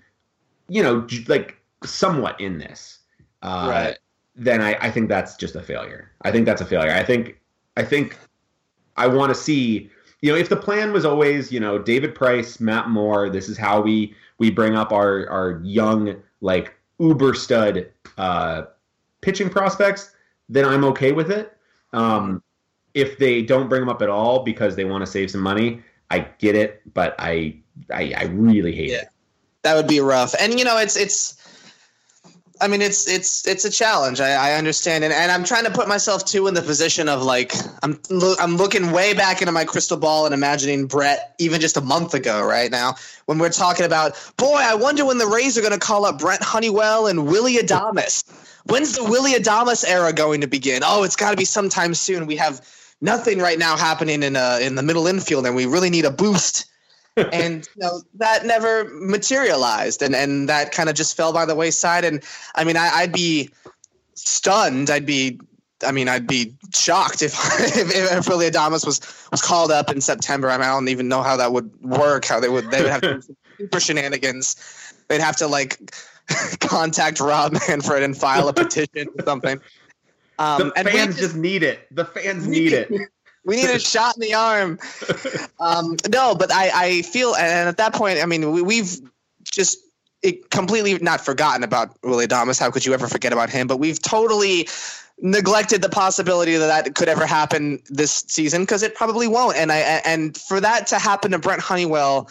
you 0.68 0.82
know, 0.82 1.08
like 1.28 1.58
somewhat 1.84 2.40
in 2.42 2.58
this, 2.58 3.00
uh, 3.44 3.68
right. 3.70 4.00
then 4.36 4.62
I, 4.62 4.76
I 4.82 4.92
think 4.92 5.10
that's 5.10 5.36
just 5.36 5.56
a 5.56 5.62
failure. 5.62 6.12
I 6.24 6.32
think 6.32 6.46
that's 6.46 6.62
a 6.62 6.66
failure. 6.66 6.92
I 6.92 7.04
think 7.04 7.40
I 7.78 7.84
think 7.84 8.18
I 8.98 9.08
want 9.08 9.30
to 9.30 9.36
see, 9.36 9.90
you 10.22 10.32
know, 10.32 10.38
if 10.38 10.50
the 10.50 10.58
plan 10.58 10.92
was 10.92 11.06
always, 11.06 11.52
you 11.52 11.60
know, 11.60 11.78
David 11.78 12.16
Price, 12.16 12.60
Matt 12.60 12.90
Moore, 12.90 13.30
this 13.30 13.48
is 13.48 13.58
how 13.58 13.82
we 13.82 14.16
we 14.40 14.50
bring 14.52 14.76
up 14.76 14.92
our 14.92 15.30
our 15.30 15.62
young 15.64 16.16
like 16.42 16.76
uber 17.00 17.34
stud 17.34 17.90
uh, 18.18 18.64
pitching 19.22 19.50
prospects, 19.50 20.16
then 20.50 20.66
I'm 20.66 20.84
okay 20.86 21.12
with 21.12 21.32
it. 21.32 21.58
Um, 21.94 22.43
if 22.94 23.18
they 23.18 23.42
don't 23.42 23.70
bring 23.70 23.82
them 23.82 23.90
up 23.90 24.02
at 24.02 24.10
all 24.10 24.44
because 24.44 24.76
they 24.76 24.86
want 24.86 25.06
to 25.06 25.12
save 25.12 25.32
some 25.32 25.42
money, 25.42 25.82
I 26.10 26.20
get 26.40 26.56
it, 26.56 26.82
but 26.94 27.16
I 27.20 27.58
I, 27.92 28.14
I 28.16 28.24
really 28.26 28.74
hate 28.74 28.90
yeah. 28.90 29.02
it. 29.02 29.08
That 29.64 29.76
would 29.76 29.88
be 29.88 30.00
rough. 30.00 30.36
And 30.40 30.58
you 30.60 30.66
know, 30.66 30.78
it's 30.78 30.96
it's 30.96 31.38
I 32.62 32.68
mean, 32.68 32.82
it's 32.82 33.10
it's 33.10 33.46
it's 33.48 33.66
a 33.66 33.70
challenge. 33.70 34.22
I, 34.22 34.52
I 34.52 34.54
understand, 34.54 35.04
and, 35.04 35.12
and 35.12 35.32
I'm 35.32 35.44
trying 35.44 35.66
to 35.66 35.72
put 35.72 35.88
myself 35.88 36.24
too 36.24 36.48
in 36.48 36.54
the 36.54 36.62
position 36.62 37.10
of 37.10 37.24
like 37.24 37.54
I'm 37.82 38.00
lo- 38.10 38.36
I'm 38.40 38.58
looking 38.58 38.92
way 38.92 39.14
back 39.14 39.42
into 39.42 39.52
my 39.52 39.66
crystal 39.66 39.98
ball 39.98 40.26
and 40.26 40.34
imagining 40.34 40.86
Brett 40.86 41.36
even 41.40 41.60
just 41.60 41.78
a 41.78 41.82
month 41.82 42.14
ago, 42.14 42.46
right 42.46 42.70
now 42.72 42.96
when 43.26 43.38
we're 43.38 43.50
talking 43.50 43.86
about, 43.86 44.14
boy, 44.38 44.58
I 44.60 44.76
wonder 44.76 45.06
when 45.06 45.18
the 45.18 45.28
Rays 45.28 45.58
are 45.58 45.62
going 45.62 45.74
to 45.74 45.80
call 45.80 46.06
up 46.06 46.20
Brent 46.20 46.44
Honeywell 46.44 47.08
and 47.08 47.28
Willy 47.28 47.56
Adames. 47.56 48.24
When's 48.66 48.96
the 48.96 49.04
Willy 49.04 49.34
Adames 49.34 49.88
era 49.88 50.14
going 50.14 50.42
to 50.42 50.48
begin? 50.48 50.84
Oh, 50.86 51.04
it's 51.04 51.16
got 51.16 51.32
to 51.32 51.38
be 51.38 51.46
sometime 51.46 51.94
soon. 51.94 52.26
We 52.26 52.36
have 52.38 52.62
nothing 53.02 53.40
right 53.40 53.60
now 53.60 53.78
happening 53.78 54.24
in 54.24 54.36
uh 54.36 54.60
in 54.62 54.76
the 54.76 54.84
middle 54.84 55.08
infield, 55.08 55.46
and 55.46 55.56
we 55.56 55.66
really 55.66 55.90
need 55.90 56.06
a 56.06 56.12
boost. 56.12 56.66
And 57.16 57.70
you 57.76 57.84
know 57.84 58.02
that 58.16 58.44
never 58.44 58.86
materialized 58.86 60.02
and 60.02 60.16
and 60.16 60.50
that 60.50 60.72
kind 60.72 60.90
of 60.90 60.96
just 60.96 61.16
fell 61.16 61.32
by 61.32 61.46
the 61.46 61.54
wayside. 61.54 62.06
And 62.06 62.24
i 62.56 62.64
mean 62.64 62.76
I, 62.76 63.04
would 63.04 63.12
be 63.12 63.52
stunned. 64.16 64.90
I'd 64.90 65.06
be 65.06 65.40
i 65.86 65.92
mean 65.92 66.10
i'd 66.10 66.26
be 66.26 66.56
shocked 66.74 67.22
if 67.22 67.36
if, 67.78 68.12
if 68.12 68.28
Willy 68.28 68.50
Adames 68.50 68.84
was 68.84 69.00
was 69.30 69.44
called 69.44 69.72
up 69.72 69.92
in 69.92 70.02
september. 70.02 70.50
I, 70.50 70.58
mean, 70.58 70.66
I 70.66 70.70
don't 70.70 70.88
even 70.88 71.08
know 71.08 71.22
how 71.22 71.38
that 71.38 71.54
would 71.54 71.70
work 71.84 72.26
how 72.26 72.40
they 72.40 72.50
would 72.50 72.72
they 72.72 72.82
would 72.82 72.92
have 72.92 73.02
to 73.02 73.22
super 73.60 73.80
shenanigans. 73.80 74.56
They'd 75.08 75.22
have 75.22 75.36
to 75.36 75.46
like 75.46 75.94
contact 76.62 77.20
rob 77.20 77.54
manfred 77.68 78.02
and 78.02 78.18
file 78.18 78.48
a 78.48 78.54
petition 78.54 79.08
or 79.20 79.24
something 79.24 79.62
um, 80.40 80.72
the 80.76 80.84
fans 80.84 81.16
just, 81.16 81.20
just, 81.20 81.36
need 81.36 81.64
it. 81.64 81.88
The 81.92 82.06
fans 82.06 82.48
need 82.48 82.74
it. 82.74 82.92
We 83.46 83.58
need 83.58 83.70
a 83.70 83.80
shot 83.94 84.16
in 84.16 84.22
the 84.22 84.34
arm. 84.34 84.80
Um, 85.60 85.98
no, 86.10 86.34
but 86.34 86.50
I, 86.50 86.72
I 86.74 87.02
feel, 87.02 87.36
and 87.36 87.68
at 87.68 87.76
that 87.76 87.94
point, 87.94 88.20
I 88.24 88.26
mean, 88.26 88.54
we, 88.54 88.62
we've 88.62 89.02
just 89.44 89.80
it 90.22 90.50
completely 90.50 90.98
not 91.00 91.20
forgotten 91.20 91.64
about 91.64 91.96
Willy 92.04 92.26
Adames. 92.26 92.60
How 92.60 92.72
could 92.72 92.86
you 92.86 92.94
ever 92.94 93.08
forget 93.08 93.34
about 93.34 93.50
him? 93.50 93.68
But 93.68 93.78
we've 93.78 94.02
totally 94.02 94.68
neglected 95.22 95.82
the 95.82 95.90
possibility 95.90 96.56
that 96.56 96.68
that 96.68 96.96
could 96.96 97.08
ever 97.10 97.26
happen 97.26 97.82
this 97.90 98.24
season 98.28 98.64
because 98.64 98.82
it 98.82 98.96
probably 98.96 99.28
won't. 99.28 99.58
And 99.58 99.72
I 99.72 99.78
and 100.06 100.38
for 100.38 100.60
that 100.62 100.88
to 100.88 100.98
happen 100.98 101.32
to 101.32 101.40
Brent 101.40 101.62
Honeywell, 101.62 102.30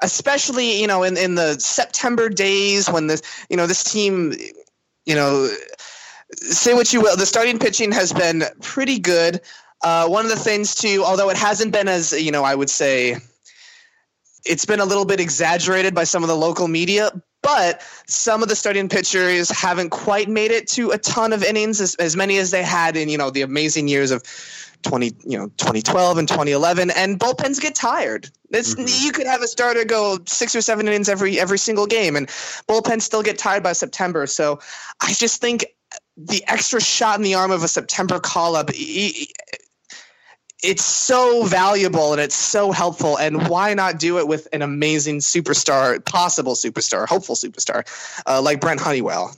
especially 0.00 0.80
you 0.80 0.86
know 0.86 1.02
in 1.02 1.16
in 1.16 1.36
the 1.36 1.58
September 1.60 2.28
days 2.28 2.90
when 2.90 3.06
this 3.06 3.22
you 3.48 3.56
know 3.56 3.66
this 3.66 3.84
team, 3.84 4.34
you 5.06 5.14
know, 5.14 5.48
say 6.50 6.74
what 6.74 6.92
you 6.92 7.00
will, 7.00 7.16
the 7.16 7.26
starting 7.26 7.58
pitching 7.58 7.92
has 7.92 8.12
been 8.12 8.44
pretty 8.60 8.98
good. 8.98 9.40
Uh, 9.82 10.06
one 10.06 10.24
of 10.24 10.30
the 10.30 10.36
things 10.36 10.74
too, 10.74 11.02
although 11.04 11.30
it 11.30 11.36
hasn't 11.36 11.72
been 11.72 11.88
as 11.88 12.12
you 12.12 12.30
know, 12.30 12.44
I 12.44 12.54
would 12.54 12.70
say 12.70 13.16
it's 14.44 14.64
been 14.64 14.80
a 14.80 14.84
little 14.84 15.04
bit 15.04 15.20
exaggerated 15.20 15.94
by 15.94 16.04
some 16.04 16.22
of 16.22 16.28
the 16.28 16.36
local 16.36 16.68
media, 16.68 17.10
but 17.42 17.82
some 18.06 18.42
of 18.42 18.48
the 18.48 18.56
starting 18.56 18.88
pitchers 18.88 19.50
haven't 19.50 19.90
quite 19.90 20.28
made 20.28 20.50
it 20.50 20.68
to 20.68 20.90
a 20.90 20.98
ton 20.98 21.32
of 21.32 21.42
innings 21.42 21.80
as, 21.80 21.94
as 21.96 22.16
many 22.16 22.38
as 22.38 22.50
they 22.50 22.62
had 22.62 22.96
in 22.96 23.08
you 23.08 23.18
know 23.18 23.30
the 23.30 23.42
amazing 23.42 23.88
years 23.88 24.10
of 24.10 24.22
20 24.82 25.12
you 25.26 25.38
know 25.38 25.46
2012 25.58 26.18
and 26.18 26.28
2011 26.28 26.90
and 26.90 27.18
bullpens 27.18 27.60
get 27.60 27.74
tired 27.74 28.30
mm-hmm. 28.52 29.04
you 29.04 29.12
could 29.12 29.26
have 29.26 29.42
a 29.42 29.48
starter 29.48 29.84
go 29.84 30.18
six 30.26 30.54
or 30.54 30.62
seven 30.62 30.88
innings 30.88 31.08
every 31.08 31.38
every 31.38 31.58
single 31.58 31.86
game 31.86 32.16
and 32.16 32.28
bullpens 32.68 33.02
still 33.02 33.22
get 33.22 33.36
tired 33.36 33.62
by 33.62 33.72
september 33.72 34.26
so 34.26 34.58
i 35.02 35.12
just 35.12 35.40
think 35.40 35.66
the 36.26 36.44
extra 36.46 36.80
shot 36.80 37.18
in 37.18 37.22
the 37.22 37.34
arm 37.34 37.50
of 37.50 37.62
a 37.62 37.68
september 37.68 38.18
call 38.18 38.56
up 38.56 38.70
it's 40.62 40.84
so 40.84 41.44
valuable 41.44 42.12
and 42.12 42.20
it's 42.20 42.34
so 42.34 42.72
helpful. 42.72 43.18
And 43.18 43.48
why 43.48 43.74
not 43.74 43.98
do 43.98 44.18
it 44.18 44.28
with 44.28 44.46
an 44.52 44.62
amazing 44.62 45.18
superstar 45.18 46.04
possible 46.04 46.54
superstar 46.54 47.08
hopeful 47.08 47.34
superstar 47.34 47.86
uh, 48.26 48.42
like 48.42 48.60
brent 48.60 48.80
honeywell? 48.80 49.34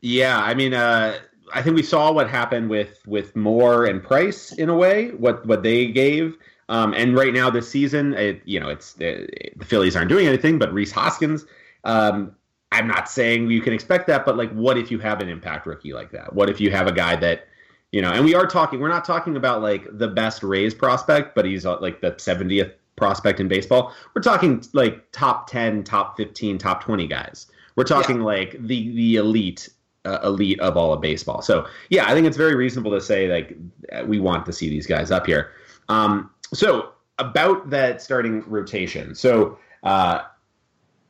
Yeah 0.00 0.38
i 0.38 0.54
mean 0.54 0.74
uh, 0.74 1.18
i 1.52 1.62
think 1.62 1.76
we 1.76 1.82
saw 1.82 2.12
what 2.12 2.28
happened 2.28 2.70
with 2.70 3.00
with 3.06 3.34
moore 3.34 3.84
and 3.84 4.02
price 4.02 4.52
in 4.52 4.68
a 4.68 4.74
way 4.74 5.10
what 5.10 5.44
what 5.46 5.62
they 5.62 5.86
gave. 5.88 6.36
Um, 6.68 6.94
and 6.94 7.14
right 7.14 7.32
now 7.32 7.48
this 7.48 7.68
season 7.68 8.14
it, 8.14 8.42
you 8.44 8.58
know 8.58 8.68
it's 8.68 8.94
the, 8.94 9.28
the 9.56 9.64
phillies 9.64 9.94
aren't 9.94 10.08
doing 10.08 10.26
anything 10.26 10.58
but 10.58 10.72
Rhys 10.72 10.92
hoskins. 10.92 11.44
Um, 11.84 12.34
I'm 12.76 12.86
not 12.86 13.08
saying 13.08 13.50
you 13.50 13.62
can 13.62 13.72
expect 13.72 14.06
that, 14.08 14.26
but 14.26 14.36
like, 14.36 14.52
what 14.52 14.76
if 14.76 14.90
you 14.90 14.98
have 14.98 15.20
an 15.20 15.28
impact 15.28 15.66
rookie 15.66 15.94
like 15.94 16.10
that? 16.12 16.34
What 16.34 16.50
if 16.50 16.60
you 16.60 16.70
have 16.70 16.86
a 16.86 16.92
guy 16.92 17.16
that, 17.16 17.46
you 17.90 18.02
know, 18.02 18.12
and 18.12 18.22
we 18.24 18.34
are 18.34 18.46
talking, 18.46 18.80
we're 18.80 18.88
not 18.88 19.04
talking 19.04 19.34
about 19.36 19.62
like 19.62 19.86
the 19.90 20.08
best 20.08 20.42
Rays 20.42 20.74
prospect, 20.74 21.34
but 21.34 21.46
he's 21.46 21.64
uh, 21.64 21.80
like 21.80 22.02
the 22.02 22.12
70th 22.12 22.72
prospect 22.96 23.40
in 23.40 23.48
baseball. 23.48 23.94
We're 24.14 24.20
talking 24.20 24.62
like 24.74 25.10
top 25.12 25.48
10, 25.48 25.84
top 25.84 26.18
15, 26.18 26.58
top 26.58 26.84
20 26.84 27.06
guys. 27.06 27.46
We're 27.76 27.84
talking 27.84 28.18
yeah. 28.18 28.24
like 28.24 28.52
the 28.58 28.90
the 28.94 29.16
elite 29.16 29.68
uh, 30.04 30.20
elite 30.22 30.60
of 30.60 30.76
all 30.76 30.92
of 30.92 31.00
baseball. 31.00 31.42
So 31.42 31.66
yeah, 31.90 32.06
I 32.06 32.14
think 32.14 32.26
it's 32.26 32.36
very 32.36 32.54
reasonable 32.54 32.90
to 32.92 33.00
say 33.00 33.28
like 33.28 33.56
we 34.06 34.18
want 34.18 34.46
to 34.46 34.52
see 34.52 34.68
these 34.68 34.86
guys 34.86 35.10
up 35.10 35.26
here. 35.26 35.52
Um, 35.88 36.30
so 36.54 36.92
about 37.18 37.70
that 37.70 38.00
starting 38.00 38.42
rotation. 38.46 39.14
So 39.14 39.58
uh, 39.82 40.22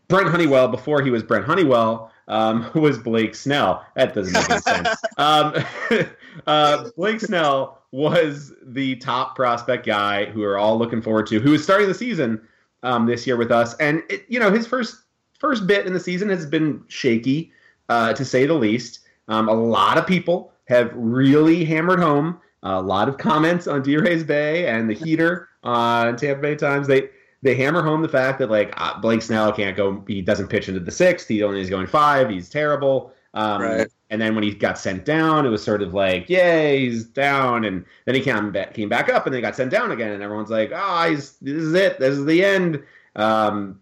Brent 0.09 0.29
Honeywell, 0.29 0.69
before 0.69 1.03
he 1.03 1.11
was 1.11 1.23
Brent 1.23 1.45
Honeywell, 1.45 2.13
um, 2.29 2.71
was 2.75 2.99
Blake 2.99 3.35
Snell. 3.35 3.85
That 3.95 4.15
doesn't 4.15 4.33
make 4.33 4.51
any 4.51 4.61
sense. 4.61 4.89
Um, 5.19 5.55
uh, 6.47 6.91
Blake 6.97 7.21
Snell 7.21 7.83
was 7.91 8.53
the 8.63 8.97
top 8.97 9.35
prospect 9.35 9.87
guy 9.87 10.27
who 10.27 10.41
we're 10.41 10.59
all 10.59 10.79
looking 10.79 11.01
forward 11.01 11.27
to, 11.29 11.41
who 11.41 11.55
is 11.55 11.65
starting 11.65 11.89
the 11.89 11.95
season 11.95 12.41
um, 12.83 13.07
this 13.07 13.27
year 13.27 13.39
with 13.39 13.51
us. 13.51 13.75
And 13.77 14.03
it, 14.11 14.27
you 14.29 14.39
know, 14.39 14.51
his 14.51 14.67
first 14.67 15.05
first 15.39 15.67
bit 15.67 15.87
in 15.87 15.95
the 15.95 16.01
season 16.01 16.29
has 16.29 16.45
been 16.45 16.85
shaky, 16.89 17.51
uh, 17.89 18.13
to 18.13 18.25
say 18.27 18.45
the 18.45 18.55
least. 18.55 19.01
Um, 19.29 19.49
a 19.49 19.55
lot 19.55 19.97
of 19.97 20.07
people 20.07 20.53
have 20.67 20.93
really 20.95 21.65
hammered 21.65 22.01
home 22.01 22.39
a 22.67 22.83
lot 22.83 23.09
of 23.09 23.19
comments 23.19 23.67
on 23.67 23.83
D 23.83 23.97
Rays 23.97 24.25
Bay 24.25 24.67
and 24.67 24.91
the 24.91 24.95
heater 24.95 25.49
on 25.63 26.17
Tampa 26.17 26.43
Bay 26.43 26.55
Times. 26.57 26.89
They 26.89 27.11
they 27.47 27.55
hammer 27.55 27.81
home 27.81 28.03
the 28.03 28.09
fact 28.09 28.41
that 28.41 28.51
like 28.51 28.75
uh, 28.77 28.99
Blake 28.99 29.23
Snell 29.23 29.53
can't 29.53 29.77
go. 29.77 30.05
He 30.09 30.21
doesn't 30.21 30.49
pitch 30.49 30.69
into 30.69 30.81
the 30.81 30.91
sixth. 30.91 31.29
He 31.29 31.43
only 31.43 31.61
is 31.61 31.71
going 31.71 31.87
five. 31.87 32.29
He's 32.29 32.51
terrible. 32.51 33.13
Um, 33.35 33.63
right. 33.63 33.89
And 34.11 34.21
then 34.21 34.35
when 34.35 34.45
he 34.45 34.53
got 34.53 34.79
sent 34.79 35.05
down, 35.05 35.47
it 35.47 35.49
was 35.49 35.63
sort 35.63 35.83
of 35.83 35.95
like, 35.95 36.29
yay, 36.29 36.81
he's 36.81 37.05
down. 37.05 37.65
And 37.65 37.85
then 38.05 38.15
he 38.15 38.21
came 38.21 38.53
back, 38.53 38.75
came 38.75 38.89
back 38.89 39.09
up, 39.09 39.27
and 39.27 39.33
then 39.33 39.39
he 39.39 39.43
got 39.43 39.57
sent 39.57 39.71
down 39.71 39.91
again. 39.91 40.13
And 40.13 40.23
everyone's 40.23 40.51
like, 40.51 40.73
oh, 40.75 41.09
this 41.11 41.37
is 41.43 41.75
it. 41.75 41.99
This 41.99 42.17
is 42.17 42.25
the 42.25 42.45
end. 42.45 42.83
Um, 43.15 43.81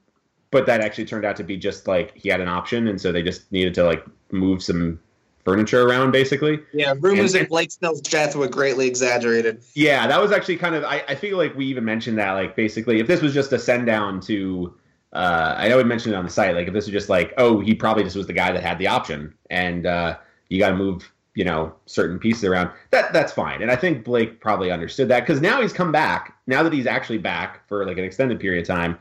but 0.50 0.66
that 0.66 0.81
actually 0.81 1.07
turned 1.07 1.24
out 1.24 1.37
to 1.37 1.44
be 1.44 1.57
just 1.57 1.88
like 1.88 2.16
he 2.16 2.29
had 2.29 2.40
an 2.40 2.48
option, 2.48 2.87
and 2.87 3.00
so 3.00 3.11
they 3.11 3.22
just 3.22 3.50
needed 3.50 3.74
to 3.74 3.85
like 3.85 4.05
move 4.31 4.62
some 4.62 5.00
furniture 5.44 5.87
around, 5.87 6.11
basically. 6.11 6.61
Yeah, 6.72 6.94
rumors 6.98 7.35
of 7.35 7.48
Blake 7.48 7.70
Snell's 7.70 8.00
death 8.00 8.35
were 8.35 8.48
greatly 8.48 8.87
exaggerated. 8.87 9.62
Yeah, 9.74 10.07
that 10.07 10.20
was 10.20 10.33
actually 10.33 10.57
kind 10.57 10.74
of. 10.74 10.85
I, 10.85 11.04
I 11.09 11.14
feel 11.14 11.37
like 11.37 11.54
we 11.54 11.66
even 11.66 11.85
mentioned 11.85 12.18
that. 12.18 12.33
Like, 12.33 12.57
basically, 12.57 13.00
if 13.00 13.07
this 13.07 13.20
was 13.20 13.35
just 13.35 13.52
a 13.52 13.59
send 13.59 13.87
down 13.87 14.20
to, 14.22 14.74
uh, 15.12 15.54
I 15.57 15.68
know 15.68 15.76
we 15.76 15.85
mentioned 15.85 16.14
it 16.14 16.18
on 16.18 16.24
the 16.24 16.30
site. 16.30 16.54
Like, 16.54 16.66
if 16.66 16.72
this 16.72 16.87
was 16.87 16.92
just 16.92 17.09
like, 17.09 17.35
oh, 17.37 17.61
he 17.61 17.74
probably 17.74 18.04
just 18.04 18.16
was 18.16 18.26
the 18.26 18.33
guy 18.33 18.52
that 18.52 18.62
had 18.62 18.78
the 18.78 18.87
option, 18.87 19.35
and 19.50 19.87
uh, 19.87 20.16
you 20.48 20.59
got 20.59 20.70
to 20.70 20.76
move, 20.76 21.11
you 21.35 21.44
know, 21.44 21.74
certain 21.87 22.18
pieces 22.18 22.44
around. 22.44 22.70
That 22.90 23.12
that's 23.12 23.33
fine. 23.33 23.62
And 23.62 23.70
I 23.70 23.76
think 23.76 24.04
Blake 24.04 24.40
probably 24.40 24.70
understood 24.70 25.09
that 25.09 25.20
because 25.20 25.40
now 25.40 25.61
he's 25.61 25.72
come 25.72 25.92
back. 25.92 26.37
Now 26.46 26.62
that 26.62 26.72
he's 26.72 26.87
actually 26.87 27.18
back 27.18 27.68
for 27.68 27.87
like 27.87 27.98
an 27.98 28.04
extended 28.04 28.40
period 28.40 28.62
of 28.62 28.66
time, 28.66 28.98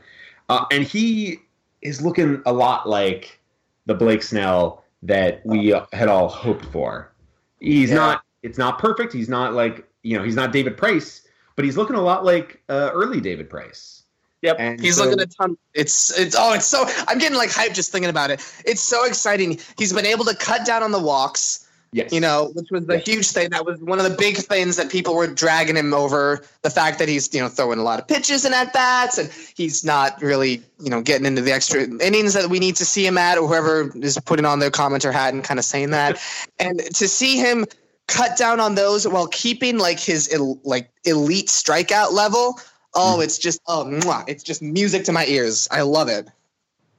uh, 0.48 0.66
and 0.70 0.84
he 0.84 1.38
is 1.80 2.00
looking 2.02 2.42
a 2.46 2.52
lot 2.52 2.88
like 2.88 3.40
the 3.86 3.94
Blake 3.94 4.22
Snell 4.22 4.83
that 5.04 5.44
we 5.44 5.74
had 5.92 6.08
all 6.08 6.28
hoped 6.28 6.64
for. 6.66 7.12
He's 7.60 7.90
yeah. 7.90 7.96
not. 7.96 8.22
It's 8.42 8.58
not 8.58 8.78
perfect. 8.78 9.12
He's 9.12 9.28
not 9.28 9.54
like 9.54 9.86
you 10.02 10.18
know. 10.18 10.24
He's 10.24 10.36
not 10.36 10.52
David 10.52 10.76
Price, 10.76 11.26
but 11.56 11.64
he's 11.64 11.76
looking 11.76 11.96
a 11.96 12.02
lot 12.02 12.24
like 12.24 12.62
uh, 12.68 12.90
early 12.92 13.20
David 13.20 13.48
Price. 13.48 14.02
Yep, 14.42 14.56
and 14.58 14.80
he's 14.80 14.96
so, 14.96 15.04
looking 15.04 15.20
a 15.20 15.26
ton. 15.26 15.56
It's 15.72 16.18
it's 16.18 16.36
oh, 16.38 16.52
it's 16.52 16.66
so. 16.66 16.84
I'm 17.06 17.18
getting 17.18 17.38
like 17.38 17.50
hyped 17.50 17.74
just 17.74 17.90
thinking 17.92 18.10
about 18.10 18.30
it. 18.30 18.40
It's 18.66 18.82
so 18.82 19.06
exciting. 19.06 19.58
He's 19.78 19.92
been 19.92 20.04
able 20.04 20.24
to 20.26 20.36
cut 20.36 20.66
down 20.66 20.82
on 20.82 20.90
the 20.90 21.00
walks. 21.00 21.63
Yes. 21.94 22.12
You 22.12 22.20
know, 22.20 22.50
which 22.54 22.72
was 22.72 22.86
the 22.86 22.96
yes. 22.96 23.06
huge 23.06 23.30
thing. 23.30 23.50
That 23.50 23.64
was 23.64 23.78
one 23.78 24.00
of 24.00 24.10
the 24.10 24.16
big 24.16 24.36
things 24.36 24.74
that 24.78 24.90
people 24.90 25.14
were 25.14 25.28
dragging 25.28 25.76
him 25.76 25.94
over. 25.94 26.44
The 26.62 26.70
fact 26.70 26.98
that 26.98 27.08
he's, 27.08 27.32
you 27.32 27.40
know, 27.40 27.48
throwing 27.48 27.78
a 27.78 27.84
lot 27.84 28.00
of 28.00 28.08
pitches 28.08 28.44
and 28.44 28.52
at 28.52 28.72
bats 28.72 29.16
and 29.16 29.30
he's 29.54 29.84
not 29.84 30.20
really, 30.20 30.60
you 30.80 30.90
know, 30.90 31.00
getting 31.00 31.24
into 31.24 31.40
the 31.40 31.52
extra 31.52 31.82
innings 31.82 32.32
that 32.34 32.50
we 32.50 32.58
need 32.58 32.74
to 32.76 32.84
see 32.84 33.06
him 33.06 33.16
at, 33.16 33.38
or 33.38 33.46
whoever 33.46 33.96
is 33.96 34.18
putting 34.24 34.44
on 34.44 34.58
their 34.58 34.72
commenter 34.72 35.12
hat 35.12 35.34
and 35.34 35.44
kind 35.44 35.60
of 35.60 35.64
saying 35.64 35.90
that. 35.90 36.20
and 36.58 36.80
to 36.80 37.06
see 37.06 37.36
him 37.36 37.64
cut 38.08 38.36
down 38.36 38.58
on 38.58 38.74
those 38.74 39.06
while 39.06 39.28
keeping 39.28 39.78
like 39.78 40.00
his 40.00 40.36
like 40.64 40.90
elite 41.04 41.46
strikeout 41.46 42.10
level. 42.10 42.58
Oh, 42.94 43.18
mm. 43.20 43.24
it's 43.24 43.38
just 43.38 43.60
oh, 43.68 43.84
mwah, 43.88 44.24
it's 44.26 44.42
just 44.42 44.62
music 44.62 45.04
to 45.04 45.12
my 45.12 45.26
ears. 45.26 45.68
I 45.70 45.82
love 45.82 46.08
it. 46.08 46.26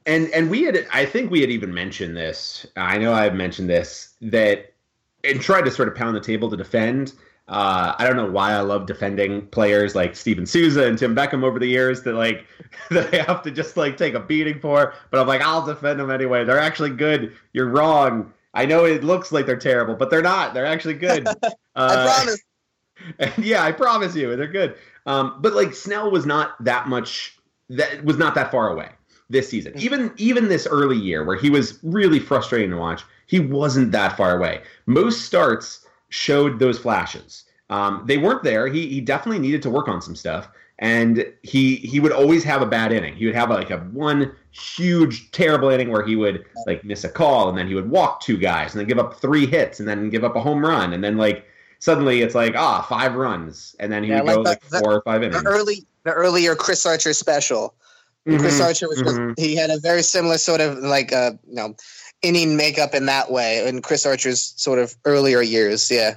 And 0.06 0.30
and 0.30 0.48
we 0.48 0.62
had 0.62 0.86
I 0.90 1.04
think 1.04 1.30
we 1.30 1.42
had 1.42 1.50
even 1.50 1.74
mentioned 1.74 2.16
this. 2.16 2.64
I 2.76 2.96
know 2.96 3.12
I've 3.12 3.34
mentioned 3.34 3.68
this 3.68 4.14
that 4.22 4.72
and 5.26 5.40
tried 5.40 5.64
to 5.64 5.70
sort 5.70 5.88
of 5.88 5.94
pound 5.94 6.16
the 6.16 6.20
table 6.20 6.50
to 6.50 6.56
defend. 6.56 7.14
Uh, 7.48 7.94
I 7.96 8.04
don't 8.06 8.16
know 8.16 8.28
why 8.28 8.52
I 8.52 8.60
love 8.60 8.86
defending 8.86 9.46
players 9.48 9.94
like 9.94 10.16
Steven 10.16 10.46
Souza 10.46 10.84
and 10.86 10.98
Tim 10.98 11.14
Beckham 11.14 11.44
over 11.44 11.60
the 11.60 11.66
years 11.66 12.02
that 12.02 12.14
like 12.14 12.44
that 12.90 13.14
I 13.14 13.22
have 13.22 13.42
to 13.42 13.50
just 13.50 13.76
like 13.76 13.96
take 13.96 14.14
a 14.14 14.20
beating 14.20 14.60
for. 14.60 14.94
But 15.10 15.20
I'm 15.20 15.26
like, 15.26 15.42
I'll 15.42 15.64
defend 15.64 16.00
them 16.00 16.10
anyway. 16.10 16.44
They're 16.44 16.58
actually 16.58 16.90
good. 16.90 17.32
You're 17.52 17.68
wrong. 17.68 18.32
I 18.54 18.66
know 18.66 18.84
it 18.84 19.04
looks 19.04 19.32
like 19.32 19.46
they're 19.46 19.56
terrible, 19.56 19.94
but 19.94 20.10
they're 20.10 20.22
not. 20.22 20.54
They're 20.54 20.66
actually 20.66 20.94
good. 20.94 21.28
Uh, 21.78 22.06
I 22.08 22.24
promise. 22.24 23.36
yeah, 23.46 23.62
I 23.62 23.70
promise 23.70 24.16
you, 24.16 24.34
they're 24.34 24.46
good. 24.46 24.76
Um, 25.04 25.36
but 25.42 25.52
like 25.52 25.74
Snell 25.74 26.10
was 26.10 26.24
not 26.24 26.54
that 26.64 26.88
much. 26.88 27.36
That 27.68 28.02
was 28.02 28.16
not 28.16 28.34
that 28.34 28.50
far 28.50 28.70
away 28.70 28.88
this 29.28 29.48
season. 29.48 29.74
Mm. 29.74 29.80
Even 29.80 30.12
even 30.16 30.48
this 30.48 30.66
early 30.66 30.96
year 30.96 31.22
where 31.22 31.36
he 31.36 31.50
was 31.50 31.78
really 31.82 32.18
frustrating 32.18 32.70
to 32.70 32.78
watch 32.78 33.02
he 33.26 33.40
wasn't 33.40 33.92
that 33.92 34.16
far 34.16 34.36
away. 34.36 34.62
Most 34.86 35.22
starts 35.22 35.86
showed 36.08 36.58
those 36.58 36.78
flashes. 36.78 37.44
Um, 37.68 38.04
they 38.06 38.18
weren't 38.18 38.44
there. 38.44 38.68
He 38.68 38.86
he 38.88 39.00
definitely 39.00 39.40
needed 39.40 39.62
to 39.62 39.70
work 39.70 39.88
on 39.88 40.00
some 40.00 40.14
stuff, 40.14 40.48
and 40.78 41.26
he 41.42 41.76
he 41.76 41.98
would 41.98 42.12
always 42.12 42.44
have 42.44 42.62
a 42.62 42.66
bad 42.66 42.92
inning. 42.92 43.16
He 43.16 43.26
would 43.26 43.34
have 43.34 43.50
like 43.50 43.70
a 43.70 43.78
one 43.78 44.32
huge 44.52 45.30
terrible 45.32 45.70
inning 45.70 45.90
where 45.90 46.04
he 46.04 46.14
would 46.14 46.44
like 46.66 46.84
miss 46.84 47.02
a 47.04 47.08
call, 47.08 47.48
and 47.48 47.58
then 47.58 47.66
he 47.66 47.74
would 47.74 47.90
walk 47.90 48.20
two 48.20 48.36
guys, 48.36 48.72
and 48.72 48.80
then 48.80 48.86
give 48.86 48.98
up 48.98 49.20
three 49.20 49.46
hits, 49.46 49.80
and 49.80 49.88
then 49.88 50.10
give 50.10 50.22
up 50.22 50.36
a 50.36 50.40
home 50.40 50.64
run, 50.64 50.92
and 50.92 51.02
then 51.02 51.16
like 51.16 51.44
suddenly 51.80 52.22
it's 52.22 52.36
like 52.36 52.54
ah 52.56 52.82
five 52.82 53.14
runs, 53.16 53.74
and 53.80 53.90
then 53.90 54.04
he 54.04 54.10
yeah, 54.10 54.22
would 54.22 54.26
like 54.26 54.36
go 54.36 54.42
the, 54.42 54.50
like 54.50 54.62
four 54.62 54.92
the, 54.92 54.98
or 54.98 55.02
five 55.02 55.22
innings. 55.24 55.42
The 55.42 55.48
early 55.48 55.86
the 56.04 56.12
earlier 56.12 56.54
Chris 56.54 56.86
Archer 56.86 57.12
special. 57.12 57.74
Mm-hmm, 58.26 58.40
Chris 58.40 58.60
Archer 58.60 58.88
was 58.88 59.02
mm-hmm. 59.02 59.32
he 59.36 59.54
had 59.54 59.70
a 59.70 59.78
very 59.78 60.02
similar 60.02 60.38
sort 60.38 60.60
of 60.60 60.78
like 60.78 61.12
uh 61.12 61.32
you 61.48 61.54
know 61.54 61.76
inning 62.26 62.56
makeup 62.56 62.92
in 62.92 63.06
that 63.06 63.30
way 63.30 63.66
in 63.66 63.80
Chris 63.80 64.04
Archer's 64.04 64.52
sort 64.56 64.80
of 64.80 64.96
earlier 65.04 65.40
years. 65.40 65.90
Yeah. 65.90 66.16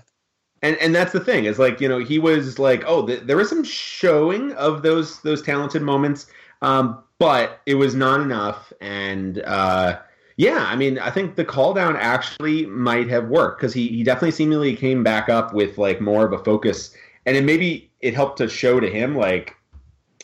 And 0.62 0.76
and 0.78 0.94
that's 0.94 1.14
the 1.14 1.20
thing 1.20 1.46
is 1.46 1.60
like 1.60 1.80
you 1.80 1.88
know 1.88 2.00
he 2.00 2.20
was 2.20 2.60
like 2.60 2.84
oh 2.86 3.06
th- 3.06 3.22
there 3.22 3.38
was 3.38 3.48
some 3.48 3.64
showing 3.64 4.52
of 4.54 4.82
those 4.82 5.22
those 5.22 5.42
talented 5.42 5.82
moments, 5.82 6.26
um, 6.62 7.02
but 7.18 7.62
it 7.66 7.76
was 7.76 7.96
not 7.96 8.20
enough. 8.20 8.74
And 8.82 9.42
uh, 9.44 10.00
yeah, 10.36 10.66
I 10.68 10.76
mean 10.76 11.00
I 11.00 11.12
think 11.12 11.36
the 11.36 11.46
call 11.46 11.74
down 11.74 11.96
actually 11.96 12.66
might 12.66 13.08
have 13.08 13.30
worked 13.30 13.62
because 13.62 13.74
he 13.74 13.88
he 13.88 14.04
definitely 14.04 14.32
seemingly 14.32 14.76
came 14.76 15.02
back 15.02 15.30
up 15.30 15.54
with 15.54 15.78
like 15.78 16.02
more 16.02 16.26
of 16.26 16.34
a 16.34 16.44
focus, 16.44 16.94
and 17.26 17.38
it 17.38 17.46
maybe 17.46 17.90
it 18.02 18.14
helped 18.14 18.38
to 18.40 18.50
show 18.50 18.82
to 18.82 18.90
him 18.90 19.16
like 19.16 19.56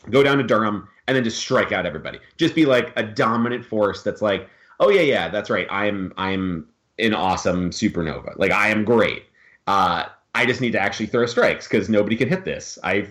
go 0.10 0.22
down 0.22 0.38
to 0.38 0.44
Durham 0.44 0.90
and 1.08 1.16
then 1.16 1.24
just 1.24 1.38
strike 1.38 1.72
out 1.72 1.86
everybody. 1.86 2.20
Just 2.38 2.56
be 2.56 2.66
like 2.66 2.92
a 2.98 3.04
dominant 3.04 3.64
force 3.64 4.04
that's 4.04 4.22
like 4.22 4.50
oh 4.80 4.90
yeah, 4.90 5.02
yeah, 5.02 5.30
that's 5.30 5.50
right. 5.50 5.68
I'm 5.70 6.14
I'm 6.18 6.68
an 7.00 7.14
awesome 7.14 7.72
supernova. 7.72 8.38
Like 8.38 8.52
I 8.52 8.70
am 8.70 8.84
great. 8.84 9.26
Uh, 9.68 10.06
I 10.34 10.46
just 10.46 10.62
need 10.62 10.72
to 10.74 10.80
actually 10.80 11.08
throw 11.08 11.26
strikes 11.26 11.68
because 11.68 11.90
nobody 11.90 12.16
can 12.16 12.30
hit 12.30 12.46
this. 12.46 12.78
I 12.84 13.08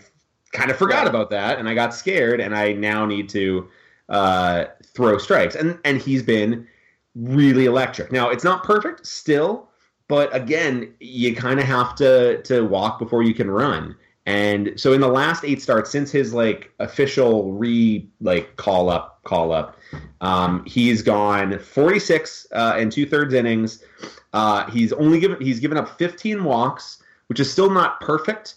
kind 0.52 0.70
of 0.70 0.76
forgot 0.76 1.06
about 1.06 1.30
that 1.30 1.58
and 1.58 1.68
I 1.68 1.74
got 1.74 1.94
scared 1.94 2.40
and 2.40 2.54
I 2.54 2.72
now 2.72 3.04
need 3.04 3.28
to 3.30 3.68
uh, 4.08 4.66
throw 4.84 5.18
strikes. 5.18 5.54
And 5.54 5.78
and 5.84 6.00
he's 6.00 6.22
been 6.22 6.66
really 7.14 7.66
electric. 7.66 8.12
Now 8.12 8.30
it's 8.30 8.44
not 8.44 8.64
perfect 8.64 9.06
still, 9.06 9.68
but 10.08 10.34
again, 10.34 10.94
you 11.00 11.34
kind 11.34 11.60
of 11.60 11.66
have 11.66 11.94
to 11.96 12.42
to 12.42 12.62
walk 12.62 12.98
before 12.98 13.22
you 13.22 13.34
can 13.34 13.50
run. 13.50 13.96
And 14.26 14.72
so 14.76 14.92
in 14.92 15.00
the 15.00 15.08
last 15.08 15.44
eight 15.44 15.60
starts 15.60 15.90
since 15.90 16.10
his 16.10 16.32
like 16.32 16.72
official 16.78 17.52
re 17.52 18.08
like 18.20 18.56
call 18.56 18.88
up 18.88 19.22
call 19.24 19.52
up, 19.52 19.78
um, 20.22 20.64
he's 20.64 21.02
gone 21.02 21.58
46 21.58 22.46
uh, 22.52 22.74
and 22.76 22.90
two 22.90 23.04
thirds 23.04 23.34
innings. 23.34 23.84
Uh, 24.32 24.68
he's 24.70 24.92
only 24.94 25.20
given 25.20 25.40
he's 25.40 25.60
given 25.60 25.76
up 25.76 25.98
15 25.98 26.42
walks, 26.42 27.02
which 27.26 27.38
is 27.38 27.52
still 27.52 27.68
not 27.68 28.00
perfect, 28.00 28.54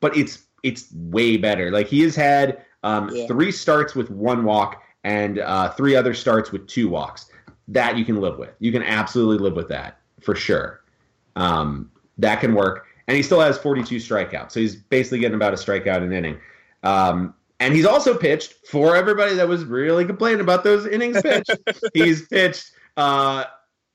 but 0.00 0.14
it's 0.16 0.44
it's 0.62 0.92
way 0.92 1.38
better. 1.38 1.70
Like 1.70 1.88
he 1.88 2.02
has 2.02 2.14
had 2.14 2.62
um, 2.82 3.10
yeah. 3.12 3.26
three 3.26 3.50
starts 3.50 3.94
with 3.94 4.10
one 4.10 4.44
walk 4.44 4.82
and 5.04 5.38
uh, 5.38 5.70
three 5.70 5.96
other 5.96 6.12
starts 6.12 6.52
with 6.52 6.66
two 6.68 6.88
walks. 6.88 7.30
That 7.68 7.96
you 7.96 8.04
can 8.04 8.20
live 8.20 8.38
with. 8.38 8.50
You 8.58 8.72
can 8.72 8.82
absolutely 8.82 9.42
live 9.42 9.56
with 9.56 9.68
that 9.68 9.98
for 10.20 10.34
sure. 10.34 10.82
Um, 11.36 11.90
that 12.18 12.40
can 12.40 12.54
work 12.54 12.86
and 13.08 13.16
he 13.16 13.22
still 13.22 13.40
has 13.40 13.58
42 13.58 13.96
strikeouts. 13.96 14.52
So 14.52 14.60
he's 14.60 14.76
basically 14.76 15.18
getting 15.18 15.36
about 15.36 15.52
a 15.52 15.56
strikeout 15.56 15.98
an 15.98 16.12
inning. 16.12 16.38
Um, 16.82 17.34
and 17.60 17.74
he's 17.74 17.86
also 17.86 18.16
pitched 18.16 18.54
for 18.66 18.96
everybody 18.96 19.34
that 19.34 19.48
was 19.48 19.64
really 19.64 20.04
complaining 20.04 20.40
about 20.40 20.64
those 20.64 20.86
innings 20.86 21.20
pitched. 21.22 21.56
he's 21.94 22.26
pitched 22.26 22.72
uh, 22.96 23.44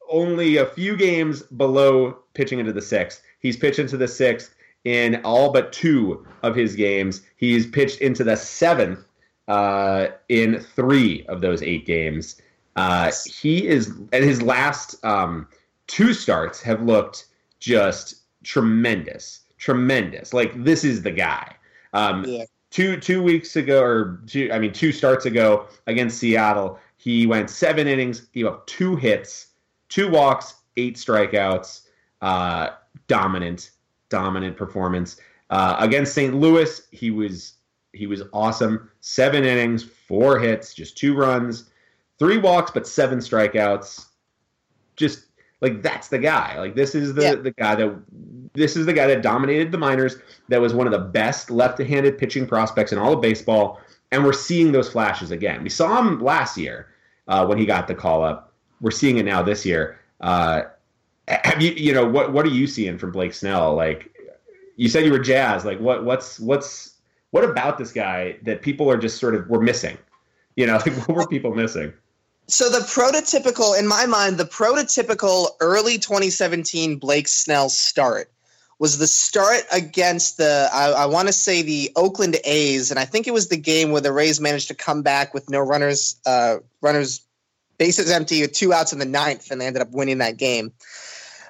only 0.09 0.57
a 0.57 0.65
few 0.65 0.95
games 0.95 1.41
below 1.41 2.17
pitching 2.33 2.59
into 2.59 2.71
the 2.71 2.81
sixth. 2.81 3.21
He's 3.39 3.57
pitched 3.57 3.79
into 3.79 3.97
the 3.97 4.07
sixth 4.07 4.55
in 4.85 5.21
all 5.25 5.51
but 5.51 5.73
two 5.73 6.25
of 6.43 6.55
his 6.55 6.75
games. 6.75 7.21
He's 7.35 7.67
pitched 7.67 7.99
into 7.99 8.23
the 8.23 8.37
seventh 8.37 9.05
uh, 9.47 10.07
in 10.29 10.59
three 10.59 11.25
of 11.27 11.41
those 11.41 11.61
eight 11.61 11.85
games. 11.85 12.41
Uh, 12.77 13.11
he 13.25 13.67
is, 13.67 13.87
and 13.87 14.23
his 14.23 14.41
last 14.41 15.03
um, 15.03 15.47
two 15.87 16.13
starts 16.13 16.61
have 16.61 16.81
looked 16.83 17.25
just 17.59 18.21
tremendous, 18.43 19.41
tremendous. 19.57 20.33
Like 20.33 20.63
this 20.63 20.83
is 20.83 21.01
the 21.01 21.11
guy. 21.11 21.55
Um, 21.93 22.25
yeah. 22.25 22.43
Two 22.69 22.97
two 22.99 23.23
weeks 23.23 23.55
ago, 23.55 23.81
or 23.81 24.21
two, 24.27 24.49
I 24.51 24.59
mean, 24.59 24.73
two 24.73 24.91
starts 24.91 25.25
ago 25.25 25.67
against 25.87 26.17
Seattle, 26.17 26.79
he 26.97 27.25
went 27.25 27.49
seven 27.49 27.87
innings, 27.87 28.19
gave 28.19 28.45
up 28.45 28.67
two 28.67 28.95
hits, 28.95 29.47
two 29.87 30.09
walks, 30.09 30.55
eight 30.75 30.95
strikeouts. 30.95 31.83
Uh, 32.21 32.71
dominant, 33.07 33.71
dominant 34.09 34.57
performance 34.57 35.17
uh, 35.49 35.75
against 35.79 36.13
St. 36.13 36.33
Louis. 36.35 36.81
He 36.91 37.11
was 37.11 37.53
he 37.93 38.07
was 38.07 38.23
awesome. 38.33 38.91
Seven 38.99 39.43
innings, 39.43 39.83
four 39.83 40.39
hits, 40.39 40.73
just 40.73 40.97
two 40.97 41.15
runs, 41.15 41.69
three 42.19 42.37
walks, 42.37 42.71
but 42.71 42.87
seven 42.87 43.19
strikeouts. 43.19 44.05
Just 44.95 45.26
like 45.61 45.81
that's 45.81 46.09
the 46.09 46.19
guy. 46.19 46.59
Like 46.59 46.75
this 46.75 46.95
is 46.95 47.13
the 47.13 47.23
yeah. 47.23 47.35
the 47.35 47.51
guy 47.51 47.75
that 47.75 47.99
this 48.53 48.75
is 48.75 48.85
the 48.85 48.93
guy 48.93 49.07
that 49.07 49.21
dominated 49.21 49.71
the 49.71 49.77
minors. 49.77 50.17
That 50.49 50.61
was 50.61 50.73
one 50.73 50.87
of 50.87 50.93
the 50.93 50.99
best 50.99 51.49
left-handed 51.49 52.17
pitching 52.17 52.47
prospects 52.47 52.91
in 52.91 52.97
all 52.97 53.13
of 53.13 53.21
baseball, 53.21 53.79
and 54.11 54.23
we're 54.23 54.33
seeing 54.33 54.71
those 54.71 54.89
flashes 54.89 55.31
again. 55.31 55.63
We 55.63 55.69
saw 55.69 55.99
him 55.99 56.19
last 56.19 56.57
year 56.57 56.87
uh, 57.27 57.45
when 57.45 57.57
he 57.57 57.65
got 57.65 57.87
the 57.87 57.95
call 57.95 58.23
up. 58.23 58.53
We're 58.81 58.91
seeing 58.91 59.17
it 59.17 59.25
now 59.25 59.41
this 59.41 59.65
year. 59.65 59.99
Uh, 60.21 60.63
have 61.27 61.61
you 61.61 61.71
you 61.71 61.93
know 61.93 62.07
what 62.07 62.33
what 62.33 62.45
are 62.45 62.49
you 62.49 62.67
seeing 62.67 62.97
from 62.97 63.11
Blake 63.11 63.33
Snell? 63.33 63.75
Like 63.75 64.11
you 64.75 64.89
said 64.89 65.05
you 65.05 65.11
were 65.11 65.19
jazz. 65.19 65.65
Like 65.65 65.79
what 65.79 66.05
what's 66.05 66.39
what's 66.39 66.95
what 67.31 67.43
about 67.43 67.77
this 67.77 67.91
guy 67.91 68.37
that 68.43 68.61
people 68.61 68.89
are 68.89 68.97
just 68.97 69.17
sort 69.19 69.35
of 69.35 69.47
were 69.49 69.61
missing? 69.61 69.97
You 70.55 70.67
know, 70.67 70.73
like 70.85 70.93
what 71.07 71.09
were 71.09 71.27
people 71.27 71.53
missing? 71.53 71.93
So 72.47 72.69
the 72.69 72.79
prototypical, 72.79 73.77
in 73.77 73.87
my 73.87 74.05
mind, 74.05 74.37
the 74.37 74.45
prototypical 74.45 75.49
early 75.59 75.97
2017 75.97 76.97
Blake 76.97 77.27
Snell 77.27 77.69
start 77.69 78.31
was 78.79 78.99
the 78.99 79.07
start 79.07 79.63
against 79.71 80.37
the 80.37 80.69
I, 80.71 80.91
I 80.91 81.05
want 81.07 81.27
to 81.27 81.33
say 81.33 81.61
the 81.61 81.91
Oakland 81.95 82.37
A's, 82.45 82.91
and 82.91 82.99
I 82.99 83.05
think 83.05 83.27
it 83.27 83.33
was 83.33 83.49
the 83.49 83.57
game 83.57 83.91
where 83.91 84.01
the 84.01 84.13
Rays 84.13 84.39
managed 84.39 84.67
to 84.69 84.75
come 84.75 85.01
back 85.01 85.33
with 85.33 85.49
no 85.49 85.59
runners, 85.59 86.15
uh, 86.25 86.57
runners, 86.81 87.21
bases 87.77 88.11
empty, 88.11 88.41
with 88.41 88.53
two 88.53 88.73
outs 88.73 88.93
in 88.93 88.99
the 88.99 89.05
ninth, 89.05 89.51
and 89.51 89.59
they 89.59 89.65
ended 89.65 89.81
up 89.81 89.91
winning 89.91 90.19
that 90.19 90.37
game. 90.37 90.71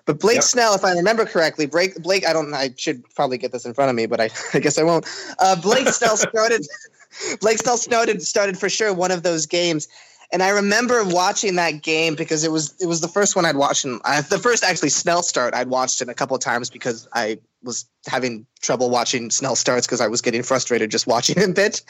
But 0.06 0.22
Blake 0.22 0.36
yep. 0.36 0.44
Snell, 0.46 0.74
if 0.74 0.86
I 0.86 0.94
remember 0.94 1.26
correctly, 1.26 1.66
Blake, 1.66 2.02
Blake, 2.02 2.26
I 2.26 2.32
don't, 2.32 2.54
I 2.54 2.74
should 2.78 3.04
probably 3.14 3.38
get 3.38 3.52
this 3.52 3.66
in 3.66 3.74
front 3.74 3.90
of 3.90 3.96
me, 3.96 4.06
but 4.06 4.22
I, 4.22 4.30
I 4.54 4.60
guess 4.60 4.78
I 4.78 4.84
won't. 4.84 5.06
Uh, 5.38 5.56
Blake 5.62 5.90
Snell 5.90 6.16
started, 6.16 6.66
Blake 7.42 7.58
Snell 7.58 7.78
started 7.78 8.22
started 8.22 8.58
for 8.58 8.70
sure 8.70 8.94
one 8.94 9.12
of 9.12 9.24
those 9.24 9.46
games, 9.46 9.90
and 10.32 10.44
I 10.44 10.50
remember 10.50 11.04
watching 11.06 11.56
that 11.56 11.82
game 11.82 12.16
because 12.16 12.44
it 12.44 12.52
was 12.52 12.76
it 12.82 12.86
was 12.86 13.00
the 13.00 13.08
first 13.08 13.36
one 13.36 13.46
I'd 13.46 13.56
watched. 13.56 13.86
In, 13.86 14.02
uh, 14.04 14.22
the 14.22 14.38
first 14.38 14.64
actually 14.64 14.90
Snell 14.90 15.24
start 15.24 15.54
I'd 15.54 15.70
watched 15.70 16.02
it 16.02 16.10
a 16.10 16.14
couple 16.14 16.38
times 16.38 16.70
because 16.70 17.08
I 17.14 17.40
was 17.64 17.86
having 18.08 18.46
trouble 18.62 18.90
watching 18.90 19.30
Snell 19.32 19.56
starts 19.56 19.88
because 19.88 20.02
I 20.02 20.08
was 20.08 20.22
getting 20.22 20.44
frustrated 20.44 20.92
just 20.92 21.08
watching 21.08 21.40
him 21.42 21.54
pitch. 21.54 21.82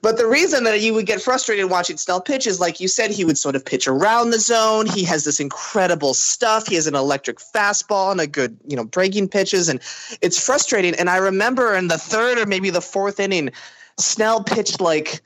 But 0.00 0.16
the 0.16 0.26
reason 0.26 0.62
that 0.64 0.80
you 0.80 0.94
would 0.94 1.06
get 1.06 1.20
frustrated 1.20 1.70
watching 1.70 1.96
Snell 1.96 2.20
pitch 2.20 2.46
is, 2.46 2.60
like 2.60 2.78
you 2.78 2.86
said, 2.86 3.10
he 3.10 3.24
would 3.24 3.36
sort 3.36 3.56
of 3.56 3.64
pitch 3.64 3.88
around 3.88 4.30
the 4.30 4.38
zone. 4.38 4.86
He 4.86 5.04
has 5.04 5.24
this 5.24 5.40
incredible 5.40 6.14
stuff. 6.14 6.68
He 6.68 6.76
has 6.76 6.86
an 6.86 6.94
electric 6.94 7.38
fastball 7.38 8.12
and 8.12 8.20
a 8.20 8.28
good, 8.28 8.56
you 8.66 8.76
know, 8.76 8.84
breaking 8.84 9.28
pitches, 9.28 9.68
and 9.68 9.80
it's 10.20 10.42
frustrating. 10.42 10.94
And 10.94 11.10
I 11.10 11.16
remember 11.16 11.74
in 11.74 11.88
the 11.88 11.98
third 11.98 12.38
or 12.38 12.46
maybe 12.46 12.70
the 12.70 12.80
fourth 12.80 13.18
inning, 13.18 13.50
Snell 13.98 14.44
pitched 14.44 14.80
like 14.80 15.20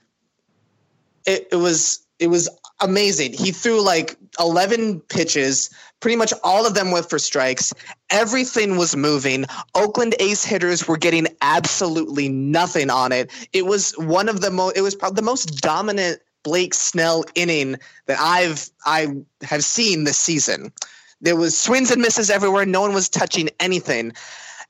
it, 1.27 1.49
it 1.53 1.57
was 1.57 2.06
it 2.19 2.29
was 2.29 2.49
amazing. 2.81 3.33
He 3.33 3.53
threw 3.53 3.83
like 3.83 4.17
11 4.39 5.01
pitches, 5.01 5.71
pretty 6.01 6.17
much 6.17 6.33
all 6.43 6.67
of 6.67 6.75
them 6.75 6.91
went 6.91 7.09
for 7.09 7.19
strikes. 7.19 7.73
Everything 8.11 8.77
was 8.77 8.97
moving. 8.97 9.45
Oakland 9.75 10.15
A's 10.21 10.45
hitters 10.45 10.87
were 10.89 10.97
getting 10.97 11.27
absolutely 11.43 12.29
nothing 12.29 12.91
on 12.91 13.13
it. 13.13 13.31
It 13.53 13.67
was 13.67 13.93
one 13.99 14.29
of 14.29 14.41
the 14.41 14.51
most 14.51 14.77
it 14.77 14.83
was 14.83 14.95
probably 14.95 15.17
the 15.17 15.23
most 15.23 15.61
dominant 15.61 16.21
Blake 16.43 16.75
Snell 16.75 17.25
inning 17.35 17.77
that 18.07 18.19
I've 18.21 18.71
I 18.85 19.17
have 19.43 19.65
seen 19.65 20.05
this 20.05 20.19
season. 20.19 20.73
There 21.21 21.37
was 21.37 21.59
swings 21.59 21.91
and 21.91 22.01
misses 22.01 22.31
everywhere. 22.31 22.67
No 22.67 22.83
one 22.83 22.93
was 22.93 23.09
touching 23.09 23.49
anything. 23.59 24.13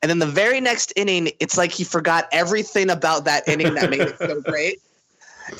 And 0.02 0.10
then 0.10 0.18
the 0.18 0.26
very 0.26 0.60
next 0.60 0.92
inning, 0.94 1.30
it's 1.40 1.56
like 1.56 1.72
he 1.72 1.82
forgot 1.82 2.28
everything 2.30 2.90
about 2.90 3.24
that 3.24 3.48
inning 3.48 3.74
that 3.74 3.90
made 3.90 4.00
it 4.00 4.18
so 4.18 4.40
great 4.44 4.78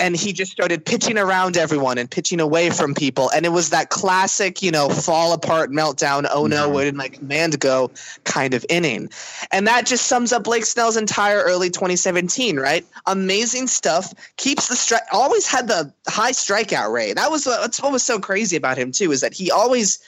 and 0.01 0.17
he 0.17 0.33
just 0.33 0.53
started 0.53 0.85
pitching 0.85 1.19
around 1.19 1.57
everyone 1.57 1.99
and 1.99 2.11
pitching 2.11 2.41
away 2.41 2.71
from 2.71 2.95
people. 2.95 3.31
And 3.31 3.47
it 3.47 3.51
was 3.51 3.71
that 3.71 3.91
classic 3.91 4.63
you 4.63 4.71
know 4.71 4.89
fall 4.89 5.33
apart 5.33 5.71
meltdown 5.71 6.29
oh 6.33 6.47
no 6.47 6.65
mm-hmm. 6.65 6.75
where 6.75 6.85
did 6.85 6.95
my 6.95 7.09
command 7.09 7.59
go 7.61 7.91
kind 8.25 8.55
of 8.55 8.65
inning. 8.69 9.09
And 9.53 9.67
that 9.67 9.87
just 9.87 10.07
sums 10.07 10.33
up 10.33 10.45
blake 10.45 10.65
snell's 10.65 10.97
entire 10.97 11.43
early 11.43 11.71
2017 11.71 12.59
right? 12.59 12.87
Amazing 13.07 13.69
stuff. 13.69 14.13
Keeps 14.37 14.69
the 14.69 14.77
strike 14.77 15.03
always 15.13 15.47
had 15.47 15.69
the 15.69 15.93
high 16.09 16.33
strikeout 16.33 16.93
rate. 16.93 17.15
That 17.15 17.31
was 17.31 17.45
that's 17.45 17.83
what 17.83 17.93
was 17.93 18.05
so 18.05 18.19
crazy 18.19 18.57
about 18.57 18.79
him 18.79 18.93
too 18.93 19.13
is 19.13 19.21
that 19.21 19.35
he 19.35 19.51
always 19.51 19.99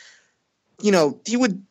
you 0.80 0.92
know 0.92 1.20
he 1.24 1.36
would 1.36 1.62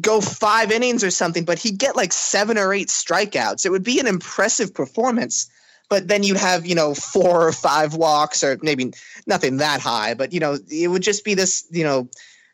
go 0.00 0.20
five 0.20 0.70
innings 0.70 1.02
or 1.02 1.10
something 1.10 1.44
but 1.44 1.58
he'd 1.58 1.76
get 1.76 1.96
like 1.96 2.12
seven 2.12 2.58
or 2.58 2.72
eight 2.72 2.88
strikeouts. 2.88 3.64
It 3.64 3.70
would 3.70 3.82
be 3.82 3.98
an 3.98 4.06
impressive 4.06 4.72
performance 4.72 5.50
but 5.92 6.08
then 6.08 6.22
you'd 6.22 6.38
have 6.38 6.64
you 6.64 6.74
know 6.74 6.94
four 6.94 7.46
or 7.46 7.52
five 7.52 7.94
walks 7.94 8.42
or 8.42 8.58
maybe 8.62 8.94
nothing 9.26 9.58
that 9.58 9.78
high 9.78 10.14
but 10.14 10.32
you 10.32 10.40
know 10.40 10.56
it 10.70 10.88
would 10.88 11.02
just 11.02 11.22
be 11.22 11.34
this 11.34 11.66
you 11.70 11.84
know 11.84 12.08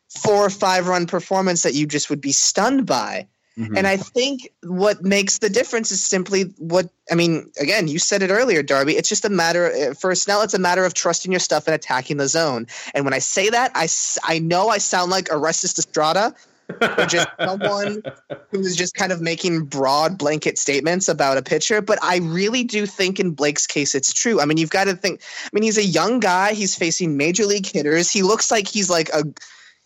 four 0.09 0.45
or 0.45 0.49
five 0.49 0.87
run 0.87 1.05
performance 1.07 1.63
that 1.63 1.73
you 1.73 1.87
just 1.87 2.09
would 2.09 2.19
be 2.19 2.33
stunned 2.33 2.85
by 2.85 3.25
mm-hmm. 3.57 3.77
and 3.77 3.87
i 3.87 3.95
think 3.95 4.49
what 4.63 5.01
makes 5.03 5.37
the 5.37 5.49
difference 5.49 5.89
is 5.89 6.03
simply 6.03 6.43
what 6.57 6.89
i 7.09 7.15
mean 7.15 7.49
again 7.61 7.87
you 7.87 7.97
said 7.97 8.21
it 8.21 8.29
earlier 8.29 8.61
darby 8.61 8.97
it's 8.97 9.07
just 9.07 9.23
a 9.23 9.29
matter 9.29 9.71
uh, 9.71 9.93
for 9.93 10.13
snell 10.15 10.41
it's 10.41 10.53
a 10.53 10.59
matter 10.59 10.83
of 10.83 10.93
trusting 10.93 11.31
your 11.31 11.39
stuff 11.39 11.65
and 11.65 11.73
attacking 11.73 12.17
the 12.17 12.27
zone 12.27 12.67
and 12.93 13.05
when 13.05 13.13
i 13.13 13.19
say 13.19 13.49
that 13.49 13.71
i, 13.73 13.87
I 14.25 14.39
know 14.39 14.67
i 14.67 14.79
sound 14.79 15.11
like 15.11 15.31
Orestes 15.31 15.75
Destrade 15.75 16.33
or 16.81 17.05
just 17.05 17.27
someone 17.39 18.03
who's 18.51 18.75
just 18.75 18.95
kind 18.95 19.11
of 19.11 19.21
making 19.21 19.65
broad 19.65 20.17
blanket 20.17 20.57
statements 20.57 21.07
about 21.07 21.37
a 21.37 21.41
pitcher. 21.41 21.81
But 21.81 21.99
I 22.03 22.17
really 22.17 22.63
do 22.63 22.85
think 22.85 23.19
in 23.19 23.31
Blake's 23.31 23.67
case, 23.67 23.95
it's 23.95 24.13
true. 24.13 24.41
I 24.41 24.45
mean, 24.45 24.57
you've 24.57 24.69
got 24.69 24.85
to 24.85 24.95
think. 24.95 25.21
I 25.43 25.49
mean, 25.53 25.63
he's 25.63 25.77
a 25.77 25.83
young 25.83 26.19
guy. 26.19 26.53
He's 26.53 26.75
facing 26.75 27.17
major 27.17 27.45
league 27.45 27.65
hitters. 27.65 28.11
He 28.11 28.21
looks 28.21 28.51
like 28.51 28.67
he's 28.67 28.89
like 28.89 29.09
a, 29.09 29.23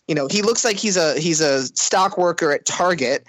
you 0.08 0.14
know, 0.14 0.28
he 0.30 0.42
looks 0.42 0.64
like 0.64 0.76
he's 0.76 0.96
a 0.96 1.18
he's 1.18 1.40
a 1.40 1.64
stock 1.76 2.18
worker 2.18 2.52
at 2.52 2.66
Target. 2.66 3.26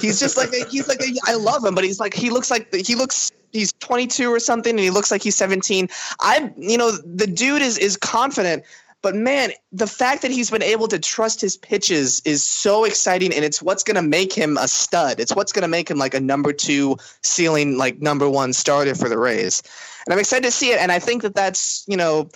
He's 0.00 0.18
just 0.18 0.36
like 0.36 0.52
a, 0.52 0.66
he's 0.68 0.88
like 0.88 1.00
a, 1.00 1.14
I 1.26 1.34
love 1.34 1.64
him, 1.64 1.74
but 1.74 1.84
he's 1.84 2.00
like 2.00 2.14
he 2.14 2.30
looks 2.30 2.50
like 2.50 2.74
he 2.74 2.94
looks 2.94 3.30
he's 3.52 3.72
22 3.74 4.32
or 4.32 4.40
something, 4.40 4.70
and 4.70 4.80
he 4.80 4.90
looks 4.90 5.10
like 5.10 5.22
he's 5.22 5.36
17. 5.36 5.88
I 6.20 6.50
you 6.56 6.78
know 6.78 6.92
the 6.92 7.26
dude 7.26 7.62
is 7.62 7.78
is 7.78 7.96
confident 7.96 8.64
but 9.06 9.14
man, 9.14 9.52
the 9.70 9.86
fact 9.86 10.22
that 10.22 10.32
he's 10.32 10.50
been 10.50 10.64
able 10.64 10.88
to 10.88 10.98
trust 10.98 11.40
his 11.40 11.56
pitches 11.56 12.20
is 12.24 12.44
so 12.44 12.82
exciting, 12.82 13.32
and 13.32 13.44
it's 13.44 13.62
what's 13.62 13.84
going 13.84 13.94
to 13.94 14.02
make 14.02 14.32
him 14.32 14.56
a 14.56 14.66
stud. 14.66 15.20
It's 15.20 15.32
what's 15.32 15.52
going 15.52 15.62
to 15.62 15.68
make 15.68 15.88
him 15.88 15.96
like 15.96 16.12
a 16.12 16.18
number 16.18 16.52
two 16.52 16.96
ceiling, 17.22 17.78
like 17.78 18.00
number 18.00 18.28
one 18.28 18.52
starter 18.52 18.96
for 18.96 19.08
the 19.08 19.16
Rays. 19.16 19.62
And 20.04 20.12
I'm 20.12 20.18
excited 20.18 20.42
to 20.42 20.50
see 20.50 20.72
it. 20.72 20.80
And 20.80 20.90
I 20.90 20.98
think 20.98 21.22
that 21.22 21.36
that's 21.36 21.84
you 21.86 21.96
know 21.96 22.28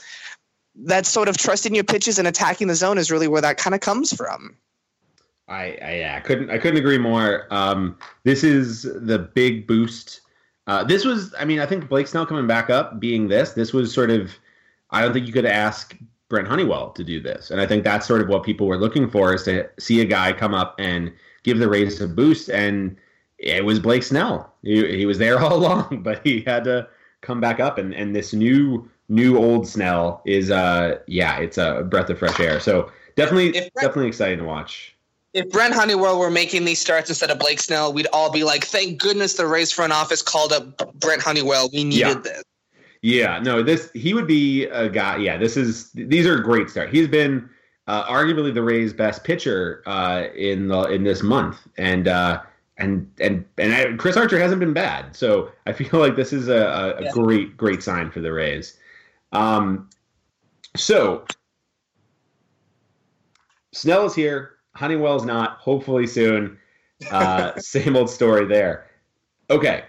that 0.76 1.06
sort 1.06 1.28
of 1.28 1.36
trusting 1.36 1.74
your 1.74 1.82
pitches 1.82 2.20
and 2.20 2.28
attacking 2.28 2.68
the 2.68 2.76
zone 2.76 2.98
is 2.98 3.10
really 3.10 3.26
where 3.26 3.42
that 3.42 3.56
kind 3.56 3.74
of 3.74 3.80
comes 3.80 4.12
from. 4.12 4.56
I, 5.48 5.76
I 5.82 5.94
yeah, 5.96 6.14
I 6.18 6.20
couldn't 6.20 6.50
I 6.50 6.58
couldn't 6.58 6.78
agree 6.78 6.98
more. 6.98 7.48
Um, 7.50 7.98
this 8.22 8.44
is 8.44 8.84
the 8.84 9.18
big 9.18 9.66
boost. 9.66 10.20
Uh, 10.68 10.84
this 10.84 11.04
was, 11.04 11.34
I 11.36 11.44
mean, 11.44 11.58
I 11.58 11.66
think 11.66 11.88
Blake 11.88 12.06
Snell 12.06 12.26
coming 12.26 12.46
back 12.46 12.70
up, 12.70 13.00
being 13.00 13.26
this, 13.26 13.54
this 13.54 13.72
was 13.72 13.92
sort 13.92 14.12
of. 14.12 14.30
I 14.92 15.02
don't 15.02 15.12
think 15.12 15.26
you 15.26 15.32
could 15.32 15.46
ask 15.46 15.96
Brent 16.30 16.48
Honeywell 16.48 16.90
to 16.92 17.04
do 17.04 17.20
this. 17.20 17.50
And 17.50 17.60
I 17.60 17.66
think 17.66 17.84
that's 17.84 18.06
sort 18.06 18.22
of 18.22 18.28
what 18.28 18.44
people 18.44 18.66
were 18.66 18.78
looking 18.78 19.10
for 19.10 19.34
is 19.34 19.42
to 19.42 19.68
see 19.78 20.00
a 20.00 20.06
guy 20.06 20.32
come 20.32 20.54
up 20.54 20.76
and 20.78 21.12
give 21.42 21.58
the 21.58 21.68
Rays 21.68 22.00
a 22.00 22.08
boost. 22.08 22.48
And 22.48 22.96
it 23.36 23.64
was 23.64 23.78
Blake 23.80 24.04
Snell. 24.04 24.54
He, 24.62 24.96
he 24.96 25.04
was 25.04 25.18
there 25.18 25.38
all 25.42 25.54
along, 25.54 26.02
but 26.02 26.24
he 26.24 26.40
had 26.40 26.64
to 26.64 26.88
come 27.20 27.40
back 27.40 27.60
up. 27.60 27.76
And, 27.76 27.92
and 27.92 28.16
this 28.16 28.32
new 28.32 28.88
new 29.10 29.36
old 29.36 29.66
Snell 29.66 30.22
is 30.24 30.52
uh 30.52 31.00
yeah, 31.08 31.38
it's 31.38 31.58
a 31.58 31.82
breath 31.82 32.08
of 32.08 32.18
fresh 32.18 32.38
air. 32.38 32.60
So 32.60 32.90
definitely 33.16 33.50
Brent, 33.50 33.74
definitely 33.74 34.06
exciting 34.06 34.38
to 34.38 34.44
watch. 34.44 34.96
If 35.34 35.50
Brent 35.50 35.74
Honeywell 35.74 36.18
were 36.18 36.30
making 36.30 36.64
these 36.64 36.78
starts 36.78 37.08
instead 37.08 37.30
of 37.30 37.40
Blake 37.40 37.60
Snell, 37.60 37.92
we'd 37.92 38.06
all 38.12 38.30
be 38.30 38.44
like, 38.44 38.64
"Thank 38.64 39.00
goodness 39.00 39.34
the 39.34 39.48
Rays 39.48 39.72
front 39.72 39.92
office 39.92 40.22
called 40.22 40.52
up 40.52 40.94
Brent 41.00 41.22
Honeywell. 41.22 41.70
We 41.72 41.82
needed 41.82 41.98
yeah. 41.98 42.14
this." 42.14 42.44
Yeah, 43.02 43.38
no, 43.38 43.62
this 43.62 43.90
he 43.92 44.12
would 44.12 44.26
be 44.26 44.64
a 44.66 44.88
guy. 44.88 45.16
Yeah, 45.16 45.38
this 45.38 45.56
is 45.56 45.90
these 45.92 46.26
are 46.26 46.38
great 46.38 46.68
start. 46.68 46.90
He's 46.90 47.08
been 47.08 47.48
uh, 47.86 48.04
arguably 48.04 48.52
the 48.52 48.62
Rays' 48.62 48.92
best 48.92 49.24
pitcher 49.24 49.82
uh, 49.86 50.24
in 50.36 50.68
the 50.68 50.82
in 50.84 51.02
this 51.04 51.22
month, 51.22 51.58
and 51.78 52.08
uh, 52.08 52.42
and 52.76 53.10
and 53.18 53.44
and 53.56 53.72
I, 53.72 53.92
Chris 53.96 54.16
Archer 54.18 54.38
hasn't 54.38 54.60
been 54.60 54.74
bad. 54.74 55.16
So 55.16 55.50
I 55.66 55.72
feel 55.74 55.98
like 55.98 56.14
this 56.14 56.32
is 56.32 56.48
a, 56.48 56.96
a, 56.98 57.04
Yeah. 57.04 57.10
great 57.12 57.56
great 57.56 57.82
sign 57.82 58.10
for 58.10 58.20
the 58.20 58.32
Rays. 58.32 58.76
Um, 59.32 59.88
so 60.76 61.24
Snell 63.72 64.04
is 64.06 64.14
here. 64.14 64.56
Honeywell's 64.74 65.24
not. 65.24 65.52
Hopefully 65.58 66.06
soon. 66.06 66.58
Uh, 67.10 67.52
same 67.58 67.96
old 67.96 68.10
story 68.10 68.46
there. 68.46 68.90
Okay. 69.48 69.84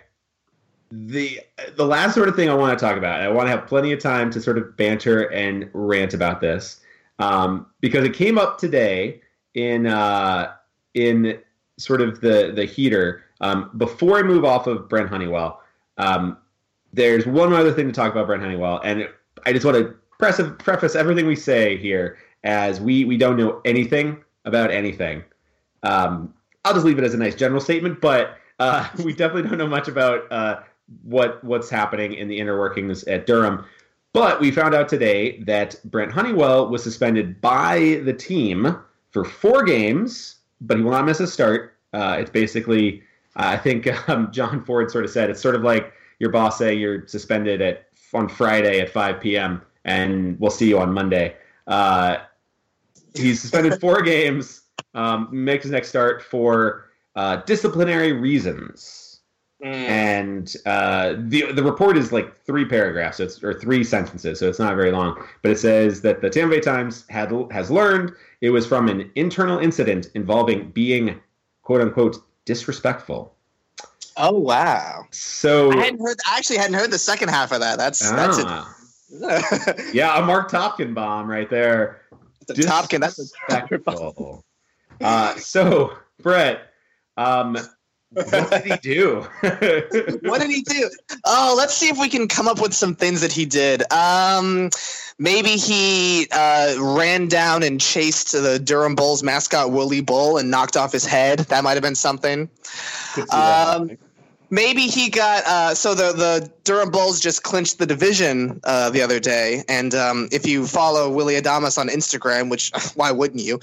The 0.92 1.40
the 1.76 1.86
last 1.86 2.16
sort 2.16 2.28
of 2.28 2.36
thing 2.36 2.50
I 2.50 2.54
want 2.54 2.78
to 2.78 2.86
talk 2.86 2.98
about. 2.98 3.22
I 3.22 3.30
want 3.30 3.48
to 3.48 3.52
have 3.52 3.66
plenty 3.68 3.92
of 3.94 4.00
time 4.00 4.30
to 4.32 4.42
sort 4.42 4.58
of 4.58 4.76
banter 4.76 5.32
and 5.32 5.70
rant 5.74 6.14
about 6.14 6.42
this 6.42 6.82
um, 7.20 7.68
because 7.80 8.04
it 8.04 8.14
came 8.14 8.38
up 8.38 8.58
today 8.58 9.22
in 9.54 9.88
uh, 9.88 10.54
in 10.94 11.40
sort 11.78 12.02
of 12.02 12.22
the 12.22 12.52
the 12.56 12.66
heater. 12.66 13.24
Um, 13.42 13.72
before 13.78 14.20
I 14.20 14.24
move 14.24 14.46
off 14.46 14.68
of 14.68 14.88
Brent 14.88 15.10
Honeywell, 15.10 15.62
um, 15.98 16.38
there's 16.94 17.26
one 17.26 17.54
other 17.54 17.72
thing 17.72 17.88
to 17.88 17.94
talk 17.94 18.12
about 18.12 18.28
Brent 18.28 18.44
Honeywell, 18.44 18.82
and 18.84 19.08
I 19.46 19.54
just 19.54 19.66
want 19.66 19.78
to 19.78 19.96
press, 20.20 20.40
preface 20.60 20.96
everything 20.96 21.26
we 21.26 21.36
say 21.36 21.78
here 21.78 22.18
as 22.44 22.82
we 22.82 23.06
we 23.06 23.18
don't 23.18 23.38
know 23.38 23.62
anything 23.66 24.24
about 24.46 24.72
anything. 24.72 25.24
Um, 25.84 26.34
I'll 26.66 26.74
just 26.74 26.86
leave 26.86 27.00
it 27.00 27.04
as 27.04 27.14
a 27.14 27.18
nice 27.18 27.36
general 27.36 27.62
statement, 27.62 28.02
but 28.02 28.38
uh, 28.60 28.88
we 29.04 29.14
definitely 29.14 29.50
don't 29.50 29.58
know 29.58 29.68
much 29.68 29.88
about 29.88 30.32
uh, 30.32 30.62
what 31.04 31.44
what's 31.44 31.70
happening 31.70 32.14
in 32.14 32.28
the 32.28 32.38
inner 32.38 32.58
workings 32.58 33.04
at 33.06 33.26
Durham. 33.26 33.66
But 34.14 34.42
we 34.42 34.52
found 34.52 34.76
out 34.76 34.90
today 34.90 35.40
that 35.44 35.80
Brent 35.86 36.12
Honeywell 36.12 36.70
was 36.70 36.84
suspended 36.84 37.40
by 37.40 38.02
the 38.04 38.14
team 38.14 38.78
for 39.12 39.24
four 39.24 39.64
games, 39.64 40.40
but 40.60 40.78
he 40.78 40.84
will 40.84 40.92
not 40.92 41.06
miss 41.06 41.20
a 41.22 41.28
start. 41.28 41.78
Uh, 41.94 42.18
it's 42.20 42.30
basically, 42.30 43.04
I 43.36 43.58
think 43.58 43.88
um, 44.10 44.32
John 44.32 44.66
Ford 44.66 44.92
sort 44.92 45.06
of 45.06 45.12
said, 45.12 45.30
it's 45.30 45.42
sort 45.42 45.56
of 45.56 45.62
like 45.62 45.94
your 46.20 46.30
boss 46.30 46.58
say 46.58 46.74
you're 46.74 47.08
suspended 47.08 47.62
at 47.62 47.88
on 48.14 48.28
Friday 48.28 48.82
at 48.82 48.90
5 48.90 49.22
p.m. 49.22 49.62
and 49.86 50.38
we'll 50.40 50.52
see 50.52 50.68
you 50.68 50.78
on 50.80 50.92
Monday. 50.92 51.36
Uh, 51.68 52.18
he's 53.16 53.40
suspended 53.42 53.80
four 53.80 54.02
games, 54.04 54.64
um, 54.94 55.30
makes 55.32 55.64
his 55.64 55.72
next 55.72 55.88
start 55.88 56.22
for 56.22 56.90
uh, 57.16 57.38
disciplinary 57.38 58.12
reasons 58.12 59.11
and 59.64 60.56
uh, 60.66 61.14
the 61.18 61.52
the 61.52 61.64
report 61.64 61.98
is 61.98 62.12
like 62.12 62.36
three 62.46 62.66
paragraphs, 62.66 63.18
so 63.18 63.26
it's, 63.26 63.44
or 63.44 63.54
three 63.54 63.84
sentences, 63.84 64.40
so 64.40 64.50
it's 64.50 64.60
not 64.60 64.76
very 64.76 64.92
long. 64.92 65.24
But 65.42 65.52
it 65.52 65.60
says 65.60 66.02
that 66.02 66.22
the 66.22 66.30
Tampa 66.30 66.56
Bay 66.56 66.62
Times 66.62 67.06
had 67.10 67.32
has 67.52 67.70
learned 67.70 68.14
it 68.42 68.50
was 68.50 68.66
from 68.66 68.88
an 68.88 69.12
internal 69.16 69.60
incident 69.60 70.10
involving 70.16 70.72
being 70.72 71.20
quote 71.62 71.82
unquote 71.82 72.18
disrespectful. 72.46 73.36
Oh 74.18 74.38
wow! 74.40 75.06
So 75.12 75.72
I 75.72 75.86
hadn't 75.86 76.02
heard. 76.02 76.18
I 76.30 76.38
actually 76.38 76.58
hadn't 76.58 76.76
heard 76.76 76.92
the 76.92 77.00
second 77.00 77.30
half 77.30 77.52
of 77.52 77.60
that. 77.60 77.78
That's 77.78 78.12
that's 78.12 78.40
it. 78.40 78.46
ah, 78.48 78.76
yeah, 79.94 80.18
a 80.18 80.26
Marc 80.26 80.50
Topkin 80.50 80.94
bomb 80.94 81.30
right 81.30 81.50
there. 81.50 82.02
the 82.48 82.56
Topkin. 82.56 83.00
That's 83.00 83.20
a 83.20 83.62
Disrespectful. 83.62 84.44
uh, 85.02 85.36
so 85.36 85.98
Brett, 86.22 86.72
um, 87.18 87.58
what 88.14 88.50
did 88.52 88.66
he 88.66 88.78
do? 88.78 89.22
what 90.24 90.42
did 90.42 90.50
he 90.50 90.62
do? 90.62 90.90
Oh, 91.26 91.56
let's 91.58 91.74
see 91.74 91.88
if 91.88 91.98
we 91.98 92.10
can 92.10 92.28
come 92.28 92.48
up 92.48 92.62
with 92.62 92.74
some 92.74 92.96
things 92.96 93.22
that 93.22 93.32
he 93.32 93.46
did. 93.46 93.84
Um, 93.92 94.70
maybe 95.18 95.52
he 95.52 96.28
uh, 96.32 96.76
ran 96.80 97.28
down 97.28 97.64
and 97.64 97.80
chased 97.80 98.34
the 98.34 98.60
Durham 98.60 98.96
Bulls 98.96 99.24
mascot 99.24 99.72
Willie 99.72 100.02
Bull 100.02 100.38
and 100.38 100.52
knocked 100.52 100.76
off 100.76 100.92
his 100.92 101.06
head. 101.06 101.40
That 101.40 101.64
might 101.64 101.74
have 101.74 101.84
been 101.84 101.96
something. 101.96 102.50
Um. 103.32 103.98
Maybe 104.54 104.82
he 104.82 105.10
got 105.10 105.46
uh, 105.46 105.74
so 105.74 105.96
the 105.96 106.12
the 106.12 106.52
Durham 106.66 106.92
Bulls 106.92 107.22
just 107.22 107.42
clinched 107.42 107.80
the 107.80 107.86
division 107.86 108.60
uh, 108.66 108.90
the 108.90 109.02
other 109.02 109.18
day, 109.18 109.64
and 109.70 109.96
um, 109.96 110.28
if 110.34 110.46
you 110.46 110.68
follow 110.68 111.10
Willy 111.10 111.36
Adames 111.36 111.78
on 111.78 111.88
Instagram, 111.88 112.50
which 112.50 112.70
why 112.96 113.12
wouldn't 113.12 113.42
you? 113.42 113.62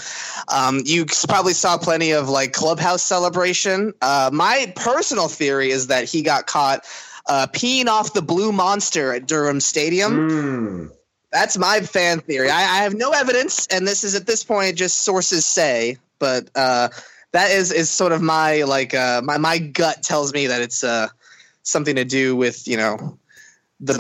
Um, 0.49 0.81
you 0.87 1.05
probably 1.29 1.53
saw 1.53 1.77
plenty 1.77 2.13
of 2.13 2.31
like 2.31 2.55
clubhouse 2.55 3.03
celebration. 3.03 3.93
Uh, 4.01 4.31
my 4.33 4.73
personal 4.77 5.29
theory 5.29 5.71
is 5.71 5.89
that 5.89 6.09
he 6.09 6.23
got 6.23 6.47
caught 6.47 6.87
uh, 7.27 7.47
peeing 7.53 7.87
off 7.87 8.15
the 8.15 8.23
blue 8.23 8.51
monster 8.51 9.13
at 9.13 9.27
Durham 9.27 9.61
Stadium. 9.61 10.31
Mm. 10.31 10.91
That's 11.31 11.59
my 11.59 11.81
fan 11.81 12.21
theory. 12.21 12.49
I, 12.49 12.61
I 12.61 12.83
have 12.83 12.95
no 12.95 13.11
evidence, 13.11 13.67
and 13.67 13.87
this 13.87 14.05
is 14.05 14.15
at 14.15 14.27
this 14.27 14.43
point 14.43 14.75
just 14.77 15.05
sources 15.05 15.45
say, 15.45 15.99
but 16.19 16.49
uh, 16.55 16.89
that 17.33 17.51
is 17.51 17.73
is 17.73 17.91
sort 17.91 18.13
of 18.13 18.23
my 18.23 18.63
like 18.63 18.95
uh, 18.95 19.21
my 19.25 19.39
my 19.39 19.59
gut 19.59 20.03
tells 20.03 20.33
me 20.33 20.47
that 20.47 20.61
it's 20.61 20.83
uh, 20.85 21.09
something 21.63 21.95
to 21.97 22.05
do 22.05 22.35
with 22.37 22.67
you 22.67 22.77
know 22.77 23.19
the 23.81 23.95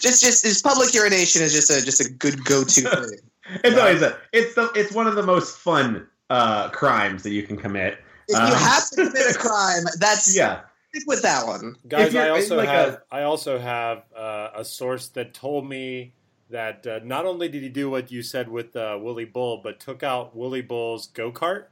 just 0.00 0.22
just 0.22 0.44
his 0.44 0.62
public 0.62 0.94
urination 0.94 1.42
is 1.42 1.52
just 1.52 1.70
a 1.70 1.84
just 1.84 2.00
a 2.00 2.10
good 2.10 2.44
go 2.44 2.64
to 2.64 2.80
thing. 2.80 3.18
It's 3.64 3.78
always 3.78 4.02
a, 4.02 4.18
it's 4.32 4.54
the 4.54 4.70
it's 4.74 4.92
one 4.92 5.06
of 5.06 5.14
the 5.14 5.22
most 5.22 5.58
fun 5.58 6.06
uh, 6.30 6.68
crimes 6.70 7.22
that 7.22 7.30
you 7.30 7.42
can 7.42 7.56
commit. 7.56 7.98
If 8.28 8.36
you 8.38 8.44
Um, 8.44 8.52
have 8.52 8.88
to 8.90 8.96
commit 9.08 9.34
a 9.34 9.38
crime, 9.38 9.84
that's 9.98 10.36
Yeah, 10.36 10.60
stick 10.90 11.04
with 11.06 11.22
that 11.22 11.46
one. 11.46 11.76
Guys, 11.88 12.14
I 12.14 12.28
also 12.28 12.56
like 12.56 12.68
have 12.68 12.88
a- 12.88 13.02
I 13.10 13.22
also 13.22 13.58
have 13.58 14.04
uh, 14.14 14.50
a 14.54 14.64
source 14.64 15.08
that 15.08 15.32
told 15.34 15.68
me 15.68 16.12
that 16.50 16.86
uh, 16.86 17.00
not 17.04 17.26
only 17.26 17.48
did 17.48 17.62
he 17.62 17.68
do 17.68 17.90
what 17.90 18.10
you 18.10 18.22
said 18.22 18.48
with 18.48 18.74
uh, 18.76 18.98
Willie 19.00 19.24
Bull, 19.26 19.60
but 19.62 19.80
took 19.80 20.02
out 20.02 20.34
Willie 20.36 20.62
Bull's 20.62 21.06
go 21.06 21.30
kart 21.32 21.64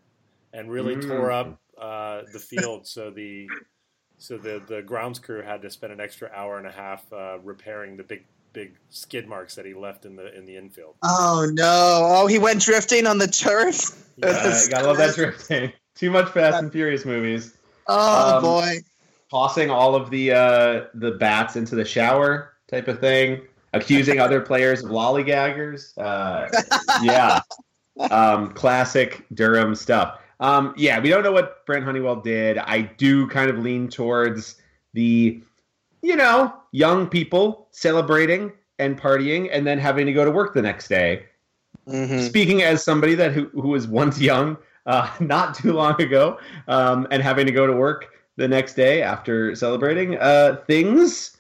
and 0.53 0.71
really 0.71 0.97
Mm. 0.97 1.09
tore 1.09 1.31
up 1.33 1.61
uh, 1.79 2.23
the 2.33 2.39
field. 2.39 2.87
so 2.87 3.11
the 3.11 3.49
so 4.19 4.39
the 4.39 4.63
the 4.67 4.83
grounds 4.83 5.19
crew 5.19 5.43
had 5.43 5.61
to 5.63 5.71
spend 5.71 5.93
an 5.93 6.01
extra 6.01 6.31
hour 6.35 6.59
and 6.59 6.67
a 6.67 6.73
half 6.73 7.11
uh, 7.13 7.39
repairing 7.43 7.97
the 7.97 8.03
big 8.03 8.25
big 8.53 8.75
skid 8.89 9.29
marks 9.29 9.55
that 9.55 9.67
he 9.67 9.75
left 9.75 10.07
in 10.07 10.17
the 10.17 10.35
in 10.37 10.47
the 10.47 10.57
infield. 10.57 10.95
Oh 11.03 11.49
no! 11.53 12.01
Oh, 12.11 12.27
he 12.27 12.39
went 12.39 12.63
drifting 12.63 13.07
on 13.07 13.19
the 13.19 13.27
turf. 13.29 14.07
uh, 14.23 14.61
gotta 14.71 14.87
love 14.87 14.97
that 14.97 15.15
drifting. 15.15 15.73
Too 15.95 16.11
much 16.11 16.29
Fast 16.31 16.63
and 16.63 16.71
Furious 16.73 17.05
movies. 17.05 17.55
Oh 17.87 18.37
Um, 18.37 18.43
boy! 18.43 18.79
Tossing 19.31 19.71
all 19.71 19.95
of 19.95 20.09
the 20.11 20.33
uh, 20.33 20.85
the 20.95 21.13
bats 21.13 21.57
into 21.57 21.75
the 21.75 21.85
shower 21.85 22.55
type 22.69 22.89
of 22.89 22.99
thing. 23.01 23.43
Accusing 23.75 24.19
other 24.21 24.41
players 24.41 24.83
of 24.83 24.91
lollygaggers. 24.91 25.93
Uh, 25.99 26.49
yeah, 27.03 27.41
um, 28.11 28.53
classic 28.53 29.27
Durham 29.35 29.75
stuff. 29.75 30.21
Um, 30.41 30.75
yeah, 30.77 31.01
we 31.01 31.09
don't 31.09 31.23
know 31.23 31.33
what 31.33 31.65
Brent 31.67 31.85
Honeywell 31.85 32.17
did. 32.17 32.59
I 32.59 32.83
do 32.83 33.27
kind 33.29 33.51
of 33.51 33.59
lean 33.59 33.89
towards 33.89 34.57
the, 34.93 35.41
you 36.03 36.17
know, 36.17 36.55
young 36.73 37.07
people 37.09 37.69
celebrating 37.71 38.53
and 38.79 39.01
partying 39.01 39.49
and 39.51 39.67
then 39.67 39.79
having 39.79 40.07
to 40.07 40.13
go 40.13 40.25
to 40.25 40.31
work 40.31 40.55
the 40.55 40.63
next 40.63 40.89
day. 40.89 41.25
Mhm. 41.89 42.27
Speaking 42.27 42.63
as 42.63 42.83
somebody 42.83 43.15
that 43.15 43.33
who, 43.33 43.49
who 43.51 43.69
was 43.69 43.87
once 43.87 44.21
young, 44.21 44.59
uh, 44.87 45.11
not 45.21 45.55
too 45.55 45.73
long 45.73 46.01
ago, 46.01 46.39
um, 46.69 47.07
and 47.11 47.23
having 47.23 47.47
to 47.47 47.53
go 47.53 47.67
to 47.67 47.73
work 47.73 48.13
the 48.37 48.49
next 48.49 48.75
day 48.75 49.03
after 49.03 49.55
celebrating, 49.55 50.19
uh, 50.19 50.59
things, 50.67 51.37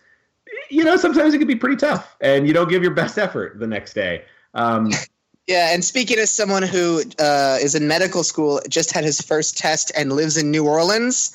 you 0.70 0.82
know, 0.82 0.96
sometimes 0.96 1.34
it 1.34 1.38
can 1.38 1.46
be 1.46 1.56
pretty 1.56 1.76
tough, 1.76 2.16
and 2.20 2.46
you 2.46 2.54
don't 2.54 2.68
give 2.68 2.82
your 2.82 2.94
best 2.94 3.18
effort 3.18 3.58
the 3.58 3.66
next 3.66 3.92
day. 3.92 4.24
Um, 4.54 4.90
Yeah, 5.46 5.72
and 5.72 5.84
speaking 5.84 6.18
as 6.18 6.30
someone 6.30 6.64
who 6.64 7.02
uh, 7.20 7.58
is 7.60 7.74
in 7.74 7.86
medical 7.86 8.24
school, 8.24 8.60
just 8.68 8.92
had 8.92 9.04
his 9.04 9.20
first 9.20 9.56
test 9.56 9.92
and 9.96 10.12
lives 10.12 10.36
in 10.36 10.50
New 10.50 10.66
Orleans, 10.66 11.32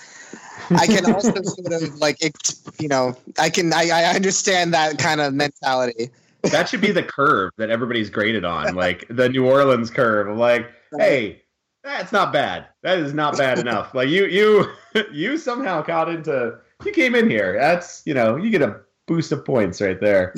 I 0.72 0.86
can 0.86 1.12
also 1.14 1.34
sort 1.44 1.72
of 1.72 1.96
like, 2.00 2.22
it, 2.22 2.36
you 2.80 2.90
know, 2.90 3.16
I 3.40 3.50
can 3.50 3.74
I, 3.74 3.90
I 3.90 4.04
understand 4.16 4.74
that 4.74 4.98
kind 4.98 5.22
of 5.22 5.34
mentality. 5.34 6.10
that 6.44 6.68
should 6.68 6.82
be 6.82 6.92
the 6.92 7.04
curve 7.04 7.52
that 7.58 7.70
everybody's 7.70 8.10
graded 8.10 8.44
on, 8.44 8.76
like 8.76 9.06
the 9.10 9.30
New 9.30 9.48
Orleans 9.48 9.90
curve. 9.90 10.28
Of 10.28 10.38
like, 10.38 10.70
hey, 10.98 11.44
that's 11.84 12.12
not 12.12 12.34
bad. 12.34 12.68
That 12.84 13.00
is 13.00 13.14
not 13.14 13.38
bad 13.38 13.60
enough. 13.66 13.94
Like 13.94 14.10
you, 14.10 14.26
you, 14.26 14.66
you 15.12 15.38
somehow 15.38 15.82
got 15.82 16.10
into. 16.10 16.58
You 16.84 16.92
came 16.92 17.16
in 17.16 17.30
here. 17.30 17.54
That's 17.60 18.02
you 18.06 18.14
know, 18.14 18.36
you 18.36 18.50
get 18.50 18.62
a 18.62 18.82
boost 19.08 19.32
of 19.32 19.46
points 19.46 19.82
right 19.82 20.00
there. 20.00 20.34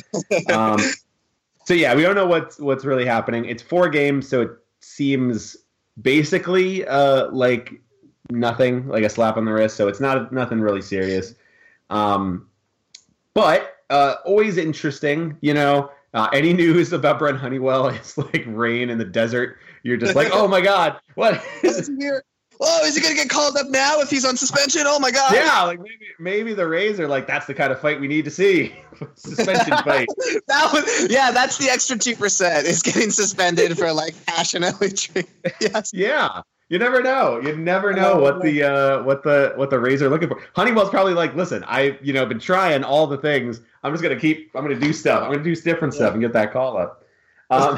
Um, 0.52 0.80
so 1.66 1.74
yeah, 1.74 1.96
we 1.96 2.02
don't 2.02 2.16
know 2.16 2.28
what's 2.28 2.60
what's 2.60 2.86
really 2.86 3.06
happening. 3.06 3.46
It's 3.46 3.62
four 3.62 3.90
games, 3.90 4.28
so 4.28 4.42
it 4.42 4.52
seems 4.82 5.56
basically 6.02 6.86
uh, 6.86 7.30
like 7.32 7.82
nothing, 8.30 8.88
like 8.88 9.04
a 9.04 9.10
slap 9.10 9.38
on 9.38 9.46
the 9.46 9.54
wrist. 9.54 9.78
So 9.78 9.88
it's 9.88 10.00
not 10.00 10.32
nothing 10.32 10.60
really 10.60 10.82
serious. 10.82 11.36
Um, 11.90 12.48
but 13.34 13.78
uh, 13.90 14.16
always 14.26 14.58
interesting, 14.58 15.38
you 15.42 15.54
know. 15.54 15.92
Uh, 16.14 16.30
any 16.34 16.54
news 16.64 16.94
about 16.94 17.20
Brent 17.20 17.40
Honeywell 17.40 17.88
is 17.88 18.18
like 18.18 18.44
rain 18.48 18.90
in 18.90 18.98
the 18.98 19.06
desert. 19.06 19.58
You're 19.84 19.98
just 19.98 20.16
like, 20.16 20.30
oh 20.34 20.48
my 20.48 20.62
god, 20.62 21.00
what? 21.16 21.42
Hear, 21.62 22.24
oh, 22.66 22.86
is 22.86 22.96
he 22.96 23.02
gonna 23.02 23.16
get 23.16 23.30
called 23.30 23.58
up 23.58 23.70
now 23.70 24.00
if 24.00 24.10
he's 24.10 24.26
on 24.26 24.38
suspension? 24.38 24.84
Oh 24.86 25.00
my 25.00 25.12
god! 25.12 25.34
Yeah, 25.34 25.64
like 25.64 25.80
maybe 25.80 26.06
maybe 26.20 26.54
the 26.54 26.68
Rays 26.68 27.00
are 27.00 27.08
like 27.08 27.28
that's 27.28 27.46
the 27.46 27.54
kind 27.54 27.72
of 27.72 27.80
fight 27.80 28.00
we 28.00 28.08
need 28.08 28.26
to 28.26 28.32
see. 28.32 28.74
Suspension 29.16 29.78
fight. 29.84 30.08
that 30.48 30.70
was 30.74 31.12
yeah. 31.12 31.32
That's 31.32 31.58
the 31.58 31.70
extra 31.70 31.98
two 31.98 32.16
percent 32.16 32.66
is 32.68 32.82
getting 32.82 33.12
suspended 33.12 33.78
for 33.78 33.92
like 33.92 34.14
passionately. 34.26 34.94
yes. 35.62 35.92
Yeah. 35.94 36.42
You 36.70 36.80
never 36.80 37.04
know. 37.04 37.40
You 37.40 37.56
never 37.56 37.94
know 37.94 38.18
what 38.18 38.42
the 38.42 38.64
uh, 38.64 39.04
what 39.04 39.22
the 39.24 39.54
what 39.56 39.70
the 39.70 39.80
Rays 39.80 40.02
are 40.02 40.10
looking 40.10 40.30
for. 40.30 40.42
Honeywell's 40.56 40.90
probably 40.90 41.14
like, 41.14 41.36
listen, 41.36 41.64
I 41.68 42.00
you 42.02 42.14
know 42.14 42.26
been 42.26 42.40
trying 42.40 42.84
all 42.84 43.06
the 43.06 43.18
things. 43.18 43.62
I'm 43.84 43.94
just 43.94 44.02
gonna 44.02 44.20
keep. 44.20 44.52
I'm 44.56 44.64
gonna 44.64 44.80
do 44.80 44.92
stuff. 44.94 45.24
I'm 45.24 45.32
gonna 45.32 45.44
do 45.44 45.56
different 45.56 45.94
stuff 45.94 46.14
and 46.14 46.22
get 46.22 46.34
that 46.34 46.52
call 46.52 46.78
up. 46.78 47.04
Um, 47.50 47.78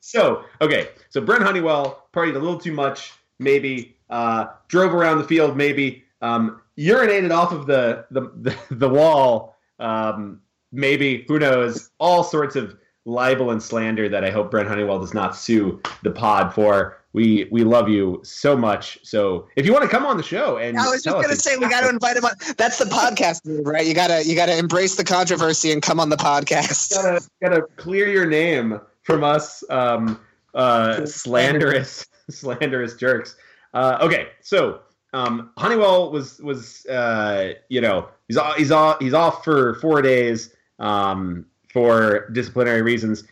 so 0.00 0.44
okay, 0.60 0.88
so 1.10 1.20
Brent 1.20 1.42
Honeywell 1.42 2.08
partied 2.12 2.34
a 2.34 2.38
little 2.38 2.58
too 2.58 2.72
much, 2.72 3.12
maybe. 3.38 3.96
Uh, 4.10 4.46
drove 4.68 4.94
around 4.94 5.18
the 5.18 5.24
field, 5.24 5.56
maybe. 5.56 6.04
Um, 6.20 6.60
urinated 6.78 7.30
off 7.30 7.52
of 7.52 7.66
the 7.66 8.06
the 8.10 8.30
the, 8.36 8.56
the 8.70 8.88
wall, 8.88 9.56
um, 9.78 10.40
maybe. 10.70 11.24
Who 11.28 11.38
knows? 11.38 11.90
All 11.98 12.24
sorts 12.24 12.56
of 12.56 12.76
libel 13.04 13.50
and 13.50 13.62
slander 13.62 14.08
that 14.08 14.24
I 14.24 14.30
hope 14.30 14.50
Brent 14.50 14.68
Honeywell 14.68 15.00
does 15.00 15.14
not 15.14 15.36
sue 15.36 15.80
the 16.02 16.10
pod 16.10 16.54
for. 16.54 16.98
We 17.12 17.46
we 17.50 17.62
love 17.62 17.88
you 17.88 18.20
so 18.24 18.56
much. 18.56 18.98
So 19.02 19.48
if 19.56 19.66
you 19.66 19.72
want 19.72 19.84
to 19.84 19.90
come 19.90 20.06
on 20.06 20.16
the 20.16 20.22
show 20.22 20.56
and 20.56 20.78
I 20.78 20.88
was 20.88 21.02
just 21.02 21.14
gonna 21.14 21.36
say 21.36 21.56
we 21.56 21.68
got 21.68 21.82
to 21.82 21.90
invite 21.90 22.16
him 22.16 22.24
on. 22.24 22.32
That's 22.56 22.78
the 22.78 22.86
podcast 22.86 23.44
move, 23.44 23.66
right? 23.66 23.86
You 23.86 23.92
gotta 23.92 24.24
you 24.24 24.34
gotta 24.34 24.56
embrace 24.56 24.96
the 24.96 25.04
controversy 25.04 25.72
and 25.72 25.82
come 25.82 26.00
on 26.00 26.08
the 26.08 26.16
podcast. 26.16 26.94
Gotta 26.94 27.28
gotta 27.42 27.62
clear 27.76 28.08
your 28.08 28.26
name 28.26 28.80
from 29.02 29.24
us, 29.24 29.62
um, 29.68 30.20
uh, 30.54 31.04
slanderous 31.06 32.06
slanderous 32.30 32.94
jerks. 32.94 33.36
Uh, 33.74 33.98
okay, 34.00 34.28
so 34.40 34.80
um, 35.12 35.50
Honeywell 35.56 36.10
was 36.10 36.40
was 36.40 36.86
uh, 36.86 37.54
you 37.68 37.80
know 37.80 38.08
he's 38.28 38.36
all, 38.36 38.52
he's 38.54 38.70
all, 38.70 38.96
he's 38.98 39.14
off 39.14 39.44
for 39.44 39.74
four 39.76 40.02
days 40.02 40.54
um, 40.78 41.46
for 41.72 42.28
disciplinary 42.30 42.82
reasons, 42.82 43.24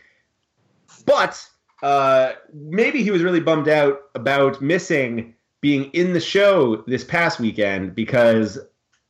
but 1.04 1.46
uh, 1.82 2.32
maybe 2.52 3.02
he 3.02 3.10
was 3.10 3.22
really 3.22 3.40
bummed 3.40 3.68
out 3.68 4.02
about 4.14 4.60
missing 4.60 5.34
being 5.60 5.84
in 5.92 6.12
the 6.12 6.20
show 6.20 6.76
this 6.86 7.04
past 7.04 7.38
weekend 7.38 7.94
because 7.94 8.58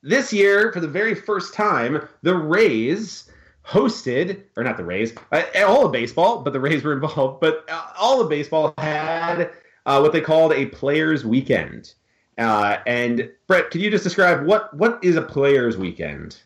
this 0.03 0.33
year, 0.33 0.72
for 0.72 0.81
the 0.81 0.89
very 0.89 1.14
first 1.14 1.55
time, 1.55 2.09
the 2.22 2.35
Rays 2.35 3.31
hosted, 3.64 4.43
or 4.57 4.64
not 4.64 4.76
the 4.76 4.85
Rays, 4.85 5.12
uh, 5.33 5.43
all 5.66 5.87
of 5.87 5.93
baseball, 5.93 6.43
but 6.43 6.53
the 6.53 6.61
Rays 6.61 6.83
were 6.83 6.93
involved, 6.93 7.41
but 7.41 7.64
uh, 7.68 7.83
all 7.99 8.20
of 8.20 8.28
baseball 8.28 8.74
had 8.78 9.51
uh, 9.91 10.01
what 10.01 10.12
they 10.12 10.20
called 10.20 10.53
a 10.53 10.66
players' 10.66 11.24
weekend. 11.24 11.95
Uh, 12.38 12.76
and 12.86 13.28
Brett, 13.49 13.70
can 13.70 13.80
you 13.80 13.91
just 13.91 14.05
describe 14.05 14.47
what 14.47 14.72
what 14.74 15.03
is 15.03 15.16
a 15.16 15.22
players' 15.22 15.76
weekend? 15.76 16.36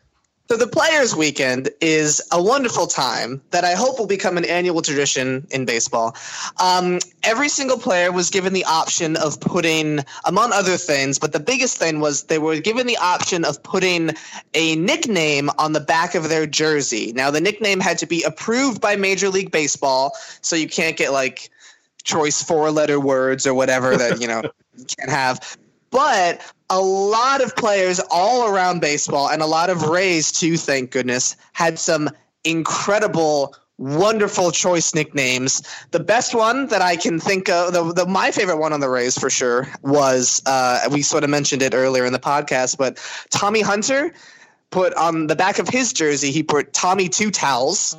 So 0.50 0.58
the 0.58 0.66
Players 0.66 1.16
Weekend 1.16 1.70
is 1.80 2.20
a 2.30 2.42
wonderful 2.42 2.86
time 2.86 3.40
that 3.50 3.64
I 3.64 3.72
hope 3.72 3.98
will 3.98 4.06
become 4.06 4.36
an 4.36 4.44
annual 4.44 4.82
tradition 4.82 5.46
in 5.50 5.64
baseball. 5.64 6.14
Um, 6.60 6.98
every 7.22 7.48
single 7.48 7.78
player 7.78 8.12
was 8.12 8.28
given 8.28 8.52
the 8.52 8.64
option 8.66 9.16
of 9.16 9.40
putting, 9.40 10.00
among 10.26 10.52
other 10.52 10.76
things, 10.76 11.18
but 11.18 11.32
the 11.32 11.40
biggest 11.40 11.78
thing 11.78 11.98
was 11.98 12.24
they 12.24 12.38
were 12.38 12.60
given 12.60 12.86
the 12.86 12.98
option 12.98 13.46
of 13.46 13.62
putting 13.62 14.10
a 14.52 14.76
nickname 14.76 15.48
on 15.56 15.72
the 15.72 15.80
back 15.80 16.14
of 16.14 16.28
their 16.28 16.46
jersey. 16.46 17.14
Now 17.14 17.30
the 17.30 17.40
nickname 17.40 17.80
had 17.80 17.96
to 17.98 18.06
be 18.06 18.22
approved 18.22 18.82
by 18.82 18.96
Major 18.96 19.30
League 19.30 19.50
Baseball, 19.50 20.12
so 20.42 20.56
you 20.56 20.68
can't 20.68 20.98
get 20.98 21.10
like 21.10 21.50
choice 22.04 22.42
four 22.42 22.70
letter 22.70 23.00
words 23.00 23.46
or 23.46 23.54
whatever 23.54 23.96
that 23.96 24.20
you 24.20 24.28
know 24.28 24.42
you 24.76 24.84
can't 24.96 25.10
have 25.10 25.56
but 25.94 26.40
a 26.70 26.80
lot 26.80 27.40
of 27.40 27.54
players 27.54 28.00
all 28.10 28.52
around 28.52 28.80
baseball 28.80 29.28
and 29.28 29.40
a 29.40 29.46
lot 29.46 29.70
of 29.70 29.84
Rays 29.84 30.32
too, 30.32 30.56
thank 30.56 30.90
goodness, 30.90 31.36
had 31.52 31.78
some 31.78 32.10
incredible 32.42 33.54
wonderful 33.78 34.50
choice 34.50 34.92
nicknames. 34.92 35.62
The 35.92 36.00
best 36.00 36.34
one 36.34 36.66
that 36.66 36.82
I 36.82 36.96
can 36.96 37.20
think 37.20 37.48
of, 37.48 37.72
the, 37.72 37.92
the 37.92 38.06
my 38.06 38.32
favorite 38.32 38.56
one 38.56 38.72
on 38.72 38.80
the 38.80 38.88
Rays 38.88 39.16
for 39.16 39.30
sure 39.30 39.68
was 39.82 40.42
uh, 40.46 40.80
we 40.90 41.00
sort 41.02 41.22
of 41.22 41.30
mentioned 41.30 41.62
it 41.62 41.74
earlier 41.74 42.04
in 42.04 42.12
the 42.12 42.18
podcast, 42.18 42.76
but 42.76 42.98
Tommy 43.30 43.60
Hunter 43.60 44.12
put 44.70 44.92
on 44.94 45.28
the 45.28 45.36
back 45.36 45.60
of 45.60 45.68
his 45.68 45.92
jersey 45.92 46.32
he 46.32 46.42
put 46.42 46.72
Tommy 46.72 47.08
Two 47.08 47.30
Towels, 47.30 47.96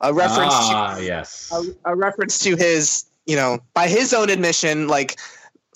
a 0.00 0.12
reference 0.12 0.54
ah, 0.54 0.94
to 0.96 1.04
yes, 1.04 1.52
a, 1.52 1.92
a 1.92 1.96
reference 1.96 2.38
to 2.40 2.56
his 2.56 3.04
you 3.26 3.36
know 3.36 3.58
by 3.74 3.88
his 3.88 4.12
own 4.12 4.30
admission 4.30 4.88
like 4.88 5.18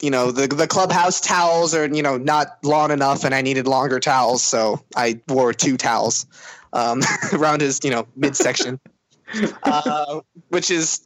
you 0.00 0.10
know 0.10 0.30
the 0.30 0.46
the 0.46 0.66
clubhouse 0.66 1.20
towels 1.20 1.74
are 1.74 1.86
you 1.86 2.02
know 2.02 2.16
not 2.16 2.58
long 2.64 2.90
enough 2.90 3.24
and 3.24 3.34
i 3.34 3.42
needed 3.42 3.66
longer 3.66 4.00
towels 4.00 4.42
so 4.42 4.82
i 4.96 5.20
wore 5.28 5.52
two 5.52 5.76
towels 5.76 6.26
um, 6.72 7.00
around 7.32 7.60
his 7.60 7.80
you 7.82 7.90
know 7.90 8.06
midsection. 8.16 8.80
Uh, 9.62 10.20
which 10.50 10.70
is 10.70 11.00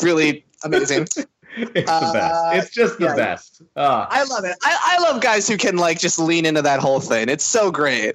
really 0.00 0.44
amazing. 0.62 1.08
It's 1.56 1.74
the 1.74 2.10
best. 2.14 2.44
It's 2.54 2.70
just 2.70 2.98
the 2.98 3.06
yeah. 3.06 3.16
best. 3.16 3.60
Ah, 3.76 4.06
i 4.08 4.22
love 4.24 4.44
it. 4.44 4.56
I, 4.62 4.96
I 4.98 5.02
love 5.02 5.20
guys 5.20 5.46
who 5.46 5.58
can 5.58 5.76
like 5.76 5.98
just 5.98 6.18
lean 6.18 6.46
into 6.46 6.62
that 6.62 6.80
whole 6.80 7.00
thing. 7.00 7.28
It's 7.28 7.44
so 7.44 7.70
great 7.70 8.14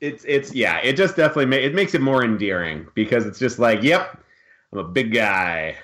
it's 0.00 0.24
it's 0.26 0.54
yeah 0.54 0.78
it 0.78 0.96
just 0.96 1.16
definitely 1.16 1.46
ma- 1.46 1.56
it 1.56 1.74
makes 1.74 1.94
it 1.94 2.00
more 2.00 2.24
endearing 2.24 2.86
because 2.94 3.24
it's 3.26 3.38
just 3.38 3.58
like 3.58 3.82
yep 3.82 4.18
i'm 4.72 4.78
a 4.78 4.84
big 4.84 5.12
guy 5.12 5.76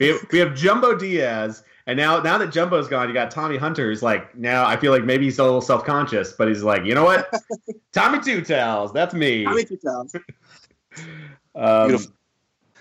we 0.00 0.08
have, 0.08 0.20
we 0.30 0.38
have 0.38 0.54
jumbo 0.54 0.96
diaz 0.96 1.64
and 1.86 1.96
now, 1.96 2.20
now 2.20 2.38
that 2.38 2.52
Jumbo's 2.52 2.86
gone, 2.86 3.08
you 3.08 3.14
got 3.14 3.30
Tommy 3.30 3.56
Hunter. 3.56 3.88
Who's 3.88 4.02
like, 4.02 4.36
now 4.36 4.64
I 4.66 4.76
feel 4.76 4.92
like 4.92 5.04
maybe 5.04 5.24
he's 5.24 5.38
a 5.38 5.44
little 5.44 5.60
self 5.60 5.84
conscious, 5.84 6.32
but 6.32 6.48
he's 6.48 6.62
like, 6.62 6.84
you 6.84 6.94
know 6.94 7.04
what? 7.04 7.32
Tommy 7.92 8.20
Two 8.20 8.40
Tails, 8.40 8.92
that's 8.92 9.14
me. 9.14 9.44
Tommy 9.44 9.64
Two 9.64 9.78
Tails. 9.78 10.14
um, 11.56 11.88
Beautiful. 11.88 12.12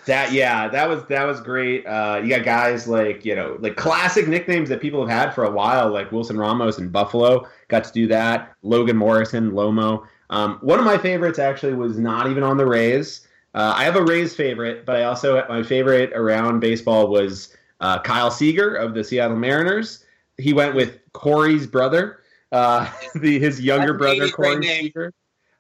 that 0.05 0.31
yeah, 0.31 0.67
that 0.67 0.87
was 0.87 1.03
that 1.05 1.23
was 1.23 1.41
great. 1.41 1.85
Uh, 1.87 2.21
you 2.23 2.29
got 2.29 2.45
guys 2.45 2.87
like 2.87 3.25
you 3.25 3.35
know 3.35 3.57
like 3.59 3.75
classic 3.75 4.27
nicknames 4.27 4.69
that 4.69 4.81
people 4.81 5.05
have 5.05 5.09
had 5.09 5.33
for 5.33 5.45
a 5.45 5.51
while, 5.51 5.89
like 5.89 6.11
Wilson 6.11 6.37
Ramos 6.37 6.77
and 6.77 6.91
Buffalo. 6.91 7.47
Got 7.69 7.83
to 7.85 7.91
do 7.91 8.05
that. 8.07 8.53
Logan 8.61 8.97
Morrison, 8.97 9.51
Lomo. 9.51 10.05
Um, 10.31 10.57
one 10.61 10.79
of 10.79 10.85
my 10.85 10.97
favorites 10.97 11.37
actually 11.39 11.73
was 11.73 11.99
not 11.99 12.27
even 12.29 12.41
on 12.41 12.57
the 12.57 12.65
Rays. 12.65 13.27
Uh, 13.53 13.73
I 13.75 13.83
have 13.83 13.97
a 13.97 14.03
Rays 14.03 14.33
favorite, 14.33 14.85
but 14.85 14.95
I 14.95 15.03
also 15.03 15.45
my 15.49 15.61
favorite 15.61 16.13
around 16.13 16.61
baseball 16.61 17.09
was 17.09 17.55
uh, 17.81 17.99
Kyle 18.01 18.31
Seager 18.31 18.75
of 18.75 18.93
the 18.93 19.03
Seattle 19.03 19.35
Mariners. 19.35 20.05
He 20.37 20.53
went 20.53 20.73
with 20.73 20.99
Corey's 21.11 21.67
brother, 21.67 22.21
uh, 22.53 22.89
the 23.15 23.39
his 23.39 23.59
younger 23.59 23.97
That's 23.97 23.97
brother, 23.97 24.29
Corey. 24.31 24.63
Seager. 24.63 25.13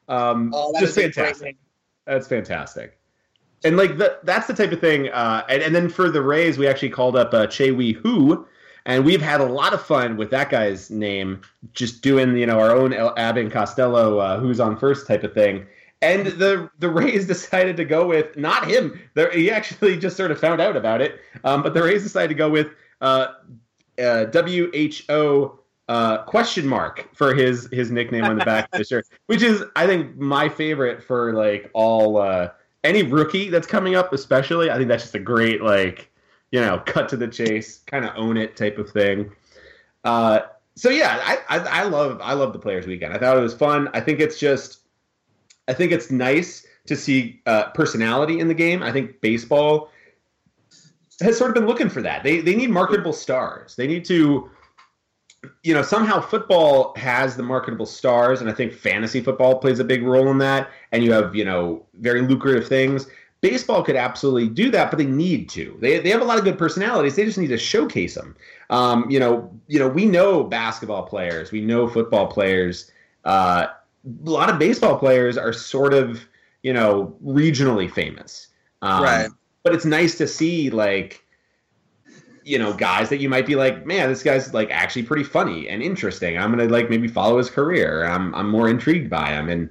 Um, 0.07 0.51
Oh, 0.55 0.73
just 0.79 0.91
is 0.91 0.97
a 0.97 1.01
great 1.01 1.15
fantastic. 1.15 1.57
That's 2.05 2.27
fantastic. 2.27 2.97
And 3.63 3.77
like 3.77 3.97
the, 3.97 4.19
that's 4.23 4.47
the 4.47 4.53
type 4.53 4.71
of 4.71 4.79
thing. 4.79 5.09
Uh, 5.09 5.43
and, 5.47 5.61
and 5.61 5.75
then 5.75 5.87
for 5.89 6.09
the 6.09 6.21
Rays, 6.21 6.57
we 6.57 6.67
actually 6.67 6.89
called 6.89 7.15
up 7.15 7.33
uh, 7.33 7.45
Chih-Wei 7.45 7.91
Hu, 7.91 8.47
and 8.85 9.05
we've 9.05 9.21
had 9.21 9.41
a 9.41 9.45
lot 9.45 9.73
of 9.73 9.81
fun 9.81 10.17
with 10.17 10.31
that 10.31 10.49
guy's 10.49 10.89
name, 10.89 11.41
just 11.73 12.01
doing 12.01 12.35
you 12.37 12.45
know 12.45 12.59
our 12.59 12.71
own 12.71 12.93
El 12.93 13.17
Abbott 13.17 13.51
Costello, 13.51 14.19
uh, 14.19 14.39
who's 14.39 14.59
on 14.59 14.77
first 14.77 15.07
type 15.07 15.23
of 15.23 15.33
thing. 15.33 15.65
And 16.01 16.27
the 16.27 16.69
the 16.79 16.89
Rays 16.89 17.27
decided 17.27 17.77
to 17.77 17.85
go 17.85 18.07
with 18.07 18.35
not 18.37 18.67
him. 18.67 18.99
The, 19.13 19.29
he 19.29 19.51
actually 19.51 19.97
just 19.97 20.17
sort 20.17 20.31
of 20.31 20.39
found 20.39 20.61
out 20.61 20.75
about 20.75 21.01
it. 21.01 21.19
Um, 21.43 21.63
but 21.63 21.73
the 21.73 21.83
Rays 21.83 22.03
decided 22.03 22.29
to 22.29 22.35
go 22.35 22.49
with 22.49 22.67
uh, 23.01 23.27
uh, 23.99 24.25
WHO 24.25 25.59
uh, 25.87 26.19
question 26.23 26.67
mark 26.67 27.07
for 27.13 27.33
his 27.33 27.67
his 27.71 27.91
nickname 27.91 28.23
on 28.23 28.37
the 28.37 28.45
back 28.45 28.69
of 28.71 28.79
the 28.79 28.83
shirt, 28.83 29.05
which 29.27 29.41
is 29.41 29.63
I 29.75 29.85
think 29.85 30.17
my 30.17 30.49
favorite 30.49 31.03
for 31.03 31.33
like 31.33 31.69
all 31.73 32.17
uh, 32.17 32.49
any 32.83 33.03
rookie 33.03 33.49
that's 33.49 33.67
coming 33.67 33.95
up, 33.95 34.13
especially. 34.13 34.71
I 34.71 34.77
think 34.77 34.87
that's 34.87 35.03
just 35.03 35.15
a 35.15 35.19
great 35.19 35.61
like 35.61 36.10
you 36.51 36.61
know 36.61 36.81
cut 36.85 37.09
to 37.09 37.17
the 37.17 37.27
chase, 37.27 37.79
kind 37.79 38.05
of 38.05 38.11
own 38.15 38.37
it 38.37 38.55
type 38.55 38.77
of 38.77 38.89
thing. 38.89 39.31
Uh, 40.03 40.41
so 40.75 40.89
yeah, 40.89 41.19
I, 41.23 41.57
I 41.57 41.59
I 41.59 41.83
love 41.83 42.19
I 42.21 42.33
love 42.33 42.53
the 42.53 42.59
Players 42.59 42.87
Weekend. 42.87 43.13
I 43.13 43.17
thought 43.17 43.37
it 43.37 43.41
was 43.41 43.53
fun. 43.53 43.89
I 43.93 43.99
think 43.99 44.19
it's 44.19 44.39
just 44.39 44.81
I 45.67 45.73
think 45.73 45.91
it's 45.91 46.11
nice 46.11 46.65
to 46.87 46.95
see 46.95 47.41
uh, 47.45 47.69
personality 47.71 48.39
in 48.39 48.47
the 48.47 48.53
game. 48.53 48.83
I 48.83 48.91
think 48.91 49.21
baseball 49.21 49.91
has 51.21 51.37
sort 51.37 51.49
of 51.49 51.55
been 51.55 51.67
looking 51.67 51.89
for 51.89 52.01
that. 52.01 52.23
They 52.23 52.41
they 52.41 52.55
need 52.55 52.69
marketable 52.69 53.13
stars. 53.13 53.75
They 53.75 53.87
need 53.87 54.05
to, 54.05 54.49
you 55.63 55.73
know, 55.73 55.81
somehow 55.81 56.19
football 56.19 56.93
has 56.97 57.35
the 57.35 57.43
marketable 57.43 57.85
stars, 57.85 58.41
and 58.41 58.49
I 58.49 58.53
think 58.53 58.73
fantasy 58.73 59.21
football 59.21 59.59
plays 59.59 59.79
a 59.79 59.83
big 59.83 60.03
role 60.03 60.29
in 60.29 60.37
that. 60.39 60.69
And 60.91 61.03
you 61.03 61.11
have 61.13 61.35
you 61.35 61.45
know 61.45 61.85
very 61.95 62.21
lucrative 62.21 62.67
things. 62.67 63.07
Baseball 63.41 63.83
could 63.83 63.95
absolutely 63.95 64.47
do 64.49 64.69
that, 64.71 64.91
but 64.91 64.97
they 64.97 65.05
need 65.05 65.49
to. 65.49 65.75
They, 65.81 65.99
they 65.99 66.09
have 66.09 66.21
a 66.21 66.25
lot 66.25 66.37
of 66.37 66.43
good 66.43 66.57
personalities. 66.57 67.15
They 67.15 67.25
just 67.25 67.39
need 67.39 67.47
to 67.47 67.57
showcase 67.57 68.13
them. 68.15 68.35
Um, 68.69 69.09
you 69.09 69.19
know, 69.19 69.51
you 69.67 69.79
know, 69.79 69.87
we 69.87 70.05
know 70.05 70.43
basketball 70.43 71.03
players, 71.03 71.51
we 71.51 71.61
know 71.61 71.87
football 71.87 72.27
players. 72.27 72.91
Uh, 73.25 73.67
a 74.25 74.29
lot 74.29 74.49
of 74.49 74.59
baseball 74.59 74.97
players 74.97 75.37
are 75.37 75.53
sort 75.53 75.93
of 75.93 76.21
you 76.63 76.73
know 76.73 77.15
regionally 77.25 77.91
famous 77.91 78.47
um, 78.81 79.03
Right. 79.03 79.29
but 79.63 79.73
it's 79.75 79.85
nice 79.85 80.17
to 80.17 80.27
see 80.27 80.69
like 80.69 81.23
you 82.43 82.57
know 82.57 82.73
guys 82.73 83.09
that 83.09 83.19
you 83.19 83.29
might 83.29 83.45
be 83.45 83.55
like, 83.55 83.85
man, 83.85 84.09
this 84.09 84.23
guy's 84.23 84.53
like 84.53 84.71
actually 84.71 85.03
pretty 85.03 85.23
funny 85.23 85.67
and 85.69 85.83
interesting. 85.83 86.37
I'm 86.37 86.49
gonna 86.49 86.65
like 86.69 86.89
maybe 86.89 87.07
follow 87.07 87.37
his 87.37 87.49
career. 87.49 88.05
I'm 88.05 88.33
I'm 88.33 88.49
more 88.49 88.69
intrigued 88.69 89.09
by 89.09 89.29
him 89.29 89.49
and. 89.49 89.69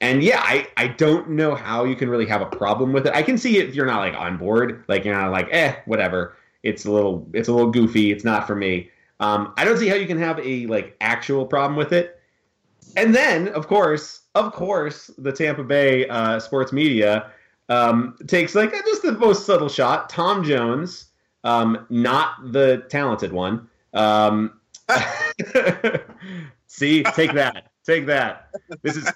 And 0.00 0.22
yeah, 0.22 0.40
I, 0.42 0.68
I 0.76 0.88
don't 0.88 1.30
know 1.30 1.54
how 1.54 1.84
you 1.84 1.96
can 1.96 2.08
really 2.08 2.26
have 2.26 2.42
a 2.42 2.46
problem 2.46 2.92
with 2.92 3.06
it. 3.06 3.14
I 3.14 3.22
can 3.22 3.38
see 3.38 3.58
if 3.58 3.74
you're 3.74 3.86
not 3.86 4.00
like 4.00 4.14
on 4.14 4.36
board, 4.36 4.84
like 4.88 5.04
you're 5.04 5.18
not 5.18 5.30
like, 5.30 5.48
eh, 5.50 5.76
whatever. 5.86 6.36
It's 6.62 6.84
a 6.84 6.90
little 6.90 7.28
it's 7.32 7.48
a 7.48 7.52
little 7.52 7.70
goofy. 7.70 8.10
It's 8.10 8.24
not 8.24 8.46
for 8.46 8.54
me. 8.54 8.90
Um, 9.20 9.52
I 9.56 9.64
don't 9.64 9.78
see 9.78 9.88
how 9.88 9.94
you 9.94 10.06
can 10.06 10.18
have 10.18 10.38
a 10.40 10.66
like 10.66 10.96
actual 11.00 11.46
problem 11.46 11.76
with 11.76 11.92
it. 11.92 12.20
And 12.96 13.14
then, 13.14 13.48
of 13.48 13.66
course, 13.66 14.22
of 14.34 14.52
course, 14.52 15.10
the 15.18 15.32
Tampa 15.32 15.64
Bay 15.64 16.06
uh, 16.08 16.38
sports 16.40 16.72
media 16.72 17.30
um, 17.68 18.16
takes 18.26 18.54
like 18.54 18.72
just 18.72 19.02
the 19.02 19.12
most 19.12 19.46
subtle 19.46 19.68
shot. 19.68 20.08
Tom 20.10 20.44
Jones, 20.44 21.06
um, 21.44 21.86
not 21.90 22.52
the 22.52 22.84
talented 22.88 23.32
one. 23.32 23.68
Um, 23.92 24.60
see, 26.66 27.02
take 27.14 27.32
that, 27.34 27.70
take 27.84 28.06
that. 28.06 28.48
This 28.82 28.96
is 28.96 29.10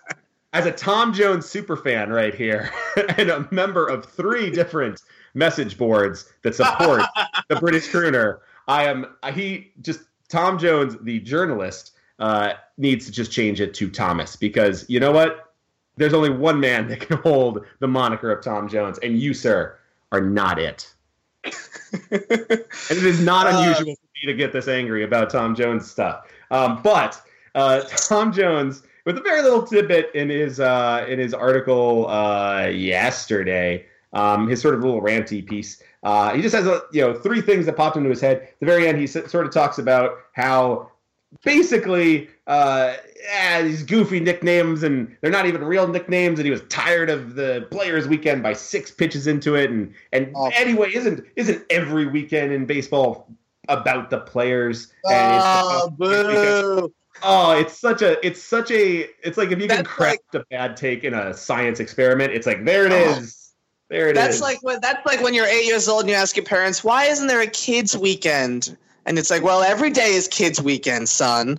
as 0.53 0.66
a 0.66 0.72
Tom 0.72 1.12
Jones 1.12 1.46
super 1.46 1.76
fan 1.76 2.11
right 2.11 2.34
here, 2.34 2.70
and 3.16 3.30
a 3.30 3.49
member 3.51 3.86
of 3.86 4.05
three 4.05 4.51
different 4.51 5.03
message 5.34 5.76
boards 5.76 6.32
that 6.42 6.55
support 6.55 7.03
the 7.49 7.57
British 7.57 7.88
crooner. 7.88 8.38
I 8.66 8.84
am 8.84 9.07
he 9.32 9.72
just 9.80 10.01
Tom 10.28 10.59
Jones, 10.59 10.96
the 11.03 11.20
journalist, 11.20 11.92
uh, 12.18 12.55
needs 12.76 13.07
to 13.07 13.12
just 13.12 13.32
change 13.32 13.61
it 13.61 13.74
to 13.74 13.90
Thomas 13.90 14.36
because 14.36 14.84
you 14.88 15.01
know 15.01 15.12
what? 15.12 15.44
There's 15.96 16.14
only 16.14 16.30
one 16.30 16.61
man 16.61 16.86
that 16.88 17.01
can 17.01 17.16
hold 17.18 17.66
the 17.80 17.88
moniker 17.88 18.30
of 18.30 18.42
Tom 18.42 18.68
Jones, 18.68 18.99
and 18.99 19.18
you, 19.18 19.34
sir, 19.34 19.78
are 20.12 20.20
not 20.20 20.59
it. 20.59 20.92
and 21.44 21.53
it 22.11 22.68
is 22.90 23.20
not 23.20 23.46
Uh, 23.53 23.59
unusual 23.59 23.94
for 23.94 24.26
me 24.26 24.26
to 24.26 24.34
get 24.34 24.53
this 24.53 24.68
angry 24.68 25.03
about 25.05 25.30
Tom 25.30 25.55
Jones 25.55 25.90
stuff. 25.90 26.26
Um, 26.51 26.80
but 26.82 27.20
uh, 27.55 27.80
Tom 27.82 28.32
Jones, 28.32 28.82
with 29.09 29.16
a 29.16 29.22
very 29.22 29.40
little 29.40 29.62
tidbit 29.66 30.11
in 30.14 30.28
his 30.28 30.61
uh, 30.61 31.06
in 31.09 31.18
his 31.18 31.32
article 31.32 32.06
uh, 32.09 32.66
yesterday, 32.66 33.86
um, 34.12 34.46
his 34.48 34.61
sort 34.61 34.74
of 34.74 34.82
little 34.82 35.00
ranty 35.00 35.44
piece. 35.44 35.82
Uh, 36.02 36.34
he 36.34 36.42
just 36.42 36.54
has 36.54 36.66
a, 36.66 36.82
you 36.92 37.00
know 37.00 37.14
three 37.14 37.40
things 37.40 37.64
that 37.64 37.74
popped 37.74 37.96
into 37.96 38.11
his 38.11 38.20
head. 38.20 38.36
At 38.42 38.61
the 38.61 38.66
very 38.66 38.86
end, 38.86 38.98
he 38.98 39.04
s- 39.04 39.30
sort 39.30 39.46
of 39.46 39.50
talks 39.52 39.78
about 39.78 40.18
how 40.32 40.90
basically 41.42 42.28
uh, 42.46 42.96
yeah, 43.24 43.62
these 43.62 43.82
goofy 43.82 44.20
nicknames 44.20 44.82
and 44.82 45.16
they're 45.22 45.30
not 45.30 45.46
even 45.46 45.64
real 45.64 45.88
nicknames 45.88 46.38
and 46.38 46.44
he 46.44 46.50
was 46.50 46.62
tired 46.68 47.09
of 47.09 47.34
the 47.34 47.66
players 47.70 48.06
weekend 48.09 48.42
by 48.42 48.52
six 48.52 48.90
pitches 48.90 49.26
into 49.26 49.54
it 49.54 49.70
and 49.70 49.92
and 50.12 50.32
Oh. 50.34 50.50
anyway 50.54 50.90
isn't 50.94 51.24
isn't 51.36 51.64
every 51.70 52.06
weekend 52.06 52.52
in 52.52 52.66
baseball 52.66 53.26
about 53.68 54.09
the 54.11 54.18
players 54.20 54.92
and 55.04 55.36
it's 55.36 55.44
Oh, 55.46 55.90
because- 55.98 56.80
boo. 56.80 56.94
Oh 57.23 57.53
it's 57.53 57.77
such 57.79 58.03
a 58.03 58.25
it's 58.27 58.43
such 58.43 58.71
a 58.71 59.09
it's 59.27 59.37
like 59.39 59.51
if 59.51 59.61
you 59.61 59.69
can 59.69 59.79
That's 59.79 59.89
craft 59.89 60.35
a 60.35 60.45
bad 60.51 60.77
take 60.77 61.05
in 61.05 61.14
a 61.14 61.35
science 61.35 61.81
experiment 61.81 62.33
it's 62.33 62.47
like 62.47 62.64
there 62.64 62.87
it 62.87 62.93
Oh. 62.93 63.19
is 63.19 63.53
there 63.91 64.09
it 64.09 64.16
is. 64.19 64.23
That's 64.23 64.41
like 64.43 64.62
when 64.62 64.81
that's 64.83 65.05
like 65.07 65.23
when 65.23 65.33
you're 65.33 65.47
eight 65.47 65.64
years 65.64 65.89
old 65.89 66.03
and 66.03 66.11
you 66.11 66.14
ask 66.14 66.37
your 66.37 66.45
parents, 66.45 66.85
"Why 66.85 67.05
isn't 67.07 67.27
there 67.27 67.41
a 67.41 67.47
kids 67.47 67.97
weekend?" 67.97 68.77
And 69.07 69.19
it's 69.19 69.31
like, 69.31 69.43
"Well, 69.43 69.62
every 69.62 69.89
day 69.91 70.12
is 70.12 70.29
kids 70.29 70.61
weekend, 70.61 71.09
son. 71.09 71.59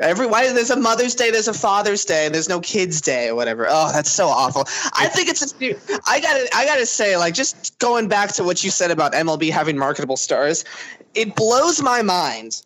Every 0.00 0.26
why 0.26 0.52
there's 0.52 0.70
a 0.70 0.76
Mother's 0.76 1.14
Day, 1.14 1.30
there's 1.30 1.46
a 1.46 1.54
Father's 1.54 2.04
Day, 2.04 2.26
and 2.26 2.34
there's 2.34 2.48
no 2.48 2.58
Kids 2.58 3.00
Day 3.00 3.28
or 3.28 3.36
whatever." 3.36 3.68
Oh, 3.70 3.92
that's 3.92 4.10
so 4.10 4.26
awful. 4.26 4.64
I 4.94 5.06
think 5.06 5.28
it's 5.28 5.42
a. 5.42 6.00
I 6.06 6.18
gotta 6.18 6.48
I 6.52 6.66
gotta 6.66 6.86
say, 6.86 7.16
like, 7.16 7.34
just 7.34 7.78
going 7.78 8.08
back 8.08 8.32
to 8.34 8.42
what 8.42 8.64
you 8.64 8.70
said 8.70 8.90
about 8.90 9.12
MLB 9.12 9.50
having 9.50 9.78
marketable 9.78 10.16
stars, 10.16 10.64
it 11.14 11.36
blows 11.36 11.80
my 11.80 12.02
mind 12.02 12.62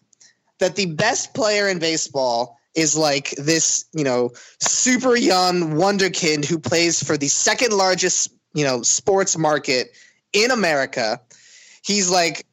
that 0.58 0.76
the 0.76 0.86
best 0.86 1.34
player 1.34 1.68
in 1.68 1.78
baseball 1.78 2.58
is 2.74 2.96
like 2.96 3.30
this, 3.32 3.84
you 3.92 4.04
know, 4.04 4.30
super 4.60 5.16
young 5.16 5.74
wonderkind 5.74 6.44
who 6.44 6.58
plays 6.58 7.02
for 7.02 7.16
the 7.16 7.28
second 7.28 7.72
largest, 7.72 8.32
you 8.52 8.64
know, 8.64 8.82
sports 8.82 9.38
market 9.38 9.96
in 10.32 10.50
America. 10.50 11.20
He's 11.84 12.10
like 12.10 12.46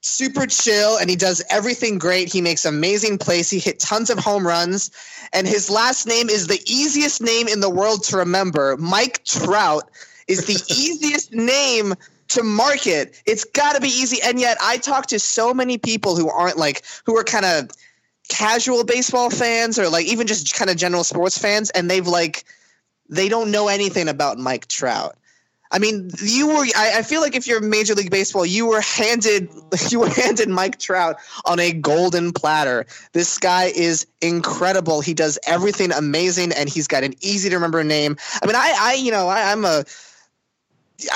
super 0.00 0.46
chill 0.46 0.96
and 0.98 1.10
he 1.10 1.16
does 1.16 1.42
everything 1.50 1.98
great. 1.98 2.32
He 2.32 2.40
makes 2.40 2.64
amazing 2.64 3.18
plays. 3.18 3.50
He 3.50 3.58
hit 3.58 3.78
tons 3.78 4.10
of 4.10 4.18
home 4.18 4.46
runs. 4.46 4.90
And 5.32 5.46
his 5.46 5.70
last 5.70 6.06
name 6.06 6.28
is 6.28 6.46
the 6.46 6.60
easiest 6.66 7.20
name 7.20 7.48
in 7.48 7.60
the 7.60 7.70
world 7.70 8.04
to 8.04 8.16
remember. 8.16 8.76
Mike 8.78 9.24
Trout 9.24 9.90
is 10.26 10.46
the 10.46 10.54
easiest 10.74 11.32
name 11.32 11.94
to 12.28 12.42
market. 12.42 13.20
It's 13.26 13.44
got 13.44 13.74
to 13.74 13.80
be 13.80 13.88
easy. 13.88 14.18
And 14.22 14.38
yet 14.40 14.58
I 14.60 14.78
talk 14.78 15.06
to 15.06 15.18
so 15.18 15.52
many 15.52 15.78
people 15.78 16.16
who 16.16 16.28
aren't 16.28 16.56
like, 16.56 16.84
who 17.04 17.16
are 17.16 17.24
kind 17.24 17.44
of 17.44 17.70
casual 18.28 18.84
baseball 18.84 19.30
fans 19.30 19.78
or 19.78 19.88
like 19.88 20.06
even 20.06 20.26
just 20.26 20.54
kind 20.54 20.70
of 20.70 20.76
general 20.76 21.04
sports 21.04 21.38
fans. 21.38 21.70
And 21.70 21.90
they've 21.90 22.06
like, 22.06 22.44
they 23.08 23.28
don't 23.28 23.50
know 23.50 23.68
anything 23.68 24.08
about 24.08 24.38
Mike 24.38 24.68
Trout. 24.68 25.16
I 25.70 25.78
mean, 25.78 26.10
you 26.22 26.48
were. 26.48 26.66
I, 26.76 26.98
I 26.98 27.02
feel 27.02 27.20
like 27.20 27.36
if 27.36 27.46
you're 27.46 27.60
Major 27.60 27.94
League 27.94 28.10
Baseball, 28.10 28.46
you 28.46 28.66
were 28.66 28.80
handed 28.80 29.50
you 29.90 30.00
were 30.00 30.08
handed 30.08 30.48
Mike 30.48 30.78
Trout 30.78 31.16
on 31.44 31.60
a 31.60 31.72
golden 31.72 32.32
platter. 32.32 32.86
This 33.12 33.38
guy 33.38 33.64
is 33.64 34.06
incredible. 34.22 35.00
He 35.00 35.14
does 35.14 35.38
everything 35.46 35.92
amazing, 35.92 36.52
and 36.52 36.68
he's 36.68 36.88
got 36.88 37.04
an 37.04 37.14
easy 37.20 37.50
to 37.50 37.56
remember 37.56 37.84
name. 37.84 38.16
I 38.42 38.46
mean, 38.46 38.56
I, 38.56 38.76
I 38.78 38.94
you 38.94 39.10
know, 39.10 39.28
I, 39.28 39.52
I'm 39.52 39.64
a. 39.64 39.84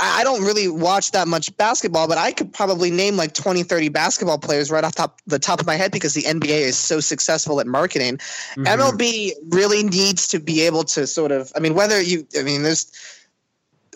I 0.01 0.23
don't 0.23 0.45
really 0.45 0.69
watch 0.69 1.11
that 1.11 1.27
much 1.27 1.55
basketball, 1.57 2.07
but 2.07 2.17
I 2.17 2.31
could 2.31 2.53
probably 2.53 2.91
name 2.91 3.17
like 3.17 3.35
20, 3.35 3.65
30 3.65 3.89
basketball 3.89 4.39
players 4.39 4.71
right 4.71 4.85
off 4.85 4.95
top 4.95 5.21
the 5.27 5.41
top 5.41 5.61
of 5.61 5.67
my 5.67 5.75
head 5.75 5.91
because 5.91 6.15
the 6.15 6.23
NBA 6.23 6.61
is 6.61 6.77
so 6.77 7.01
successful 7.01 7.59
at 7.59 7.67
marketing. 7.67 8.19
Mhm. 8.57 8.67
MLB 8.67 9.33
really 9.49 9.83
needs 9.83 10.29
to 10.29 10.39
be 10.39 10.61
able 10.61 10.85
to 10.85 11.07
sort 11.07 11.33
of. 11.33 11.53
I 11.57 11.61
mean, 11.61 11.75
whether 11.75 12.01
you. 12.01 12.27
I 12.39 12.43
mean, 12.43 12.63
there's 12.63 12.87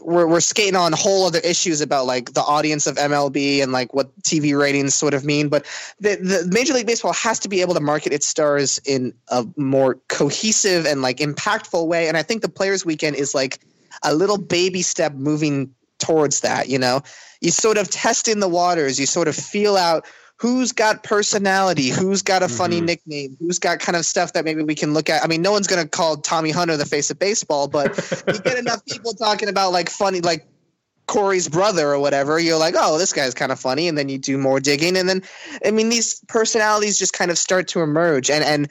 we're 0.02 0.26
we're 0.26 0.40
skating 0.40 0.74
on 0.76 0.92
whole 0.92 1.24
other 1.24 1.38
issues 1.40 1.80
about 1.80 2.06
like 2.06 2.32
the 2.32 2.42
audience 2.42 2.88
of 2.88 2.96
MLB 2.96 3.62
and 3.62 3.70
like 3.70 3.94
what 3.94 4.10
TV 4.22 4.58
ratings 4.58 4.94
sort 4.94 5.14
of 5.14 5.24
mean, 5.24 5.48
but 5.48 5.66
the 6.00 6.16
the 6.16 6.48
Major 6.52 6.74
League 6.74 6.86
Baseball 6.86 7.12
has 7.12 7.38
to 7.40 7.48
be 7.48 7.60
able 7.60 7.74
to 7.74 7.80
market 7.80 8.12
its 8.12 8.26
stars 8.26 8.80
in 8.84 9.14
a 9.28 9.46
more 9.56 9.98
cohesive 10.08 10.84
and 10.84 11.00
like 11.00 11.18
impactful 11.18 11.86
way. 11.86 12.08
And 12.08 12.16
I 12.16 12.24
think 12.24 12.42
the 12.42 12.48
Players 12.48 12.84
Weekend 12.84 13.14
is 13.14 13.36
like 13.36 13.60
a 14.02 14.14
little 14.14 14.38
baby 14.38 14.82
step 14.82 15.14
moving 15.14 15.70
towards 15.98 16.40
that. 16.40 16.68
You 16.68 16.78
know, 16.78 17.02
you 17.40 17.50
sort 17.50 17.78
of 17.78 17.90
test 17.90 18.28
in 18.28 18.40
the 18.40 18.48
waters, 18.48 18.98
you 19.00 19.06
sort 19.06 19.28
of 19.28 19.36
feel 19.36 19.76
out 19.76 20.06
who's 20.38 20.70
got 20.70 21.02
personality, 21.02 21.88
who's 21.88 22.20
got 22.20 22.42
a 22.42 22.48
funny 22.48 22.80
Mhm. 22.80 22.84
nickname, 22.84 23.36
who's 23.40 23.58
got 23.58 23.80
kind 23.80 23.96
of 23.96 24.04
stuff 24.04 24.34
that 24.34 24.44
maybe 24.44 24.62
we 24.62 24.74
can 24.74 24.92
look 24.92 25.08
at. 25.08 25.24
I 25.24 25.26
mean, 25.26 25.40
no 25.40 25.50
one's 25.50 25.66
going 25.66 25.82
to 25.82 25.88
call 25.88 26.18
Tommy 26.18 26.50
Hunter 26.50 26.76
the 26.76 26.84
face 26.84 27.10
of 27.10 27.18
baseball, 27.18 27.68
but 27.68 27.96
you 28.26 28.38
get 28.40 28.58
enough 28.58 28.84
people 28.84 29.14
talking 29.14 29.48
about 29.48 29.72
like 29.72 29.88
funny, 29.88 30.20
like 30.20 30.46
Corey's 31.06 31.48
brother 31.48 31.90
or 31.90 31.98
whatever, 31.98 32.38
you're 32.38 32.58
like, 32.58 32.74
oh, 32.76 32.98
this 32.98 33.14
guy's 33.14 33.32
kind 33.32 33.50
of 33.50 33.58
funny, 33.58 33.88
and 33.88 33.96
then 33.96 34.10
you 34.10 34.18
do 34.18 34.36
more 34.36 34.60
digging, 34.60 34.96
and 34.96 35.08
then, 35.08 35.22
I 35.64 35.70
mean, 35.70 35.88
these 35.88 36.20
personalities 36.26 36.98
just 36.98 37.14
kind 37.14 37.30
of 37.30 37.38
start 37.38 37.68
to 37.68 37.80
emerge, 37.80 38.28
and 38.28 38.44
and 38.44 38.70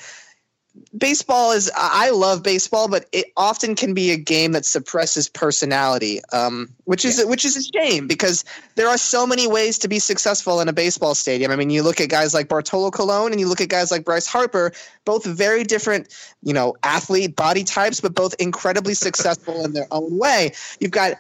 baseball 0.98 1.52
is 1.52 1.72
I 1.76 2.10
love 2.12 2.44
baseball, 2.44 2.88
but 2.88 3.06
it 3.12 3.26
often 3.38 3.76
can 3.76 3.94
be 3.94 4.12
a 4.12 4.18
game 4.18 4.52
that 4.54 4.66
suppresses 4.66 5.30
personality, 5.30 6.22
um, 6.32 6.70
which 6.86 7.06
is 7.06 7.24
which 7.26 7.46
is 7.46 7.58
a 7.58 7.64
shame 7.64 8.08
because 8.08 8.44
there 8.76 8.88
are 8.88 8.98
so 8.98 9.26
many 9.26 9.48
ways 9.48 9.78
to 9.80 9.88
be 9.88 10.00
successful 10.00 10.62
in 10.62 10.68
a 10.68 10.74
baseball 10.74 11.16
stadium. 11.16 11.52
I 11.52 11.56
mean, 11.56 11.70
you 11.70 11.84
look 11.84 12.02
at 12.02 12.10
guys 12.10 12.34
like 12.34 12.48
Bartolo 12.48 12.92
Colon 12.92 13.32
and 13.32 13.40
you 13.40 13.48
look 13.48 13.62
at 13.62 13.70
guys 13.70 13.92
like 13.92 14.06
Bryce 14.06 14.28
Harper, 14.28 14.72
both 15.06 15.26
very 15.26 15.64
different, 15.64 16.14
you 16.44 16.54
know, 16.54 16.76
athlete 16.84 17.36
body 17.36 17.64
types, 17.64 18.02
but 18.02 18.16
both 18.16 18.34
incredibly 18.40 18.94
successful 18.94 19.64
in 19.64 19.74
their 19.74 19.88
own 19.92 20.18
way. 20.18 20.54
You've 20.80 20.92
got 20.92 21.16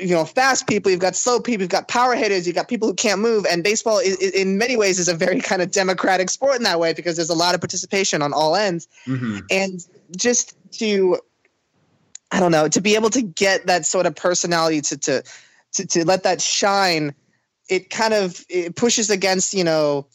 you 0.00 0.08
know 0.14 0.24
fast 0.24 0.66
people 0.66 0.90
you've 0.90 1.00
got 1.00 1.14
slow 1.14 1.38
people 1.38 1.62
you've 1.62 1.70
got 1.70 1.88
power 1.88 2.14
hitters 2.14 2.46
you've 2.46 2.56
got 2.56 2.68
people 2.68 2.88
who 2.88 2.94
can't 2.94 3.20
move 3.20 3.44
and 3.50 3.62
baseball 3.62 3.98
is, 3.98 4.16
in 4.16 4.56
many 4.56 4.76
ways 4.76 4.98
is 4.98 5.08
a 5.08 5.14
very 5.14 5.40
kind 5.40 5.60
of 5.60 5.70
democratic 5.70 6.30
sport 6.30 6.56
in 6.56 6.62
that 6.62 6.80
way 6.80 6.92
because 6.94 7.16
there's 7.16 7.30
a 7.30 7.34
lot 7.34 7.54
of 7.54 7.60
participation 7.60 8.22
on 8.22 8.32
all 8.32 8.56
ends 8.56 8.88
Mhm. 9.06 9.42
and 9.50 9.86
just 10.16 10.54
to 10.78 11.18
i 12.32 12.40
don't 12.40 12.50
know 12.50 12.66
to 12.68 12.80
be 12.80 12.94
able 12.94 13.10
to 13.10 13.22
get 13.22 13.66
that 13.66 13.84
sort 13.84 14.06
of 14.06 14.14
personality 14.16 14.80
to 14.80 14.96
to 14.96 15.22
to, 15.72 15.86
to 15.86 16.04
let 16.06 16.22
that 16.22 16.40
shine 16.40 17.14
it 17.68 17.90
kind 17.90 18.14
of 18.14 18.44
it 18.48 18.74
pushes 18.76 19.10
against 19.10 19.52
you 19.52 19.64
know 19.64 20.06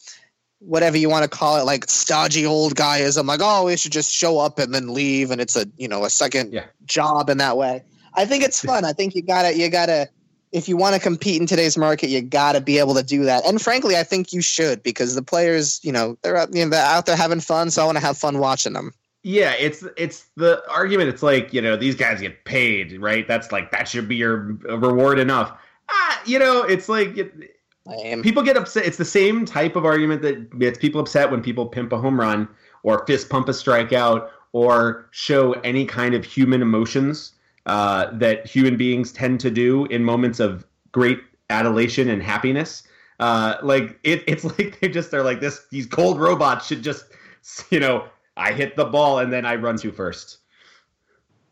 whatever 0.58 0.96
you 0.98 1.08
want 1.08 1.22
to 1.22 1.28
call 1.28 1.56
it 1.58 1.64
like 1.64 1.88
stodgy 1.88 2.44
old 2.44 2.74
guy 2.74 2.98
is 2.98 3.16
i'm 3.16 3.26
like 3.26 3.40
oh 3.42 3.64
we 3.66 3.76
should 3.76 3.92
just 3.92 4.12
show 4.12 4.38
up 4.38 4.58
and 4.58 4.74
then 4.74 4.92
leave 4.92 5.30
and 5.30 5.40
it's 5.40 5.56
a 5.56 5.64
you 5.76 5.88
know 5.88 6.04
a 6.04 6.10
second 6.10 6.52
Yeah. 6.52 6.64
job 6.84 7.30
in 7.30 7.38
that 7.38 7.56
way 7.56 7.84
i 8.14 8.24
think 8.24 8.44
it's 8.44 8.64
fun 8.64 8.84
i 8.84 8.92
think 8.92 9.14
you 9.14 9.22
gotta 9.22 9.56
you 9.56 9.68
gotta 9.68 10.08
if 10.52 10.68
you 10.68 10.76
want 10.76 10.94
to 10.94 11.00
compete 11.00 11.40
in 11.40 11.46
today's 11.46 11.78
market, 11.78 12.08
you 12.08 12.20
got 12.20 12.52
to 12.52 12.60
be 12.60 12.78
able 12.78 12.94
to 12.94 13.02
do 13.02 13.24
that. 13.24 13.46
And 13.46 13.60
frankly, 13.60 13.96
I 13.96 14.02
think 14.02 14.32
you 14.32 14.40
should 14.40 14.82
because 14.82 15.14
the 15.14 15.22
players, 15.22 15.80
you 15.84 15.92
know, 15.92 16.18
they're 16.22 16.36
out, 16.36 16.52
you 16.54 16.64
know, 16.64 16.70
they're 16.70 16.84
out 16.84 17.06
there 17.06 17.16
having 17.16 17.40
fun. 17.40 17.70
So 17.70 17.82
I 17.82 17.84
want 17.84 17.98
to 17.98 18.04
have 18.04 18.18
fun 18.18 18.38
watching 18.38 18.72
them. 18.72 18.92
Yeah, 19.22 19.52
it's 19.52 19.84
it's 19.98 20.30
the 20.36 20.62
argument. 20.70 21.10
It's 21.10 21.22
like 21.22 21.52
you 21.52 21.60
know 21.60 21.76
these 21.76 21.94
guys 21.94 22.22
get 22.22 22.44
paid, 22.46 22.98
right? 23.00 23.28
That's 23.28 23.52
like 23.52 23.70
that 23.70 23.86
should 23.86 24.08
be 24.08 24.16
your 24.16 24.58
reward 24.64 25.18
enough. 25.18 25.52
Ah, 25.90 26.22
you 26.24 26.38
know, 26.38 26.62
it's 26.62 26.88
like 26.88 27.18
it, 27.18 27.34
people 28.22 28.42
get 28.42 28.56
upset. 28.56 28.86
It's 28.86 28.96
the 28.96 29.04
same 29.04 29.44
type 29.44 29.76
of 29.76 29.84
argument 29.84 30.22
that 30.22 30.58
gets 30.58 30.78
people 30.78 31.02
upset 31.02 31.30
when 31.30 31.42
people 31.42 31.66
pimp 31.66 31.92
a 31.92 31.98
home 31.98 32.18
run 32.18 32.48
or 32.82 33.04
fist 33.06 33.28
pump 33.28 33.48
a 33.50 33.52
strikeout 33.52 34.30
or 34.52 35.06
show 35.10 35.52
any 35.52 35.84
kind 35.84 36.14
of 36.14 36.24
human 36.24 36.62
emotions 36.62 37.32
uh, 37.66 38.10
that 38.12 38.46
human 38.46 38.76
beings 38.76 39.12
tend 39.12 39.40
to 39.40 39.50
do 39.50 39.86
in 39.86 40.04
moments 40.04 40.40
of 40.40 40.66
great 40.92 41.20
adulation 41.50 42.08
and 42.08 42.22
happiness. 42.22 42.82
Uh, 43.18 43.56
like 43.62 43.98
it, 44.02 44.24
it's 44.26 44.44
like 44.58 44.80
they 44.80 44.88
just 44.88 45.10
they're 45.10 45.22
like 45.22 45.40
this. 45.40 45.66
These 45.70 45.86
cold 45.86 46.18
robots 46.18 46.66
should 46.66 46.82
just, 46.82 47.04
you 47.70 47.80
know, 47.80 48.04
I 48.36 48.52
hit 48.52 48.76
the 48.76 48.86
ball 48.86 49.18
and 49.18 49.32
then 49.32 49.44
I 49.44 49.56
run 49.56 49.76
to 49.78 49.92
first. 49.92 50.38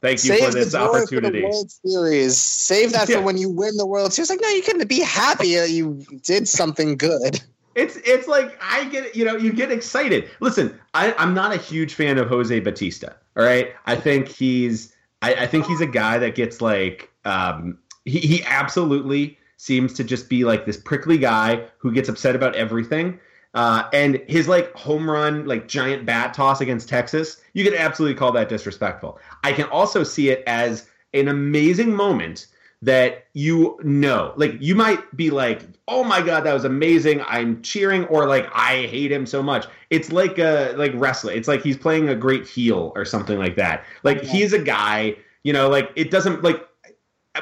Thank 0.01 0.25
you 0.25 0.37
Save 0.37 0.45
for 0.45 0.51
this 0.53 0.75
opportunity. 0.75 1.41
For 1.41 1.49
the 1.49 1.51
World 1.51 1.71
Series. 1.71 2.39
Save 2.39 2.93
that 2.93 3.09
Yeah. 3.09 3.17
for 3.17 3.23
when 3.23 3.37
you 3.37 3.51
win 3.51 3.77
the 3.77 3.87
World 3.87 4.13
Series. 4.13 4.31
Like, 4.31 4.41
no, 4.41 4.49
you 4.49 4.63
can 4.63 4.87
be 4.87 5.01
happy 5.01 5.57
that 5.57 5.71
you 5.71 6.05
did 6.23 6.47
something 6.47 6.97
good. 6.97 7.41
It's 7.75 7.97
it's 8.05 8.27
like 8.27 8.59
I 8.61 8.85
get 8.87 9.15
you 9.15 9.25
know 9.25 9.37
you 9.37 9.53
get 9.53 9.71
excited. 9.71 10.29
Listen, 10.41 10.79
I, 10.95 11.13
I'm 11.19 11.33
not 11.33 11.53
a 11.53 11.57
huge 11.57 11.95
fan 11.95 12.19
of 12.19 12.29
Jose 12.29 12.59
Bautista. 12.61 13.15
All 13.37 13.45
right, 13.45 13.73
I 13.87 13.95
think 13.95 14.27
he's 14.27 14.95
I, 15.23 15.35
I 15.35 15.47
think 15.47 15.67
he's 15.67 15.81
a 15.81 15.87
guy 15.87 16.19
that 16.19 16.35
gets 16.35 16.61
like 16.61 17.11
um, 17.25 17.79
he 18.05 18.21
he 18.21 18.45
absolutely 18.45 19.39
seems 19.57 19.93
to 19.95 20.05
just 20.05 20.29
be 20.29 20.45
like 20.45 20.67
this 20.67 20.77
prickly 20.77 21.19
guy 21.19 21.65
who 21.79 21.93
gets 21.93 22.09
upset 22.09 22.37
about 22.37 22.55
everything. 22.55 23.19
Uh, 23.55 23.89
and 23.93 24.23
his 24.29 24.47
like 24.47 24.73
home 24.75 25.11
run, 25.11 25.47
like 25.47 25.67
giant 25.67 26.05
bat 26.07 26.35
toss 26.35 26.61
against 26.61 26.89
Texas, 26.89 27.41
you 27.55 27.65
could 27.65 27.75
absolutely 27.75 28.15
call 28.15 28.31
that 28.31 28.49
disrespectful. 28.49 29.19
I 29.43 29.53
can 29.53 29.65
also 29.67 30.05
see 30.05 30.29
it 30.29 30.45
as 30.47 30.89
an 31.15 31.29
amazing 31.29 31.95
moment 31.95 32.47
that 32.83 33.25
you 33.35 33.79
know, 33.83 34.33
like 34.37 34.55
you 34.61 34.75
might 34.75 35.17
be 35.17 35.31
like, 35.31 35.63
"Oh 35.89 36.05
my 36.05 36.23
god, 36.23 36.45
that 36.45 36.53
was 36.55 36.65
amazing! 36.65 37.23
I'm 37.27 37.61
cheering," 37.63 38.05
or 38.07 38.27
like, 38.29 38.49
"I 38.55 38.87
hate 38.87 39.11
him 39.11 39.27
so 39.27 39.43
much." 39.43 39.67
It's 39.91 40.13
like 40.13 40.39
a 40.39 40.75
like 40.77 40.93
wrestling. 40.95 41.37
It's 41.37 41.49
like 41.49 41.63
he's 41.63 41.77
playing 41.77 42.09
a 42.09 42.15
great 42.15 42.47
heel 42.47 42.93
or 42.95 43.05
something 43.05 43.39
like 43.39 43.57
that. 43.57 43.85
Like 44.05 44.23
Yeah. 44.23 44.29
he's 44.31 44.53
a 44.53 44.59
guy, 44.61 45.17
you 45.43 45.53
know, 45.53 45.69
like 45.69 45.91
it 45.97 46.11
doesn't 46.11 46.43
like 46.45 46.65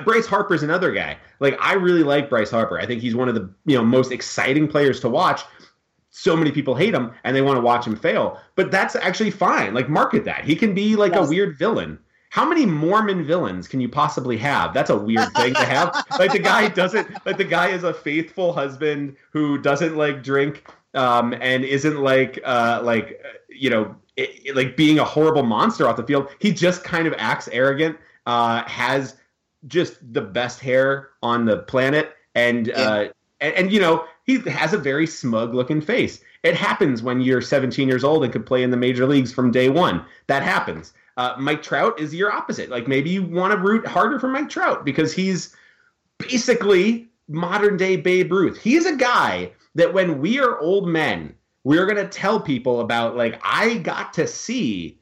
Bryce 0.05 0.27
Harper's 0.27 0.63
another 0.63 0.93
guy. 0.93 1.19
Like 1.41 1.59
I 1.61 1.75
really 1.75 2.03
like 2.03 2.31
Bryce 2.31 2.51
Harper. 2.51 2.79
I 2.79 2.87
think 2.87 3.03
he's 3.03 3.15
one 3.15 3.29
of 3.29 3.35
the 3.35 3.51
you 3.67 3.77
know 3.77 3.85
most 3.85 4.13
exciting 4.13 4.67
players 4.69 5.01
to 5.01 5.09
watch. 5.11 5.43
So 6.11 6.35
many 6.35 6.51
people 6.51 6.75
hate 6.75 6.95
him 6.95 7.13
and 7.25 7.37
they 7.37 7.43
want 7.43 7.59
to 7.59 7.61
watch 7.61 7.87
him 7.87 7.95
fail, 7.95 8.41
but 8.55 8.71
that's 8.71 8.97
actually 8.97 9.31
fine. 9.31 9.75
Like 9.75 9.91
market 9.91 10.25
that. 10.25 10.45
He 10.45 10.57
can 10.57 10.73
be 10.73 10.97
like 10.97 11.13
Yes. 11.13 11.27
a 11.27 11.29
weird 11.29 11.59
villain. 11.59 11.99
How 12.31 12.47
many 12.49 12.67
Mormon 12.67 13.25
villains 13.25 13.69
can 13.69 13.81
you 13.81 13.89
possibly 13.89 14.37
have? 14.39 14.75
That's 14.75 14.91
a 14.91 14.97
weird 14.97 15.35
thing 15.35 15.55
to 15.55 15.65
have. 15.65 16.05
Like 16.19 16.33
the 16.33 16.39
guy 16.39 16.69
doesn't 16.69 17.09
like 17.27 17.37
the 17.37 17.45
guy 17.45 17.69
is 17.69 17.85
a 17.85 17.93
faithful 17.95 18.53
husband 18.53 19.17
who 19.31 19.59
doesn't 19.59 19.97
like 19.97 20.23
drink 20.23 20.65
um 20.95 21.35
and 21.41 21.65
isn't 21.65 22.01
like 22.01 22.39
uh 22.45 22.81
like 22.83 23.21
uh, 23.25 23.29
you 23.51 23.69
know 23.71 23.95
i 24.19 24.29
i- 24.49 24.53
like 24.53 24.77
being 24.77 24.99
a 24.99 25.05
horrible 25.05 25.43
monster 25.43 25.87
off 25.89 25.97
the 25.97 26.03
field. 26.07 26.29
He 26.39 26.53
just 26.53 26.85
kind 26.85 27.07
of 27.07 27.15
acts 27.19 27.49
arrogant. 27.49 27.99
Uh 28.27 28.63
has 28.69 29.17
just 29.67 29.99
the 30.13 30.21
best 30.23 30.61
hair 30.61 31.11
on 31.23 31.45
the 31.45 31.59
planet 31.59 32.15
and 32.35 32.71
uh 32.71 33.09
and, 33.41 33.55
and 33.55 33.73
you 33.73 33.81
know 33.81 34.05
he 34.25 34.39
has 34.41 34.73
a 34.73 34.79
very 34.79 35.07
smug 35.07 35.55
looking 35.55 35.81
face 35.81 36.21
it 36.43 36.55
happens 36.55 37.03
when 37.03 37.21
you're 37.21 37.41
17 37.41 37.89
years 37.89 38.05
old 38.05 38.23
and 38.23 38.33
could 38.33 38.47
play 38.47 38.63
in 38.63 38.71
the 38.71 38.77
major 38.77 39.07
leagues 39.07 39.33
from 39.33 39.51
day 39.51 39.69
one 39.69 40.05
that 40.29 40.43
happens 40.43 40.93
uh, 41.17 41.35
mike 41.39 41.63
trout 41.63 41.99
is 41.99 42.15
your 42.15 42.33
opposite 42.33 42.71
like 42.71 42.87
maybe 42.87 43.11
you 43.11 43.23
want 43.23 43.53
to 43.53 43.59
root 43.59 43.87
harder 43.87 44.19
for 44.19 44.29
mike 44.29 44.49
trout 44.49 44.85
because 44.85 45.13
he's 45.13 45.55
basically 46.19 47.09
modern 47.29 47.77
day 47.77 47.97
babe 47.97 48.33
ruth 48.33 48.59
he's 48.61 48.87
a 48.87 48.97
guy 48.97 49.51
that 49.75 49.93
when 49.93 50.21
we 50.21 50.39
are 50.39 50.61
old 50.61 50.89
men 50.89 51.35
we're 51.65 51.87
going 51.87 51.97
to 51.97 52.09
tell 52.09 52.41
people 52.41 52.81
about 52.81 53.17
like 53.17 53.41
i 53.43 53.77
got 53.79 54.13
to 54.13 54.27
see 54.27 54.99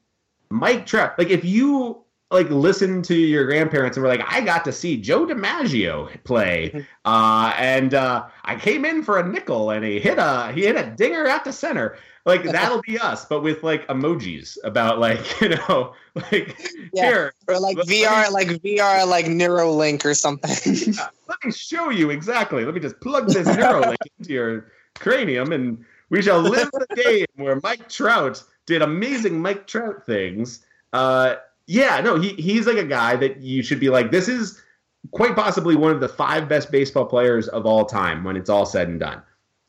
mike 0.51 0.87
trout 0.87 1.19
like 1.19 1.31
if 1.31 1.45
you 1.45 2.05
like 2.35 2.51
listen 2.51 3.01
to 3.03 3.15
your 3.15 3.47
grandparents 3.47 3.97
and 3.97 4.03
were 4.03 4.09
like, 4.09 4.25
I 4.27 4.41
got 4.41 4.65
to 4.65 4.73
see 4.73 4.97
Joe 4.97 5.27
DiMaggio 5.27 6.23
play, 6.25 6.85
uh, 7.05 7.55
and 7.57 7.95
uh, 7.95 8.27
I 8.45 8.57
came 8.57 8.85
in 8.85 9.03
for 9.03 9.19
a 9.19 9.27
nickel 9.27 9.71
and 9.71 9.85
he 9.85 10.01
hit 10.01 10.19
a 10.19 10.53
he 10.53 10.62
hit 10.62 10.77
a 10.77 10.91
dinger 10.91 11.27
at 11.27 11.45
the 11.45 11.53
center. 11.53 11.97
Like 12.27 12.43
that'll 12.51 12.81
be 12.83 12.99
us, 12.99 13.25
but 13.25 13.43
with 13.43 13.62
like 13.62 13.87
emojis 13.89 14.57
about 14.64 14.99
like 14.99 15.41
you 15.41 15.51
know 15.51 15.95
like 16.14 16.57
Yeah. 16.93 17.05
here 17.07 17.33
Or 17.49 17.59
like 17.61 17.77
Let- 17.77 17.87
VR, 17.87 18.31
like 18.33 18.49
VR, 18.49 19.07
like 19.07 19.27
Neuralink 19.27 20.05
or 20.05 20.14
something. 20.14 20.95
let 21.29 21.45
me 21.45 21.53
show 21.53 21.91
you 21.91 22.11
exactly. 22.11 22.64
Let 22.64 22.75
me 22.75 22.81
just 22.81 22.99
plug 23.01 23.29
this 23.29 23.47
Neuralink 23.57 23.97
into 24.18 24.33
your 24.33 24.70
cranium, 24.95 25.53
and 25.53 25.85
we 26.11 26.22
shall 26.22 26.41
live 26.41 26.70
the 26.72 26.87
game 27.03 27.27
where 27.37 27.61
Mike 27.62 27.89
Trout 27.89 28.43
did 28.66 28.81
amazing 28.83 29.41
Mike 29.41 29.66
Trout 29.66 30.07
things. 30.07 30.64
Uh, 30.93 31.35
yeah, 31.66 32.01
no, 32.01 32.18
he 32.20 32.31
he's 32.31 32.66
like 32.66 32.77
a 32.79 32.85
guy 32.85 33.16
that 33.16 33.41
you 33.41 33.62
should 33.62 33.81
be 33.81 33.91
like. 33.91 34.11
This 34.11 34.29
is 34.29 34.62
quite 35.11 35.35
possibly 35.35 35.75
one 35.77 35.93
of 35.93 36.01
the 36.01 36.09
five 36.09 36.49
best 36.49 36.70
baseball 36.70 37.05
players 37.05 37.49
of 37.49 37.66
all 37.66 37.85
time 37.85 38.25
when 38.25 38.37
it's 38.37 38.49
all 38.49 38.64
said 38.64 38.89
and 38.89 39.01
done. 39.01 39.20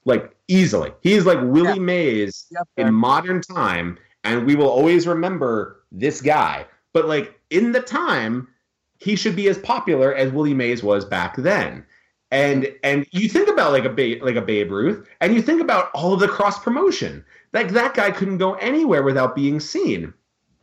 Like 0.06 0.36
easily, 0.47 0.91
he's 1.01 1.26
like 1.26 1.39
Willie 1.41 1.74
Yeah. 1.76 1.80
Mays 1.80 2.45
Yep. 2.51 2.68
in 2.78 2.93
modern 2.93 3.41
time, 3.41 3.97
and 4.24 4.45
we 4.45 4.56
will 4.56 4.70
always 4.70 5.08
remember 5.08 5.84
this 5.91 6.22
guy. 6.22 6.66
But 6.93 7.08
like 7.08 7.39
in 7.49 7.72
the 7.72 7.82
time, 7.82 8.47
he 8.99 9.16
should 9.16 9.36
be 9.36 9.49
as 9.49 9.58
popular 9.58 10.14
as 10.14 10.32
Willie 10.32 10.53
Mays 10.53 10.84
was 10.84 11.06
back 11.06 11.36
then. 11.38 11.86
And 12.32 12.72
and 12.84 13.06
you 13.12 13.28
think 13.30 13.49
about 13.49 13.72
like 13.72 13.86
a 13.86 13.89
ba- 13.89 14.24
like 14.24 14.36
a 14.36 14.41
Babe 14.41 14.72
Ruth, 14.72 15.08
and 15.22 15.34
you 15.34 15.41
think 15.41 15.62
about 15.62 15.89
all 15.93 16.14
of 16.14 16.20
the 16.20 16.28
cross 16.28 16.60
promotion. 16.64 17.24
Like 17.53 17.70
that 17.70 17.93
guy 17.93 18.12
couldn't 18.12 18.38
go 18.38 18.53
anywhere 18.56 19.03
without 19.03 19.36
being 19.36 19.60
seen. 19.60 20.14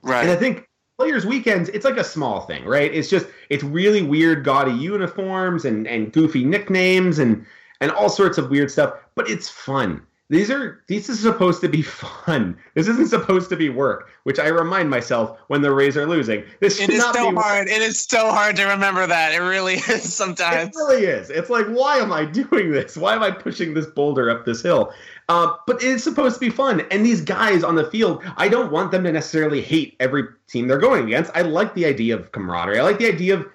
Right. 0.03 0.22
And 0.22 0.30
I 0.30 0.36
think 0.36 0.68
players' 0.99 1.24
weekends, 1.24 1.68
it's 1.70 1.84
like 1.84 1.97
a 1.97 2.05
small 2.05 2.43
thing, 2.43 2.64
right? 2.64 2.93
It's 2.93 3.09
just 3.09 3.26
it's 3.49 3.62
really 3.64 4.03
weird, 4.03 4.45
gaudy 4.45 4.72
uniforms 4.72 5.64
and 5.64 5.86
and 5.88 6.12
goofy 6.12 6.45
nicknames 6.45 7.18
and 7.18 7.47
and 7.83 7.91
all 7.91 8.09
sorts 8.09 8.39
of 8.39 8.49
weird 8.49 8.70
stuff. 8.70 8.95
But 9.14 9.28
it's 9.28 9.51
fun. 9.51 10.01
These 10.30 10.51
are 10.51 10.83
these 10.87 11.11
is 11.11 11.20
supposed 11.20 11.61
to 11.61 11.68
be 11.68 11.83
fun. 11.83 12.57
This 12.74 12.89
isn't 12.89 13.09
supposed 13.09 13.51
to 13.51 13.57
be 13.57 13.68
work, 13.68 14.09
which 14.22 14.39
I 14.39 14.49
remind 14.49 14.89
myself 14.89 15.39
when 15.49 15.61
the 15.61 15.70
Rays 15.74 15.95
are 15.95 16.07
losing. 16.07 16.45
This 16.61 16.80
It 16.80 16.89
is 16.89 17.01
not 17.01 17.14
so 17.14 17.30
be 17.30 17.37
hard. 17.37 17.68
It 17.68 17.83
is 17.83 18.01
so 18.01 18.30
hard 18.30 18.57
to 18.57 18.64
remember 18.64 19.07
that. 19.07 19.35
It 19.35 19.41
really 19.41 19.74
is 19.91 20.14
sometimes. 20.14 20.74
It 20.74 20.78
really 20.78 21.05
is. 21.05 21.28
It's 21.28 21.51
like, 21.51 21.66
why 21.66 21.99
am 21.99 22.14
I 22.14 22.24
doing 22.41 22.70
this? 22.70 22.97
Why 22.97 23.14
am 23.14 23.22
I 23.22 23.30
pushing 23.30 23.74
this 23.74 23.85
boulder 23.85 24.30
up 24.30 24.47
this 24.47 24.62
hill? 24.62 24.95
Uh, 25.28 25.55
but 25.66 25.83
it's 25.83 26.03
supposed 26.03 26.37
to 26.37 26.41
be 26.41 26.51
fun. 26.51 26.80
And 26.91 27.05
these 27.05 27.20
guys 27.20 27.62
on 27.62 27.74
the 27.74 27.91
field, 27.91 28.22
I 28.39 28.49
don't 28.49 28.72
want 28.72 28.91
them 28.91 29.05
to 29.05 29.12
necessarily 29.12 29.61
hate 29.61 29.97
every 30.01 30.24
team 30.49 30.66
they're 30.66 30.78
going 30.78 31.05
against. 31.05 31.30
I 31.35 31.43
like 31.43 31.74
the 31.74 31.85
idea 31.85 32.16
of 32.16 32.33
camaraderie. 32.33 32.78
I 32.78 32.83
like 32.83 32.99
the 32.99 33.09
idea 33.09 33.35
of 33.35 33.47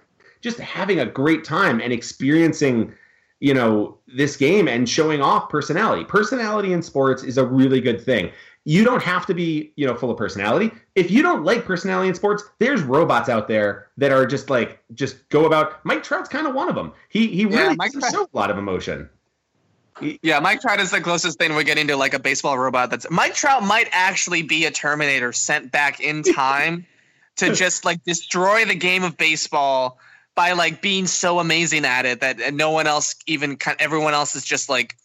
just 0.41 0.59
having 0.59 0.99
a 0.99 1.05
great 1.05 1.43
time 1.43 1.81
and 1.81 1.91
experiencing, 1.91 2.93
you 3.39 3.53
know, 3.53 3.97
this 4.07 4.35
game 4.35 4.67
and 4.67 4.89
showing 4.89 5.21
off 5.21 5.49
personality. 5.49 6.03
Personality 6.03 6.73
in 6.73 6.81
sports 6.81 7.23
is 7.23 7.37
a 7.37 7.45
really 7.45 7.79
good 7.81 8.01
thing. 8.03 8.31
You 8.65 8.83
don't 8.83 9.01
have 9.03 9.25
to 9.27 9.33
be, 9.33 9.71
you 9.77 9.87
know, 9.87 9.95
full 9.95 10.11
of 10.11 10.17
personality. 10.17 10.71
If 10.95 11.09
you 11.09 11.21
don't 11.21 11.43
like 11.45 11.63
personality 11.63 12.09
in 12.09 12.15
sports, 12.15 12.43
there's 12.59 12.81
robots 12.81 13.29
out 13.29 13.47
there 13.47 13.87
that 13.97 14.11
are 14.11 14.25
just 14.25 14.49
like 14.49 14.81
just 14.93 15.29
go 15.29 15.45
about. 15.45 15.83
Mike 15.85 16.03
Trout's 16.03 16.27
kind 16.27 16.45
of 16.47 16.53
one 16.53 16.67
of 16.67 16.75
them. 16.75 16.91
He 17.09 17.27
he 17.27 17.43
Yeah, 17.43 17.61
really 17.63 17.75
Mike 17.77 17.93
doesn't 17.93 18.01
Trout- 18.01 18.13
show 18.13 18.29
a 18.33 18.37
lot 18.37 18.51
of 18.51 18.57
emotion. 18.57 19.09
Yeah, 20.21 20.39
Mike 20.39 20.61
Trout 20.61 20.79
is 20.79 20.91
the 20.91 21.01
closest 21.01 21.39
thing 21.39 21.55
we're 21.55 21.63
getting 21.63 21.87
to 21.87 21.95
like 21.97 22.13
a 22.13 22.19
baseball 22.19 22.57
robot. 22.59 22.91
That's 22.91 23.09
Mike 23.09 23.33
Trout 23.33 23.63
might 23.63 23.87
actually 23.91 24.43
be 24.43 24.65
a 24.65 24.71
Terminator 24.71 25.31
sent 25.33 25.71
back 25.71 25.99
in 25.99 26.21
time 26.35 26.85
to 27.37 27.53
just 27.55 27.83
like 27.85 28.03
destroy 28.03 28.65
the 28.65 28.75
game 28.75 29.03
of 29.03 29.17
baseball 29.17 29.97
by 30.37 30.53
like 30.53 30.81
being 30.81 31.07
so 31.07 31.39
amazing 31.39 31.83
at 31.83 32.05
it 32.05 32.21
that 32.21 32.53
no 32.53 32.69
one 32.69 32.87
else 32.87 33.15
even 33.25 33.57
everyone 33.79 34.13
else 34.13 34.35
is 34.35 34.45
just 34.45 34.69
like 34.69 34.95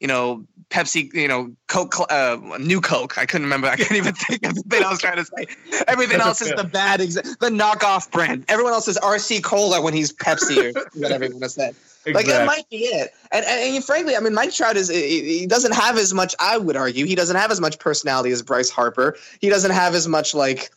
you 0.00 0.08
know 0.08 0.44
Pepsi, 0.68 1.12
you 1.14 1.28
know 1.28 1.52
Coke, 1.68 1.94
uh, 2.10 2.36
new 2.58 2.80
Coke. 2.80 3.18
I 3.18 3.26
couldn't 3.26 3.44
remember. 3.44 3.68
I 3.68 3.76
can't 3.76 3.92
even 3.92 4.14
think 4.14 4.44
of 4.44 4.54
the 4.54 4.62
thing 4.62 4.82
I 4.82 4.90
was 4.90 5.00
trying 5.00 5.16
to 5.16 5.24
say. 5.24 5.46
Everything 5.86 6.20
else 6.20 6.40
is 6.40 6.52
the 6.54 6.64
bad, 6.64 7.00
exa- 7.00 7.38
the 7.38 7.50
knockoff 7.50 8.10
brand. 8.10 8.44
Everyone 8.48 8.72
else 8.72 8.88
is 8.88 8.98
RC 8.98 9.44
Cola 9.44 9.80
when 9.80 9.94
he's 9.94 10.12
Pepsi 10.12 10.74
or 10.74 10.90
whatever 10.94 11.26
you 11.26 11.32
want 11.32 11.44
to 11.44 11.48
say. 11.50 11.72
Like 12.06 12.26
that 12.26 12.46
might 12.46 12.68
be 12.68 12.78
it. 12.78 13.14
And, 13.30 13.44
and, 13.44 13.76
and 13.76 13.84
frankly, 13.84 14.16
I 14.16 14.20
mean, 14.20 14.34
Mike 14.34 14.52
Trout 14.52 14.76
is 14.76 14.88
he 14.88 15.46
doesn't 15.46 15.74
have 15.74 15.96
as 15.96 16.12
much. 16.12 16.34
I 16.40 16.58
would 16.58 16.76
argue 16.76 17.06
he 17.06 17.14
doesn't 17.14 17.36
have 17.36 17.52
as 17.52 17.60
much 17.60 17.78
personality 17.78 18.32
as 18.32 18.42
Bryce 18.42 18.70
Harper. 18.70 19.16
He 19.40 19.48
doesn't 19.48 19.70
have 19.70 19.94
as 19.94 20.08
much 20.08 20.34
like. 20.34 20.70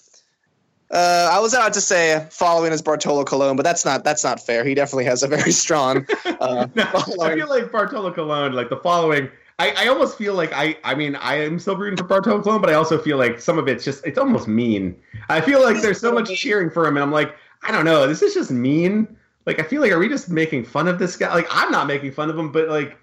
Uh, 0.91 1.29
I 1.31 1.39
was 1.39 1.53
about 1.53 1.73
to 1.73 1.81
say 1.81 2.25
following 2.29 2.71
is 2.71 2.81
Bartolo 2.81 3.23
Colon, 3.23 3.55
but 3.55 3.63
that's 3.63 3.86
not 3.86 4.03
that's 4.03 4.23
not 4.23 4.39
fair. 4.39 4.63
He 4.63 4.75
definitely 4.75 5.05
has 5.05 5.23
a 5.23 5.27
very 5.27 5.51
strong. 5.51 6.05
Uh, 6.25 6.67
No, 6.75 6.83
I 7.21 7.33
feel 7.33 7.49
like 7.49 7.71
Bartolo 7.71 8.13
Colon, 8.13 8.53
like 8.53 8.69
the 8.69 8.77
following. 8.77 9.29
I, 9.57 9.71
I 9.71 9.88
almost 9.88 10.17
feel 10.17 10.33
like 10.33 10.51
I 10.53 10.77
I 10.83 10.95
mean 10.95 11.15
I 11.15 11.36
am 11.36 11.59
still 11.59 11.77
rooting 11.77 11.97
for 11.97 12.03
Bartolo 12.03 12.41
Colon, 12.41 12.61
but 12.61 12.69
I 12.69 12.73
also 12.73 12.97
feel 12.97 13.17
like 13.17 13.39
some 13.39 13.57
of 13.57 13.67
it's 13.67 13.86
just 13.86 14.05
it's 14.05 14.17
almost 14.17 14.47
mean. 14.47 14.95
I 15.29 15.39
feel 15.41 15.63
like 15.63 15.81
there's 15.81 15.99
so 15.99 16.11
much 16.11 16.36
cheering 16.38 16.69
for 16.69 16.86
him, 16.86 16.97
and 16.97 17.03
I'm 17.03 17.11
like 17.11 17.36
I 17.63 17.71
don't 17.71 17.86
know, 17.86 18.05
this 18.05 18.21
is 18.21 18.33
just 18.33 18.51
mean. 18.51 19.07
Like 19.45 19.59
I 19.59 19.63
feel 19.63 19.81
like 19.81 19.91
are 19.91 19.99
we 19.99 20.09
just 20.09 20.29
making 20.29 20.65
fun 20.65 20.88
of 20.88 20.99
this 20.99 21.15
guy? 21.15 21.33
Like 21.33 21.47
I'm 21.49 21.71
not 21.71 21.88
making 21.88 22.11
fun 22.11 22.29
of 22.29 22.38
him, 22.38 22.51
but 22.51 22.67
like 22.67 22.97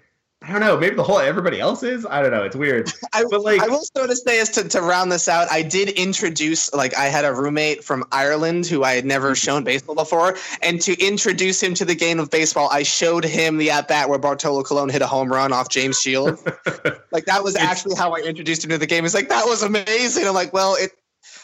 I 0.45 0.51
don't 0.51 0.59
know. 0.59 0.77
Maybe 0.77 0.95
the 0.95 1.03
whole 1.03 1.19
everybody 1.19 1.61
else 1.61 1.83
is. 1.83 2.05
I 2.05 2.21
don't 2.21 2.31
know. 2.31 2.43
It's 2.43 2.55
weird. 2.55 2.91
I, 3.13 3.23
But, 3.29 3.43
like- 3.43 3.61
I 3.61 3.67
will 3.67 3.83
sort 3.95 4.09
of 4.09 4.17
say 4.17 4.39
is 4.39 4.49
to, 4.49 4.67
to 4.67 4.81
round 4.81 5.09
this 5.09 5.29
out, 5.29 5.49
I 5.49 5.61
did 5.61 5.89
introduce 5.91 6.73
like 6.73 6.93
I 6.97 7.05
had 7.05 7.23
a 7.23 7.33
roommate 7.33 7.81
from 7.83 8.03
Ireland 8.11 8.65
who 8.67 8.83
I 8.83 8.93
had 8.95 9.05
never 9.05 9.23
Mm-hmm. 9.29 9.35
shown 9.35 9.63
baseball 9.63 9.95
before, 9.95 10.35
and 10.61 10.81
to 10.81 10.99
introduce 11.01 11.63
him 11.63 11.73
to 11.75 11.85
the 11.85 11.95
game 11.95 12.19
of 12.19 12.29
baseball, 12.29 12.67
I 12.71 12.83
showed 12.83 13.23
him 13.23 13.57
the 13.57 13.71
at 13.71 13.87
bat 13.87 14.09
where 14.09 14.19
Bartolo 14.19 14.63
Colon 14.63 14.89
hit 14.89 15.01
a 15.01 15.07
home 15.07 15.31
run 15.31 15.53
off 15.53 15.69
James 15.69 15.99
Shields. 16.01 16.43
like 17.11 17.23
that 17.25 17.41
was 17.41 17.55
actually 17.55 17.95
how 17.95 18.11
I 18.11 18.19
introduced 18.19 18.63
him 18.65 18.69
to 18.71 18.77
the 18.77 18.85
game. 18.85 19.05
He's 19.05 19.13
like, 19.13 19.29
that 19.29 19.45
was 19.45 19.63
amazing. 19.63 20.27
I'm 20.27 20.33
like, 20.33 20.51
well, 20.51 20.75
it 20.75 20.91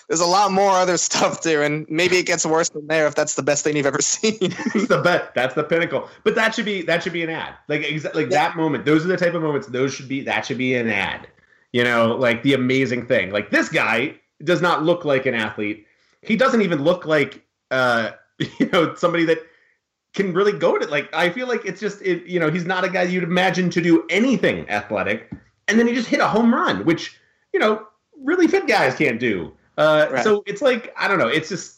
there's 0.09 0.19
a 0.19 0.25
lot 0.25 0.51
more 0.51 0.71
other 0.71 0.97
stuff 1.07 1.41
too, 1.41 1.61
and 1.61 1.85
maybe 1.89 2.17
it 2.17 2.25
gets 2.25 2.45
worse 2.45 2.69
from 2.69 2.87
there 2.87 3.07
if 3.07 3.15
that's 3.15 3.35
the 3.35 3.43
best 3.43 3.63
thing 3.63 3.77
you've 3.77 3.85
ever 3.85 4.01
seen. 4.01 4.37
it's 4.41 4.87
the 4.87 5.01
bet. 5.01 5.33
That's 5.33 5.55
the 5.55 5.63
pinnacle. 5.63 6.09
But 6.25 6.35
that 6.35 6.53
should 6.53 6.65
be 6.65 6.81
that 6.81 7.03
should 7.03 7.13
be 7.13 7.23
an 7.23 7.29
ad. 7.29 7.53
Like 7.69 7.81
exa- 7.81 8.13
like 8.13 8.29
that 8.29 8.57
moment. 8.57 8.85
Those 8.85 9.05
are 9.05 9.07
the 9.07 9.17
type 9.17 9.35
of 9.35 9.41
moments. 9.41 9.67
Those 9.67 9.93
should 9.93 10.09
be 10.09 10.21
that 10.23 10.45
should 10.45 10.57
be 10.57 10.75
an 10.75 10.89
ad. 10.89 11.27
You 11.71 11.83
know, 11.83 12.15
like 12.15 12.43
the 12.43 12.53
amazing 12.55 13.05
thing. 13.05 13.31
Like 13.31 13.51
this 13.51 13.69
guy 13.69 14.15
does 14.43 14.61
not 14.61 14.83
look 14.83 15.05
like 15.05 15.25
an 15.25 15.35
athlete. 15.35 15.85
He 16.21 16.35
doesn't 16.35 16.61
even 16.61 16.83
look 16.83 17.05
like 17.05 17.45
uh 17.71 18.11
you 18.59 18.67
know 18.73 18.95
somebody 18.95 19.25
that 19.25 19.39
can 20.15 20.33
really 20.33 20.57
go 20.57 20.77
to 20.77 20.87
like 20.87 21.13
I 21.13 21.29
feel 21.29 21.47
like 21.47 21.65
it's 21.65 21.79
just 21.79 22.01
it, 22.01 22.25
you 22.25 22.39
know 22.39 22.49
he's 22.49 22.65
not 22.65 22.83
a 22.83 22.89
guy 22.89 23.03
you'd 23.03 23.23
imagine 23.23 23.69
to 23.69 23.81
do 23.81 24.05
anything 24.09 24.67
athletic, 24.69 25.31
and 25.67 25.77
then 25.77 25.85
he 25.87 25.93
just 25.93 26.09
hit 26.09 26.19
a 26.19 26.27
home 26.27 26.51
run, 26.51 26.83
which 26.83 27.19
you 27.53 27.59
know 27.59 27.85
really 28.23 28.47
fit 28.47 28.67
guys 28.67 28.95
can't 28.95 29.19
do. 29.19 29.53
Uh, 29.79 30.07
Right. 30.11 30.23
So 30.23 30.43
it's 30.45 30.61
like 30.61 30.93
I 30.97 31.07
don't 31.07 31.19
know. 31.19 31.27
It's 31.27 31.49
just 31.49 31.77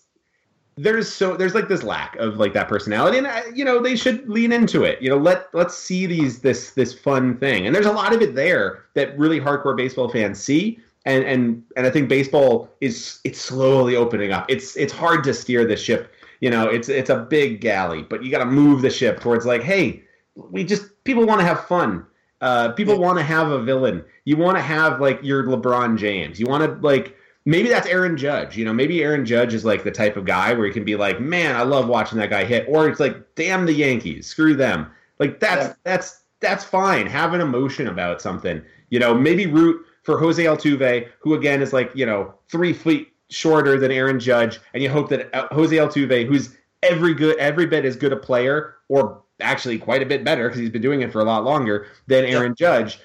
there's 0.75 1.11
so 1.11 1.37
there's 1.37 1.53
like 1.53 1.67
this 1.67 1.83
lack 1.83 2.15
of 2.17 2.37
like 2.37 2.53
that 2.53 2.67
personality, 2.67 3.17
and 3.17 3.27
uh, 3.27 3.41
you 3.53 3.63
know 3.63 3.81
they 3.81 3.95
should 3.95 4.27
lean 4.27 4.51
into 4.51 4.83
it. 4.83 5.01
You 5.01 5.09
know, 5.09 5.17
let 5.17 5.53
let's 5.53 5.75
see 5.75 6.05
these 6.05 6.41
this 6.41 6.71
this 6.71 6.93
fun 6.93 7.37
thing, 7.37 7.65
and 7.65 7.75
there's 7.75 7.85
a 7.85 7.91
lot 7.91 8.13
of 8.13 8.21
it 8.21 8.35
there 8.35 8.85
that 8.95 9.17
really 9.17 9.39
hardcore 9.39 9.75
baseball 9.77 10.09
fans 10.09 10.41
see. 10.41 10.79
And, 11.03 11.23
and 11.23 11.63
and 11.75 11.87
I 11.87 11.89
think 11.89 12.09
baseball 12.09 12.69
is 12.79 13.19
it's 13.23 13.41
slowly 13.41 13.95
opening 13.95 14.31
up. 14.31 14.45
It's 14.49 14.75
it's 14.77 14.93
hard 14.93 15.23
to 15.23 15.33
steer 15.33 15.65
the 15.65 15.75
ship 15.75 16.13
you 16.41 16.49
know 16.49 16.67
it's 16.67 16.89
it's 16.89 17.09
a 17.09 17.17
big 17.17 17.61
galley 17.61 18.01
but 18.01 18.23
you 18.23 18.29
got 18.29 18.39
to 18.39 18.45
move 18.45 18.81
the 18.81 18.89
ship 18.89 19.21
towards 19.21 19.45
like 19.45 19.63
hey 19.63 20.03
we 20.35 20.63
just 20.63 21.03
people 21.05 21.25
want 21.25 21.39
to 21.39 21.45
have 21.45 21.65
fun 21.67 22.05
uh, 22.41 22.71
people 22.71 22.99
want 22.99 23.17
to 23.17 23.23
have 23.23 23.51
a 23.51 23.61
villain 23.61 24.03
you 24.25 24.35
want 24.35 24.57
to 24.57 24.61
have 24.61 24.99
like 24.99 25.19
your 25.23 25.43
lebron 25.45 25.97
james 25.97 26.39
you 26.39 26.47
want 26.47 26.63
to 26.63 26.85
like 26.85 27.15
maybe 27.45 27.69
that's 27.69 27.87
aaron 27.87 28.15
judge 28.17 28.55
you 28.55 28.63
know 28.63 28.73
maybe 28.73 29.03
aaron 29.03 29.25
judge 29.25 29.53
is 29.53 29.65
like 29.65 29.83
the 29.83 29.91
type 29.91 30.15
of 30.15 30.25
guy 30.25 30.53
where 30.53 30.67
he 30.67 30.71
can 30.73 30.83
be 30.85 30.95
like 30.95 31.19
man 31.19 31.55
i 31.55 31.63
love 31.63 31.87
watching 31.87 32.17
that 32.17 32.29
guy 32.29 32.45
hit 32.45 32.65
or 32.69 32.87
it's 32.87 32.99
like 32.99 33.17
damn 33.35 33.65
the 33.65 33.73
yankees 33.73 34.27
screw 34.27 34.55
them. 34.55 34.87
Like 35.19 35.39
that's 35.39 35.67
Yeah. 35.67 35.73
that's 35.83 36.21
that's 36.39 36.63
fine. 36.63 37.05
Have 37.07 37.33
an 37.33 37.41
emotion 37.41 37.87
about 37.87 38.21
something 38.21 38.61
you 38.89 38.99
know 38.99 39.13
maybe 39.13 39.45
root 39.47 39.85
for 40.03 40.19
jose 40.19 40.43
altuve 40.43 41.07
who 41.19 41.33
again 41.35 41.61
is 41.61 41.73
like 41.73 41.91
you 41.95 42.05
know 42.05 42.33
three 42.49 42.73
feet 42.73 43.11
shorter 43.31 43.79
than 43.79 43.91
Aaron 43.91 44.19
Judge, 44.19 44.59
and 44.73 44.83
you 44.83 44.89
hope 44.89 45.09
that 45.09 45.33
uh, 45.33 45.47
Jose 45.51 45.73
Altuve, 45.75 46.27
who's 46.27 46.57
every 46.83 47.13
good, 47.13 47.37
every 47.37 47.65
bit 47.65 47.85
as 47.85 47.95
good 47.95 48.11
a 48.11 48.17
player, 48.17 48.75
or 48.89 49.21
actually 49.39 49.77
quite 49.77 50.03
a 50.03 50.05
bit 50.05 50.23
better 50.25 50.47
because 50.47 50.59
he's 50.59 50.69
been 50.69 50.81
doing 50.81 51.01
it 51.01 51.11
for 51.13 51.21
a 51.21 51.23
lot 51.23 51.43
longer 51.45 51.87
than 52.07 52.25
Aaron 52.25 52.53
Judge, 52.55 52.99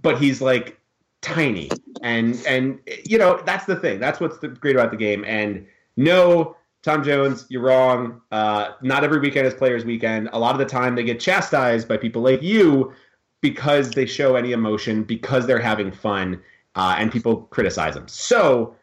but 0.00 0.16
he's 0.18 0.40
like 0.40 0.78
tiny, 1.24 1.70
and 2.02 2.40
and 2.46 2.78
you 3.04 3.18
know 3.18 3.40
that's 3.44 3.64
the 3.64 3.76
thing. 3.76 3.98
That's 3.98 4.20
what's 4.20 4.38
the 4.38 4.48
great 4.48 4.76
about 4.76 4.90
the 4.90 4.96
game. 4.96 5.24
And 5.24 5.66
no, 5.96 6.56
Tom 6.82 7.02
Jones, 7.02 7.46
you're 7.48 7.62
wrong. 7.62 8.20
Uh, 8.30 8.72
not 8.82 9.04
every 9.04 9.18
weekend 9.18 9.46
is 9.46 9.54
Players 9.54 9.84
Weekend. 9.84 10.28
A 10.32 10.38
lot 10.38 10.52
of 10.52 10.58
the 10.58 10.66
time, 10.66 10.94
they 10.94 11.04
get 11.04 11.20
chastised 11.20 11.88
by 11.88 11.96
people 11.96 12.22
like 12.22 12.42
you 12.42 12.92
because 13.40 13.90
they 13.90 14.06
show 14.06 14.36
any 14.36 14.52
emotion, 14.52 15.02
because 15.02 15.46
they're 15.46 15.58
having 15.58 15.90
fun, 15.90 16.40
uh, 16.74 16.94
and 16.98 17.10
people 17.10 17.42
criticize 17.44 17.94
them. 17.94 18.08
So 18.08 18.76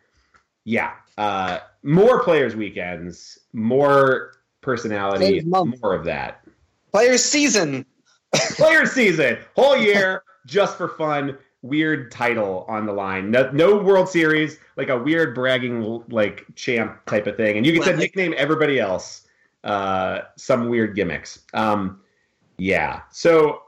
yeah, 0.65 0.93
uh, 1.17 1.59
more 1.83 2.23
players 2.23 2.55
weekends, 2.55 3.39
more 3.53 4.33
personality, 4.61 5.41
more 5.41 5.95
of 5.95 6.05
that. 6.05 6.43
Players 6.91 7.23
season. 7.23 7.85
players' 8.55 8.91
season, 8.91 9.37
whole 9.55 9.77
year, 9.77 10.23
just 10.45 10.77
for 10.77 10.87
fun. 10.87 11.37
Weird 11.63 12.11
title 12.11 12.65
on 12.67 12.85
the 12.85 12.93
line. 12.93 13.29
No, 13.29 13.49
no 13.51 13.77
World 13.77 14.09
Series, 14.09 14.57
like 14.77 14.89
a 14.89 14.97
weird 14.97 15.35
bragging 15.35 16.03
like 16.09 16.45
champ 16.55 17.05
type 17.05 17.27
of 17.27 17.37
thing, 17.37 17.57
and 17.57 17.65
you 17.65 17.71
get 17.73 17.83
to 17.85 17.95
nickname 17.95 18.33
everybody 18.35 18.79
else 18.79 19.27
uh, 19.63 20.21
some 20.37 20.69
weird 20.69 20.95
gimmicks. 20.95 21.39
Um, 21.53 22.01
yeah, 22.57 23.01
so 23.11 23.61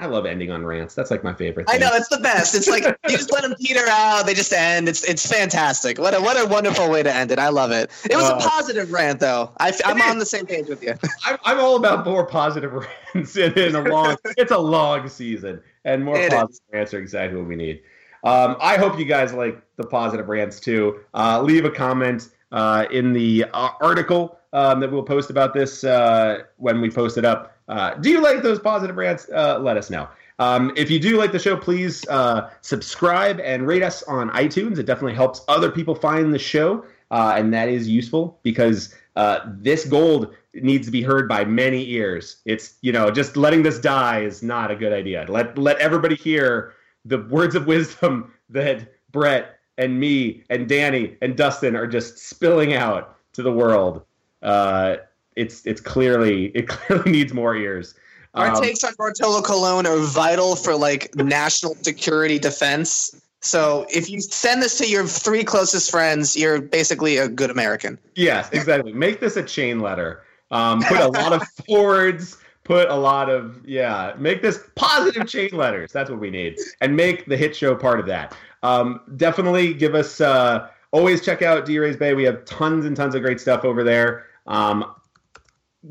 I 0.00 0.06
love 0.06 0.26
ending 0.26 0.50
on 0.50 0.64
rants. 0.64 0.94
That's 0.94 1.10
like 1.10 1.24
my 1.24 1.34
favorite. 1.34 1.66
I 1.68 1.76
know 1.76 1.90
it's 1.92 2.08
the 2.08 2.18
best. 2.18 2.54
It's 2.54 2.68
like 2.68 2.84
you 2.84 3.16
just 3.16 3.32
let 3.32 3.42
them 3.42 3.54
peter 3.60 3.84
out. 3.88 4.26
They 4.26 4.34
just 4.34 4.52
end. 4.52 4.88
It's 4.88 5.02
it's 5.04 5.26
fantastic. 5.26 5.98
What 5.98 6.14
a 6.14 6.20
what 6.20 6.36
a 6.36 6.46
wonderful 6.46 6.88
way 6.88 7.02
to 7.02 7.12
end 7.12 7.32
it. 7.32 7.38
I 7.40 7.48
love 7.48 7.72
it. 7.72 7.90
It 8.08 8.14
was 8.14 8.30
Uh, 8.30 8.36
a 8.36 8.48
positive 8.48 8.92
rant 8.92 9.18
though. 9.18 9.50
I, 9.58 9.72
am 9.84 10.00
on 10.02 10.18
the 10.18 10.26
same 10.26 10.46
page 10.46 10.68
with 10.68 10.82
you. 10.82 10.94
I'm, 11.24 11.38
I'm 11.44 11.58
all 11.58 11.76
about 11.76 12.04
more 12.04 12.24
positive 12.26 12.72
rants 13.14 13.36
in, 13.36 13.52
in 13.58 13.74
a 13.74 13.82
long. 13.82 14.16
it's 14.36 14.52
a 14.52 14.58
long 14.58 15.08
season, 15.08 15.60
and 15.88 16.04
more 16.04 16.18
It 16.18 16.30
positive 16.30 16.60
rants 16.72 16.94
are 16.94 16.98
exactly 16.98 17.38
what 17.38 17.48
we 17.48 17.56
need. 17.56 17.80
Um, 18.24 18.56
I 18.60 18.76
hope 18.76 18.98
you 18.98 19.04
guys 19.04 19.32
like 19.32 19.62
the 19.76 19.86
positive 19.86 20.28
rants 20.28 20.60
too. 20.60 21.00
Uh, 21.14 21.40
leave 21.42 21.64
a 21.64 21.70
comment 21.70 22.28
uh, 22.52 22.86
in 22.90 23.12
the 23.12 23.44
uh, 23.52 23.70
article 23.80 24.38
um, 24.52 24.80
that 24.80 24.90
we'll 24.90 25.02
post 25.02 25.30
about 25.30 25.54
this 25.54 25.84
uh, 25.84 26.42
when 26.56 26.80
we 26.80 26.90
post 26.90 27.16
it 27.16 27.24
up. 27.24 27.56
Uh, 27.68 27.94
do 27.94 28.10
you 28.10 28.20
like 28.20 28.42
those 28.42 28.58
positive 28.58 28.96
rants? 28.96 29.28
Uh, 29.32 29.58
let 29.58 29.76
us 29.76 29.90
know. 29.90 30.08
Um, 30.38 30.72
if 30.76 30.90
you 30.90 30.98
do 30.98 31.16
like 31.16 31.32
the 31.32 31.38
show, 31.38 31.56
please 31.56 32.06
uh, 32.08 32.50
subscribe 32.60 33.40
and 33.40 33.66
rate 33.66 33.82
us 33.82 34.02
on 34.04 34.30
iTunes. 34.30 34.78
It 34.78 34.84
definitely 34.84 35.14
helps 35.14 35.42
other 35.48 35.70
people 35.70 35.94
find 35.94 36.32
the 36.32 36.38
show, 36.38 36.84
uh, 37.10 37.34
and 37.36 37.52
that 37.52 37.68
is 37.68 37.88
useful 37.88 38.38
because 38.42 38.94
uh, 39.18 39.40
this 39.46 39.84
gold 39.84 40.32
needs 40.54 40.86
to 40.86 40.92
be 40.92 41.02
heard 41.02 41.28
by 41.28 41.44
many 41.44 41.90
ears. 41.90 42.36
It's 42.44 42.76
you 42.82 42.92
know 42.92 43.10
just 43.10 43.36
letting 43.36 43.64
this 43.64 43.80
die 43.80 44.20
is 44.20 44.44
not 44.44 44.70
a 44.70 44.76
good 44.76 44.92
idea. 44.92 45.26
Let 45.28 45.58
let 45.58 45.76
everybody 45.78 46.14
hear 46.14 46.74
the 47.04 47.18
words 47.18 47.56
of 47.56 47.66
wisdom 47.66 48.32
that 48.48 48.94
Brett 49.10 49.58
and 49.76 49.98
me 49.98 50.44
and 50.50 50.68
Danny 50.68 51.16
and 51.20 51.36
Dustin 51.36 51.74
are 51.74 51.86
just 51.88 52.18
spilling 52.18 52.74
out 52.74 53.16
to 53.32 53.42
the 53.42 53.50
world. 53.50 54.04
Uh, 54.40 54.98
it's 55.34 55.66
it's 55.66 55.80
clearly 55.80 56.46
it 56.54 56.68
clearly 56.68 57.10
needs 57.10 57.34
more 57.34 57.56
ears. 57.56 57.96
Our 58.34 58.50
Um, 58.54 58.62
takes 58.62 58.84
on 58.84 58.94
Bartolo 58.96 59.42
Colon 59.42 59.84
are 59.84 59.98
vital 59.98 60.54
for 60.54 60.76
like 60.76 61.12
national 61.16 61.74
security 61.82 62.38
defense. 62.38 63.20
So 63.40 63.86
if 63.88 64.10
you 64.10 64.20
send 64.20 64.62
this 64.62 64.78
to 64.78 64.88
your 64.88 65.06
three 65.06 65.44
closest 65.44 65.90
friends, 65.90 66.36
you're 66.36 66.60
basically 66.60 67.18
a 67.18 67.28
good 67.28 67.50
American. 67.50 67.98
Yes, 68.14 68.48
exactly. 68.52 68.92
Make 68.92 69.20
this 69.20 69.36
a 69.36 69.42
chain 69.42 69.80
letter. 69.80 70.22
Um, 70.50 70.82
put 70.82 70.98
a 70.98 71.08
lot 71.08 71.32
of 71.32 71.46
forwards. 71.66 72.38
Put 72.64 72.90
a 72.90 72.96
lot 72.96 73.30
of 73.30 73.64
yeah. 73.64 74.14
Make 74.18 74.42
this 74.42 74.64
positive 74.74 75.26
chain 75.26 75.50
letters. 75.52 75.92
That's 75.92 76.10
what 76.10 76.20
we 76.20 76.30
need, 76.30 76.58
and 76.80 76.94
make 76.94 77.26
the 77.26 77.36
hit 77.36 77.56
show 77.56 77.74
part 77.74 78.00
of 78.00 78.06
that. 78.06 78.36
Um, 78.62 79.00
definitely 79.16 79.72
give 79.72 79.94
us. 79.94 80.20
Uh, 80.20 80.68
always 80.90 81.24
check 81.24 81.40
out 81.42 81.64
D 81.64 81.78
Rays 81.78 81.96
Bay. 81.96 82.14
We 82.14 82.24
have 82.24 82.44
tons 82.44 82.84
and 82.84 82.96
tons 82.96 83.14
of 83.14 83.22
great 83.22 83.40
stuff 83.40 83.64
over 83.64 83.84
there. 83.84 84.26
Um, 84.46 84.94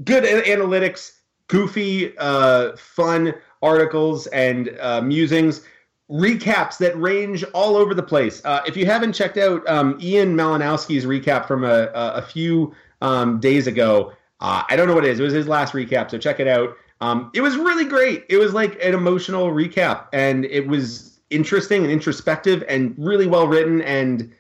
good 0.04 0.24
analytics, 0.24 1.14
goofy, 1.48 2.16
uh, 2.18 2.76
fun 2.76 3.34
articles 3.62 4.28
and 4.28 4.78
uh, 4.80 5.02
musings 5.02 5.62
recaps 6.10 6.78
that 6.78 7.00
range 7.00 7.44
all 7.54 7.76
over 7.76 7.94
the 7.94 8.04
place. 8.04 8.42
Uh, 8.46 8.62
if 8.66 8.78
you 8.78 8.86
haven't 8.86 9.14
checked 9.14 9.38
out 9.38 9.68
um, 9.68 9.98
Ian 10.02 10.36
Malinowski's 10.36 11.06
recap 11.06 11.48
from 11.48 11.64
a, 11.64 11.92
a, 11.94 12.22
few 12.22 12.74
um, 13.02 13.40
days 13.40 13.68
ago, 13.68 14.14
uh, 14.40 14.64
I 14.70 14.76
don't 14.76 14.88
know 14.88 14.96
what 14.96 15.06
it 15.06 15.12
is. 15.12 15.20
It 15.20 15.24
was 15.24 15.34
his 15.34 15.48
last 15.48 15.74
recap, 15.74 16.10
so 16.10 16.18
check 16.18 16.40
it 16.40 16.48
out. 16.48 16.76
Um, 17.02 17.30
it 17.34 17.42
was 17.42 17.58
really 17.58 17.86
great. 17.86 18.26
It 18.30 18.38
was 18.38 18.54
like 18.54 18.82
an 18.84 18.94
emotional 18.94 19.48
recap, 19.48 20.08
and 20.14 20.46
it 20.46 20.68
was 20.68 21.20
interesting 21.30 21.84
and 21.84 21.92
introspective 21.92 22.64
and 22.70 22.96
really 22.98 23.28
well 23.28 23.48
written. 23.48 23.82
And 23.82 24.34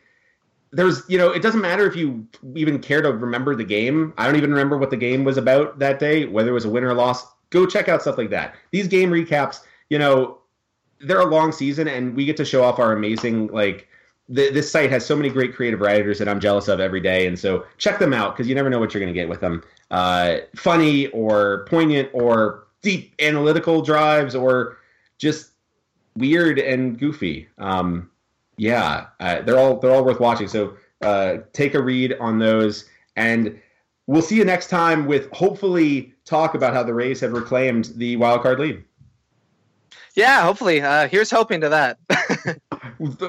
there's, 0.71 1.03
you 1.09 1.17
know, 1.17 1.31
it 1.31 1.41
doesn't 1.41 1.61
matter 1.61 1.85
if 1.85 1.95
you 1.95 2.25
even 2.55 2.79
care 2.79 3.01
to 3.01 3.11
remember 3.11 3.55
the 3.55 3.63
game. 3.63 4.13
I 4.17 4.25
don't 4.25 4.37
even 4.37 4.51
remember 4.51 4.77
what 4.77 4.89
the 4.89 4.97
game 4.97 5.23
was 5.23 5.37
about 5.37 5.79
that 5.79 5.99
day, 5.99 6.25
whether 6.25 6.49
it 6.49 6.53
was 6.53 6.65
a 6.65 6.69
win 6.69 6.83
or 6.83 6.89
a 6.89 6.93
loss. 6.93 7.25
Go 7.49 7.65
check 7.65 7.89
out 7.89 8.01
stuff 8.01 8.17
like 8.17 8.29
that. 8.31 8.55
These 8.71 8.87
game 8.87 9.11
recaps, 9.11 9.61
you 9.89 9.99
know, 9.99 10.39
they're 10.99 11.21
a 11.21 11.25
long 11.25 11.51
season 11.51 11.87
and 11.87 12.15
we 12.15 12.25
get 12.25 12.37
to 12.37 12.45
show 12.45 12.63
off 12.63 12.79
our 12.79 12.93
amazing 12.93 13.47
like 13.47 13.87
th- 14.33 14.53
this 14.53 14.71
site 14.71 14.89
has 14.89 15.05
so 15.05 15.15
many 15.15 15.29
great 15.29 15.55
creative 15.55 15.81
writers 15.81 16.19
that 16.19 16.27
I'm 16.27 16.39
jealous 16.39 16.67
of 16.67 16.79
every 16.79 17.01
day. 17.01 17.27
And 17.27 17.37
so 17.37 17.65
check 17.77 17.99
them 17.99 18.13
out 18.13 18.35
because 18.35 18.47
you 18.47 18.55
never 18.55 18.69
know 18.69 18.79
what 18.79 18.93
you're 18.93 19.01
going 19.01 19.13
to 19.13 19.19
get 19.19 19.29
with 19.29 19.41
them. 19.41 19.63
Uh, 19.91 20.37
funny 20.55 21.07
or 21.07 21.65
poignant 21.69 22.09
or 22.13 22.67
deep 22.81 23.13
analytical 23.19 23.81
drives 23.81 24.35
or 24.35 24.77
just 25.17 25.51
weird 26.15 26.59
and 26.59 26.99
goofy. 26.99 27.47
Um, 27.57 28.09
yeah 28.59 29.05
uh, 29.19 29.41
they're 29.43 29.59
all 29.59 29.79
they're 29.79 29.91
all 29.91 30.03
worth 30.03 30.19
watching. 30.19 30.47
So 30.47 30.75
uh, 31.01 31.37
take 31.53 31.75
a 31.75 31.81
read 31.81 32.13
on 32.19 32.39
those. 32.39 32.85
And 33.15 33.59
we'll 34.07 34.21
see 34.21 34.35
you 34.35 34.45
next 34.45 34.69
time 34.69 35.05
with 35.05 35.31
hopefully 35.31 36.13
talk 36.25 36.55
about 36.55 36.73
how 36.73 36.83
the 36.83 36.93
Rays 36.93 37.19
have 37.21 37.33
reclaimed 37.33 37.93
the 37.95 38.15
wild 38.17 38.41
card 38.41 38.59
lead 38.59 38.83
Yeah, 40.17 40.41
hopefully. 40.41 40.81
Uh, 40.81 41.07
here's 41.07 41.29
hoping 41.29 41.61
to 41.61 41.69
that. 41.69 41.99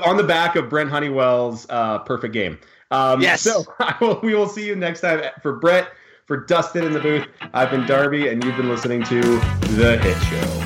on 0.07 0.16
the 0.16 0.24
back 0.24 0.57
of 0.57 0.70
Brent 0.70 0.89
Honeywell's 0.89 1.66
uh, 1.68 1.99
perfect 2.01 2.32
game. 2.32 2.59
Um, 2.91 3.20
Yes. 3.20 3.43
So 3.43 3.66
I 3.78 3.95
will, 4.01 4.18
we 4.22 4.34
will 4.34 4.49
see 4.49 4.66
you 4.66 4.74
next 4.74 5.03
time. 5.03 5.22
For 5.43 5.57
Brett, 5.57 5.91
for 6.24 6.47
Dustin 6.47 6.84
in 6.84 6.95
the 6.95 7.01
booth, 7.01 7.26
I've 7.53 7.70
been 7.70 7.84
Darby, 7.86 8.28
and 8.28 8.43
you've 8.43 8.57
been 8.57 8.70
listening 8.70 9.03
to 9.05 9.20
The 9.20 9.99
Hit 9.99 10.16
Show. 10.24 10.64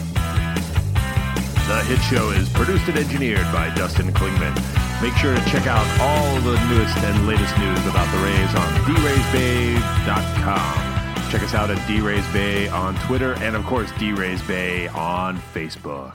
The 1.66 1.82
Hit 1.88 2.00
Show 2.02 2.30
is 2.30 2.48
produced 2.50 2.86
and 2.86 2.98
engineered 2.98 3.50
by 3.52 3.74
Dustin 3.74 4.12
Klingman. 4.12 4.54
Make 5.02 5.14
sure 5.14 5.34
to 5.34 5.44
check 5.50 5.66
out 5.66 5.84
all 6.00 6.40
the 6.42 6.54
newest 6.68 6.96
and 6.98 7.26
latest 7.26 7.58
news 7.58 7.84
about 7.86 8.08
the 8.14 8.18
Rays 8.22 8.54
on 8.54 8.68
draysbay.com. 8.84 10.91
Check 11.32 11.44
us 11.44 11.54
out 11.54 11.70
at 11.70 11.88
D 11.88 12.02
Rays 12.02 12.30
Bay 12.30 12.68
on 12.68 12.94
Twitter 13.06 13.32
and, 13.38 13.56
of 13.56 13.64
course, 13.64 13.90
D 13.98 14.12
Rays 14.12 14.42
Bay 14.42 14.88
on 14.88 15.38
Facebook. 15.38 16.12